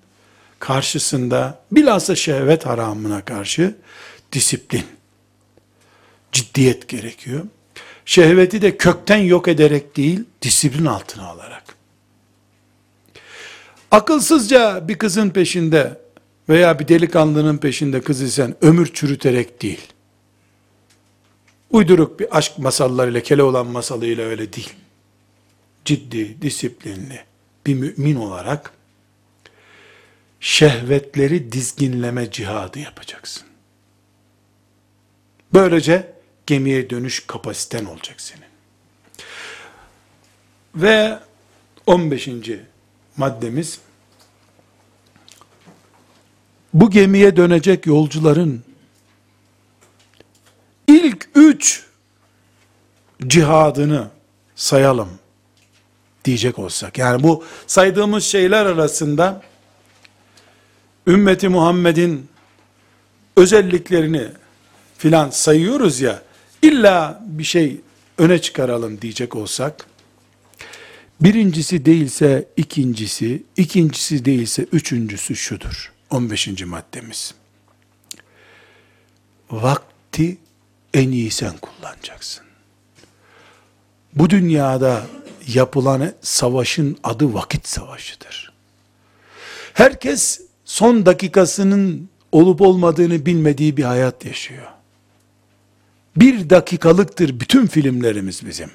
karşısında 0.58 1.58
bilhassa 1.72 2.16
şehvet 2.16 2.66
haramına 2.66 3.24
karşı 3.24 3.76
disiplin, 4.32 4.95
ciddiyet 6.36 6.88
gerekiyor. 6.88 7.46
Şehveti 8.04 8.62
de 8.62 8.76
kökten 8.76 9.16
yok 9.16 9.48
ederek 9.48 9.96
değil, 9.96 10.24
disiplin 10.42 10.84
altına 10.84 11.26
alarak. 11.26 11.76
Akılsızca 13.90 14.88
bir 14.88 14.98
kızın 14.98 15.30
peşinde 15.30 16.00
veya 16.48 16.78
bir 16.78 16.88
delikanlının 16.88 17.58
peşinde 17.58 18.00
kız 18.00 18.22
isen 18.22 18.54
ömür 18.60 18.92
çürüterek 18.92 19.62
değil. 19.62 19.92
Uyduruk 21.70 22.20
bir 22.20 22.38
aşk 22.38 22.58
masallarıyla, 22.58 23.20
kele 23.20 23.42
olan 23.42 23.66
masalıyla 23.66 24.24
öyle 24.24 24.52
değil. 24.52 24.72
Ciddi, 25.84 26.42
disiplinli 26.42 27.24
bir 27.66 27.74
mümin 27.74 28.16
olarak 28.16 28.72
şehvetleri 30.40 31.52
dizginleme 31.52 32.30
cihadı 32.30 32.78
yapacaksın. 32.78 33.42
Böylece 35.54 36.15
gemiye 36.46 36.90
dönüş 36.90 37.26
kapasiten 37.26 37.84
olacak 37.84 38.20
senin. 38.20 38.46
Ve 40.74 41.18
15. 41.86 42.28
maddemiz 43.16 43.80
bu 46.74 46.90
gemiye 46.90 47.36
dönecek 47.36 47.86
yolcuların 47.86 48.62
ilk 50.88 51.28
üç 51.34 51.84
cihadını 53.26 54.08
sayalım 54.54 55.08
diyecek 56.24 56.58
olsak. 56.58 56.98
Yani 56.98 57.22
bu 57.22 57.44
saydığımız 57.66 58.24
şeyler 58.24 58.66
arasında 58.66 59.42
ümmeti 61.06 61.48
Muhammed'in 61.48 62.28
özelliklerini 63.36 64.28
filan 64.98 65.30
sayıyoruz 65.30 66.00
ya, 66.00 66.22
illa 66.66 67.22
bir 67.26 67.44
şey 67.44 67.80
öne 68.18 68.40
çıkaralım 68.40 69.00
diyecek 69.00 69.36
olsak, 69.36 69.86
birincisi 71.20 71.84
değilse 71.84 72.48
ikincisi, 72.56 73.42
ikincisi 73.56 74.24
değilse 74.24 74.62
üçüncüsü 74.72 75.36
şudur. 75.36 75.92
15. 76.10 76.62
maddemiz. 76.64 77.34
Vakti 79.50 80.38
en 80.94 81.10
iyi 81.10 81.30
sen 81.30 81.52
kullanacaksın. 81.56 82.44
Bu 84.14 84.30
dünyada 84.30 85.06
yapılan 85.46 86.12
savaşın 86.22 86.98
adı 87.04 87.34
vakit 87.34 87.68
savaşıdır. 87.68 88.52
Herkes 89.74 90.40
son 90.64 91.06
dakikasının 91.06 92.08
olup 92.32 92.60
olmadığını 92.60 93.26
bilmediği 93.26 93.76
bir 93.76 93.84
hayat 93.84 94.24
yaşıyor. 94.24 94.75
Bir 96.16 96.50
dakikalıktır 96.50 97.40
bütün 97.40 97.66
filmlerimiz 97.66 98.46
bizim. 98.46 98.70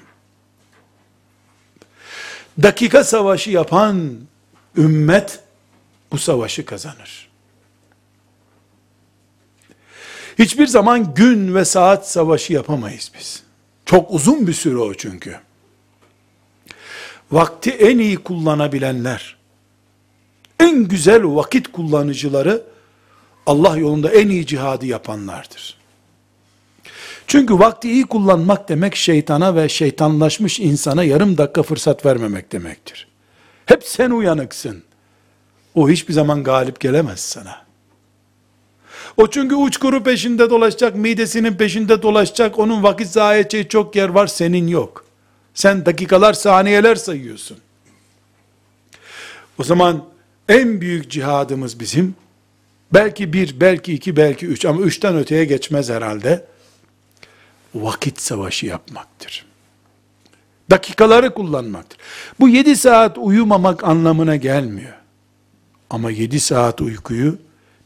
Dakika 2.63 3.03
savaşı 3.03 3.49
yapan 3.49 4.17
ümmet 4.77 5.39
bu 6.11 6.17
savaşı 6.17 6.65
kazanır. 6.65 7.31
Hiçbir 10.39 10.67
zaman 10.67 11.13
gün 11.13 11.55
ve 11.55 11.65
saat 11.65 12.09
savaşı 12.09 12.53
yapamayız 12.53 13.11
biz. 13.19 13.43
Çok 13.85 14.11
uzun 14.11 14.47
bir 14.47 14.53
süre 14.53 14.77
o 14.77 14.93
çünkü. 14.93 15.39
Vakti 17.31 17.71
en 17.71 17.97
iyi 17.97 18.17
kullanabilenler, 18.17 19.37
en 20.59 20.83
güzel 20.83 21.21
vakit 21.23 21.71
kullanıcıları 21.71 22.63
Allah 23.45 23.77
yolunda 23.77 24.09
en 24.09 24.29
iyi 24.29 24.45
cihadı 24.45 24.85
yapanlardır. 24.85 25.80
Çünkü 27.32 27.59
vakti 27.59 27.91
iyi 27.91 28.05
kullanmak 28.05 28.69
demek 28.69 28.95
şeytana 28.95 29.55
ve 29.55 29.69
şeytanlaşmış 29.69 30.59
insana 30.59 31.03
yarım 31.03 31.38
dakika 31.38 31.63
fırsat 31.63 32.05
vermemek 32.05 32.51
demektir. 32.51 33.07
Hep 33.65 33.84
sen 33.84 34.11
uyanıksın. 34.11 34.84
O 35.75 35.89
hiçbir 35.89 36.13
zaman 36.13 36.43
galip 36.43 36.79
gelemez 36.79 37.19
sana. 37.19 37.65
O 39.17 39.29
çünkü 39.29 39.55
uçkuru 39.55 40.03
peşinde 40.03 40.49
dolaşacak, 40.49 40.95
midesinin 40.95 41.53
peşinde 41.53 42.01
dolaşacak, 42.01 42.59
onun 42.59 42.84
vakit 42.84 43.07
zayi 43.07 43.41
edeceği 43.41 43.67
çok 43.67 43.95
yer 43.95 44.09
var, 44.09 44.27
senin 44.27 44.67
yok. 44.67 45.05
Sen 45.53 45.86
dakikalar, 45.86 46.34
saniyeler 46.34 46.95
sayıyorsun. 46.95 47.57
O 49.59 49.63
zaman 49.63 50.03
en 50.49 50.82
büyük 50.82 51.11
cihadımız 51.11 51.79
bizim, 51.79 52.15
belki 52.93 53.34
bir, 53.34 53.59
belki 53.59 53.93
iki, 53.93 54.15
belki 54.15 54.45
üç 54.45 54.65
ama 54.65 54.82
üçten 54.82 55.17
öteye 55.17 55.45
geçmez 55.45 55.89
herhalde, 55.89 56.51
vakit 57.76 58.22
savaşı 58.22 58.65
yapmaktır. 58.65 59.45
Dakikaları 60.69 61.34
kullanmaktır. 61.34 61.99
Bu 62.39 62.49
yedi 62.49 62.76
saat 62.76 63.17
uyumamak 63.17 63.84
anlamına 63.84 64.36
gelmiyor. 64.36 64.93
Ama 65.89 66.11
yedi 66.11 66.39
saat 66.39 66.82
uykuyu 66.82 67.38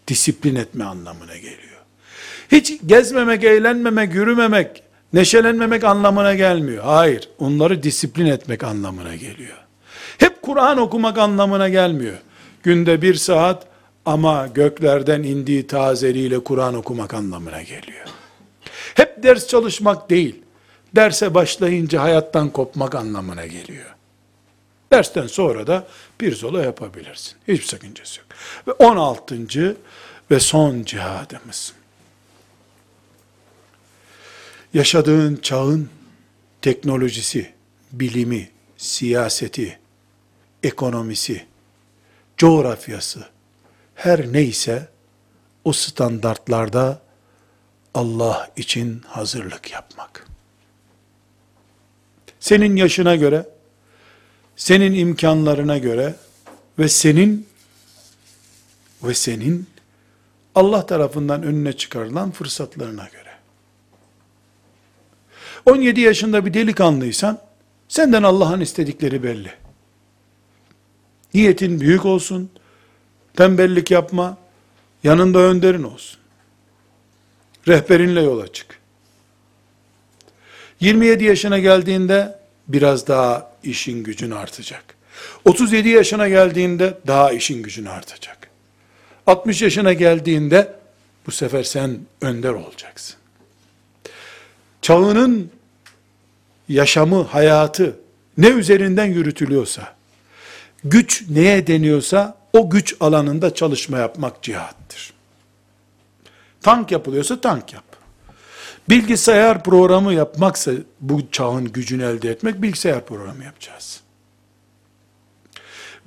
disiplin 0.07 0.55
etme 0.55 0.83
anlamına 0.83 1.35
geliyor. 1.35 1.81
Hiç 2.51 2.73
gezmemek, 2.85 3.43
eğlenmemek, 3.43 4.13
yürümemek, 4.13 4.83
neşelenmemek 5.13 5.83
anlamına 5.83 6.35
gelmiyor. 6.35 6.83
Hayır, 6.83 7.29
onları 7.39 7.83
disiplin 7.83 8.25
etmek 8.25 8.63
anlamına 8.63 9.15
geliyor. 9.15 9.57
Hep 10.17 10.41
Kur'an 10.41 10.77
okumak 10.77 11.17
anlamına 11.17 11.69
gelmiyor. 11.69 12.17
Günde 12.63 13.01
bir 13.01 13.15
saat 13.15 13.67
ama 14.05 14.47
göklerden 14.47 15.23
indiği 15.23 15.67
tazeliyle 15.67 16.39
Kur'an 16.39 16.73
okumak 16.73 17.13
anlamına 17.13 17.61
geliyor. 17.61 18.05
Hep 18.95 19.23
ders 19.23 19.47
çalışmak 19.47 20.09
değil, 20.09 20.41
derse 20.95 21.33
başlayınca 21.33 22.01
hayattan 22.01 22.49
kopmak 22.49 22.95
anlamına 22.95 23.45
geliyor. 23.45 23.95
Dersten 24.91 25.27
sonra 25.27 25.67
da 25.67 25.87
bir 26.21 26.35
zola 26.35 26.61
yapabilirsin. 26.61 27.35
Hiçbir 27.47 27.65
sakıncası 27.65 28.19
yok. 28.19 28.27
Ve 28.67 28.71
16. 28.71 29.77
ve 30.31 30.39
son 30.39 30.83
cihadımız. 30.83 31.73
Yaşadığın 34.73 35.35
çağın 35.35 35.89
teknolojisi, 36.61 37.53
bilimi, 37.91 38.49
siyaseti, 38.77 39.79
ekonomisi, 40.63 41.45
coğrafyası, 42.37 43.27
her 43.95 44.33
neyse 44.33 44.87
o 45.63 45.73
standartlarda 45.73 47.04
Allah 47.95 48.51
için 48.55 49.01
hazırlık 49.07 49.71
yapmak. 49.71 50.27
Senin 52.39 52.75
yaşına 52.75 53.15
göre, 53.15 53.49
senin 54.55 54.93
imkanlarına 54.93 55.77
göre 55.77 56.15
ve 56.79 56.89
senin 56.89 57.47
ve 59.03 59.13
senin 59.13 59.67
Allah 60.55 60.85
tarafından 60.85 61.43
önüne 61.43 61.73
çıkarılan 61.73 62.31
fırsatlarına 62.31 63.07
göre. 63.07 63.31
17 65.65 66.01
yaşında 66.01 66.45
bir 66.45 66.53
delikanlıysan 66.53 67.39
senden 67.87 68.23
Allah'ın 68.23 68.61
istedikleri 68.61 69.23
belli. 69.23 69.53
Niyetin 71.33 71.79
büyük 71.79 72.05
olsun, 72.05 72.49
tembellik 73.33 73.91
yapma, 73.91 74.37
Yanında 75.05 75.39
önderin 75.39 75.83
olsun. 75.83 76.19
Rehberinle 77.67 78.21
yola 78.21 78.47
çık. 78.47 78.79
27 80.79 81.23
yaşına 81.23 81.59
geldiğinde 81.59 82.39
biraz 82.67 83.07
daha 83.07 83.51
işin 83.63 84.03
gücün 84.03 84.31
artacak. 84.31 84.95
37 85.45 85.89
yaşına 85.89 86.27
geldiğinde 86.27 86.97
daha 87.07 87.31
işin 87.31 87.63
gücün 87.63 87.85
artacak. 87.85 88.49
60 89.27 89.61
yaşına 89.61 89.93
geldiğinde 89.93 90.73
bu 91.27 91.31
sefer 91.31 91.63
sen 91.63 91.99
önder 92.21 92.49
olacaksın. 92.49 93.15
Çağının 94.81 95.51
yaşamı, 96.69 97.23
hayatı 97.23 97.99
ne 98.37 98.47
üzerinden 98.47 99.05
yürütülüyorsa, 99.05 99.95
güç 100.83 101.23
neye 101.29 101.67
deniyorsa 101.67 102.37
o 102.53 102.69
güç 102.69 102.95
alanında 102.99 103.53
çalışma 103.53 103.97
yapmak 103.97 104.43
cihattır. 104.43 105.14
Tank 106.65 106.91
yapılıyorsa 106.91 107.41
tank 107.41 107.73
yap. 107.73 107.83
Bilgisayar 108.89 109.63
programı 109.63 110.13
yapmaksa 110.13 110.71
bu 111.01 111.31
çağın 111.31 111.65
gücünü 111.71 112.03
elde 112.03 112.29
etmek 112.29 112.61
bilgisayar 112.61 113.05
programı 113.05 113.43
yapacağız. 113.43 114.01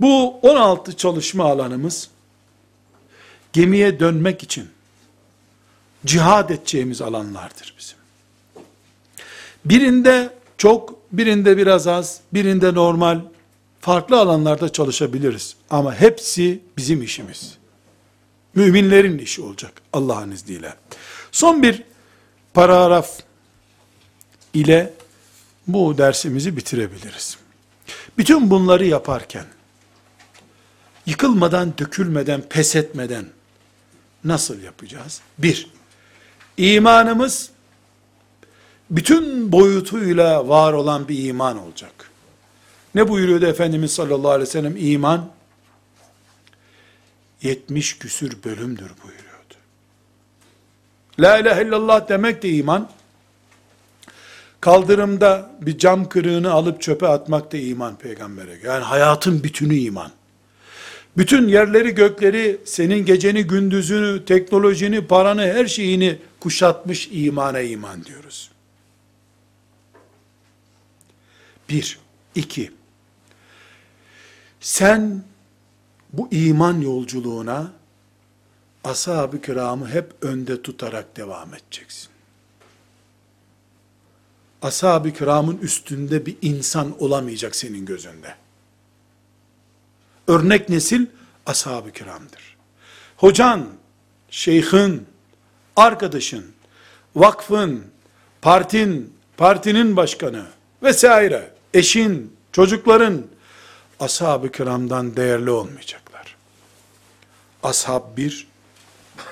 Bu 0.01 0.39
16 0.43 0.97
çalışma 0.97 1.45
alanımız 1.45 2.11
gemiye 3.53 4.01
dönmek 4.01 4.43
için 4.43 4.69
cihad 6.07 6.51
edeceğimiz 6.51 7.03
alanlardır 7.03 7.75
bizim. 7.79 7.99
Birinde 9.65 10.31
çok, 10.57 11.13
birinde 11.13 11.57
biraz 11.57 11.87
az, 11.87 12.21
birinde 12.35 12.75
normal, 12.75 13.21
farklı 13.81 14.21
alanlarda 14.21 14.73
çalışabiliriz. 14.73 15.57
Ama 15.71 15.95
hepsi 15.95 16.61
bizim 16.77 17.03
işimiz. 17.03 17.59
Müminlerin 18.59 19.19
işi 19.19 19.43
olacak 19.43 19.73
Allah'ın 19.93 20.31
izniyle. 20.31 20.75
Son 21.33 21.63
bir 21.63 21.83
paragraf 22.55 23.11
ile 24.55 24.93
bu 25.67 25.99
dersimizi 25.99 26.57
bitirebiliriz. 26.57 27.39
Bütün 28.19 28.51
bunları 28.51 28.87
yaparken, 28.87 29.45
yıkılmadan, 31.07 31.79
dökülmeden, 31.79 32.43
pes 32.43 32.77
etmeden 32.77 33.27
nasıl 34.25 34.63
yapacağız? 34.63 35.21
Bir, 35.39 35.71
imanımız 36.57 37.51
bütün 38.91 39.53
boyutuyla 39.53 40.49
var 40.49 40.73
olan 40.73 41.09
bir 41.09 41.25
iman 41.25 41.59
olacak. 41.59 42.11
Ne 42.95 43.09
buyuruyordu 43.09 43.47
Efendimiz 43.47 43.93
sallallahu 43.93 44.31
aleyhi 44.31 44.49
ve 44.49 44.53
sellem? 44.53 44.77
İman 44.77 45.38
70 47.43 47.99
küsür 47.99 48.43
bölümdür 48.45 48.91
buyuruyordu. 49.05 49.55
La 51.21 51.39
ilahe 51.39 51.65
illallah 51.65 52.09
demek 52.09 52.43
de 52.43 52.49
iman. 52.49 52.91
Kaldırımda 54.61 55.51
bir 55.61 55.79
cam 55.79 56.09
kırığını 56.09 56.53
alıp 56.53 56.83
çöpe 56.83 57.09
atmak 57.09 57.53
da 57.53 57.57
iman 57.57 57.99
peygambere. 57.99 58.59
Yani 58.65 58.85
hayatın 58.85 59.43
bütünü 59.43 59.77
iman. 59.77 60.11
Bütün 61.17 61.49
yerleri 61.49 61.95
gökleri, 61.95 62.61
senin 62.65 63.05
geceni 63.05 63.45
gündüzünü, 63.45 64.25
teknolojini, 64.25 65.07
paranı, 65.07 65.43
her 65.43 65.67
şeyini 65.67 66.19
kuşatmış 66.41 67.09
imana 67.13 67.61
iman 67.61 68.05
diyoruz. 68.05 68.51
Bir, 71.69 71.99
iki, 72.35 72.71
sen 74.61 75.23
bu 76.13 76.29
iman 76.31 76.81
yolculuğuna 76.81 77.73
ashab-ı 78.85 79.41
kiramı 79.41 79.89
hep 79.89 80.13
önde 80.23 80.63
tutarak 80.63 81.17
devam 81.17 81.55
edeceksin. 81.55 82.09
Ashab-ı 84.63 85.13
kiramın 85.13 85.59
üstünde 85.59 86.27
bir 86.27 86.37
insan 86.43 87.03
olamayacak 87.03 87.57
senin 87.57 87.87
gözünde. 87.87 88.35
Örnek 90.27 90.69
nesil 90.69 91.07
ashab-ı 91.47 91.93
kiramdır. 91.93 92.57
Hocan, 93.17 93.67
şeyhin, 94.31 95.07
arkadaşın, 95.77 96.45
vakfın, 97.17 97.85
partin, 98.43 99.15
partinin 99.37 99.97
başkanı 99.97 100.47
vesaire, 100.83 101.53
eşin, 101.75 102.37
çocukların 102.53 103.27
ashab-ı 104.01 104.53
kiramdan 104.53 105.17
değerli 105.17 105.51
olmayacaklar. 105.51 106.37
Ashab 107.63 108.17
bir, 108.17 108.49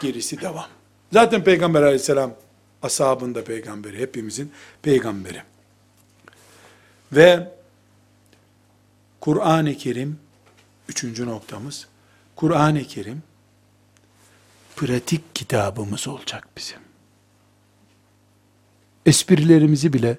gerisi 0.01 0.41
devam. 0.41 0.67
Zaten 1.13 1.45
Peygamber 1.45 1.83
aleyhisselam 1.83 2.35
ashabın 2.83 3.35
da 3.35 3.45
peygamberi, 3.45 3.99
hepimizin 3.99 4.53
peygamberi. 4.83 5.43
Ve 7.13 7.53
Kur'an-ı 9.21 9.75
Kerim, 9.75 10.19
üçüncü 10.89 11.27
noktamız, 11.27 11.87
Kur'an-ı 12.37 12.85
Kerim, 12.85 13.23
pratik 14.77 15.35
kitabımız 15.35 16.09
olacak 16.09 16.49
bizim. 16.57 16.79
Esprilerimizi 19.07 19.93
bile 19.93 20.19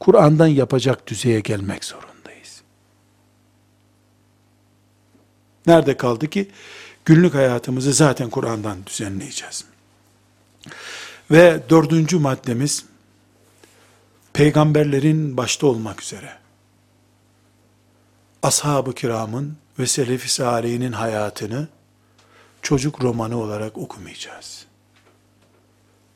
Kur'an'dan 0.00 0.46
yapacak 0.46 1.06
düzeye 1.06 1.40
gelmek 1.40 1.84
zorundayız. 1.84 2.13
Nerede 5.66 5.96
kaldı 5.96 6.30
ki? 6.30 6.50
Günlük 7.04 7.34
hayatımızı 7.34 7.92
zaten 7.92 8.30
Kur'an'dan 8.30 8.86
düzenleyeceğiz. 8.86 9.64
Ve 11.30 11.60
dördüncü 11.70 12.18
maddemiz, 12.18 12.84
peygamberlerin 14.32 15.36
başta 15.36 15.66
olmak 15.66 16.02
üzere, 16.02 16.32
ashab-ı 18.42 18.94
kiramın 18.94 19.56
ve 19.78 19.86
selef-i 19.86 20.28
salihinin 20.28 20.92
hayatını 20.92 21.68
çocuk 22.62 23.02
romanı 23.02 23.40
olarak 23.40 23.78
okumayacağız. 23.78 24.66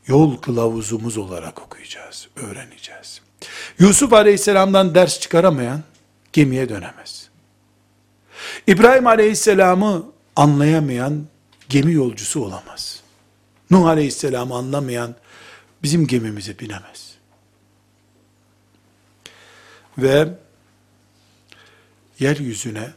Yol 0.07 0.37
kılavuzumuz 0.37 1.17
olarak 1.17 1.63
okuyacağız, 1.63 2.29
öğreneceğiz. 2.37 3.21
Yusuf 3.79 4.13
aleyhisselamdan 4.13 4.95
ders 4.95 5.21
çıkaramayan 5.21 5.83
gemiye 6.33 6.69
dönemez. 6.69 7.18
İbrahim 8.67 9.07
aleyhisselamı 9.07 10.13
anlayamayan 10.37 11.27
gemi 11.69 11.93
yolcusu 11.93 12.45
olamaz. 12.45 13.03
Nuh 13.71 13.87
aleyhisselamı 13.87 14.55
anlamayan 14.55 15.15
bizim 15.83 16.07
gemimize 16.07 16.59
binemez. 16.59 17.15
Ve 19.99 20.29
yeryüzüne 22.19 22.91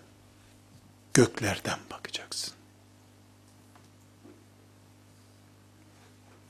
göklerden 1.14 1.80
bakacaksın. 1.92 2.54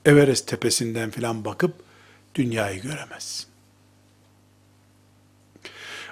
Everest 0.04 0.48
tepesinden 0.48 1.10
filan 1.10 1.44
bakıp 1.44 1.84
dünyayı 2.34 2.82
göremezsin. 2.82 3.46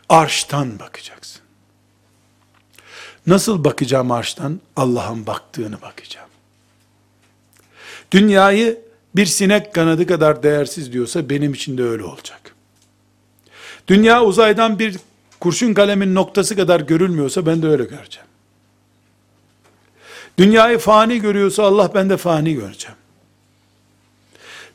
Arştan 0.09 0.79
bakacaksın. 0.79 1.40
Nasıl 3.27 3.65
bakacağım 3.65 4.11
arştan? 4.11 4.61
Allah'ın 4.77 5.27
baktığını 5.27 5.83
bakacağım. 5.83 6.29
Dünyayı 8.13 8.81
bir 9.17 9.27
sinek 9.27 9.75
kanadı 9.75 10.07
kadar 10.07 10.43
değersiz 10.43 10.93
diyorsa 10.93 11.31
benim 11.31 11.55
için 11.55 11.79
de 11.79 11.83
öyle 11.83 12.05
olacak. 12.05 12.55
Dünya 13.89 14.25
uzaydan 14.25 14.79
bir 14.79 14.97
kurşun 15.41 15.75
kalemin 15.75 16.15
noktası 16.15 16.57
kadar 16.57 16.81
görülmüyorsa 16.81 17.47
ben 17.47 17.63
de 17.63 17.69
öyle 17.69 17.85
göreceğim. 17.85 18.29
Dünyayı 20.39 20.79
fani 20.79 21.21
görüyorsa 21.21 21.63
Allah 21.63 21.95
ben 21.95 22.11
de 22.11 22.17
fani 22.17 22.55
göreceğim. 22.55 22.97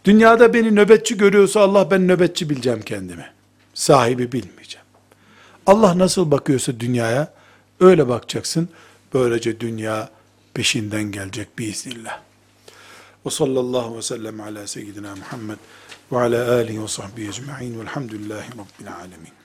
Dünyada 0.05 0.53
beni 0.53 0.75
nöbetçi 0.75 1.17
görüyorsa 1.17 1.59
Allah 1.59 1.91
ben 1.91 2.07
nöbetçi 2.07 2.49
bileceğim 2.49 2.81
kendimi. 2.81 3.25
Sahibi 3.73 4.31
bilmeyeceğim. 4.31 4.85
Allah 5.65 5.97
nasıl 5.97 6.31
bakıyorsa 6.31 6.79
dünyaya 6.79 7.33
öyle 7.79 8.07
bakacaksın. 8.07 8.69
Böylece 9.13 9.59
dünya 9.59 10.09
peşinden 10.53 11.03
gelecek 11.03 11.59
biiznillah. 11.59 12.19
Ve 13.25 13.29
sallallahu 13.29 13.97
ve 13.97 14.01
sellem 14.01 14.41
ala 14.41 14.67
seyyidina 14.67 15.15
Muhammed 15.15 15.57
ve 16.11 16.17
ala 16.17 16.51
alihi 16.55 16.83
ve 16.83 16.87
sahbihi 16.87 17.29
ecma'in 17.29 17.79
velhamdülillahi 17.79 18.49
rabbil 18.51 18.93
alemin. 18.95 19.44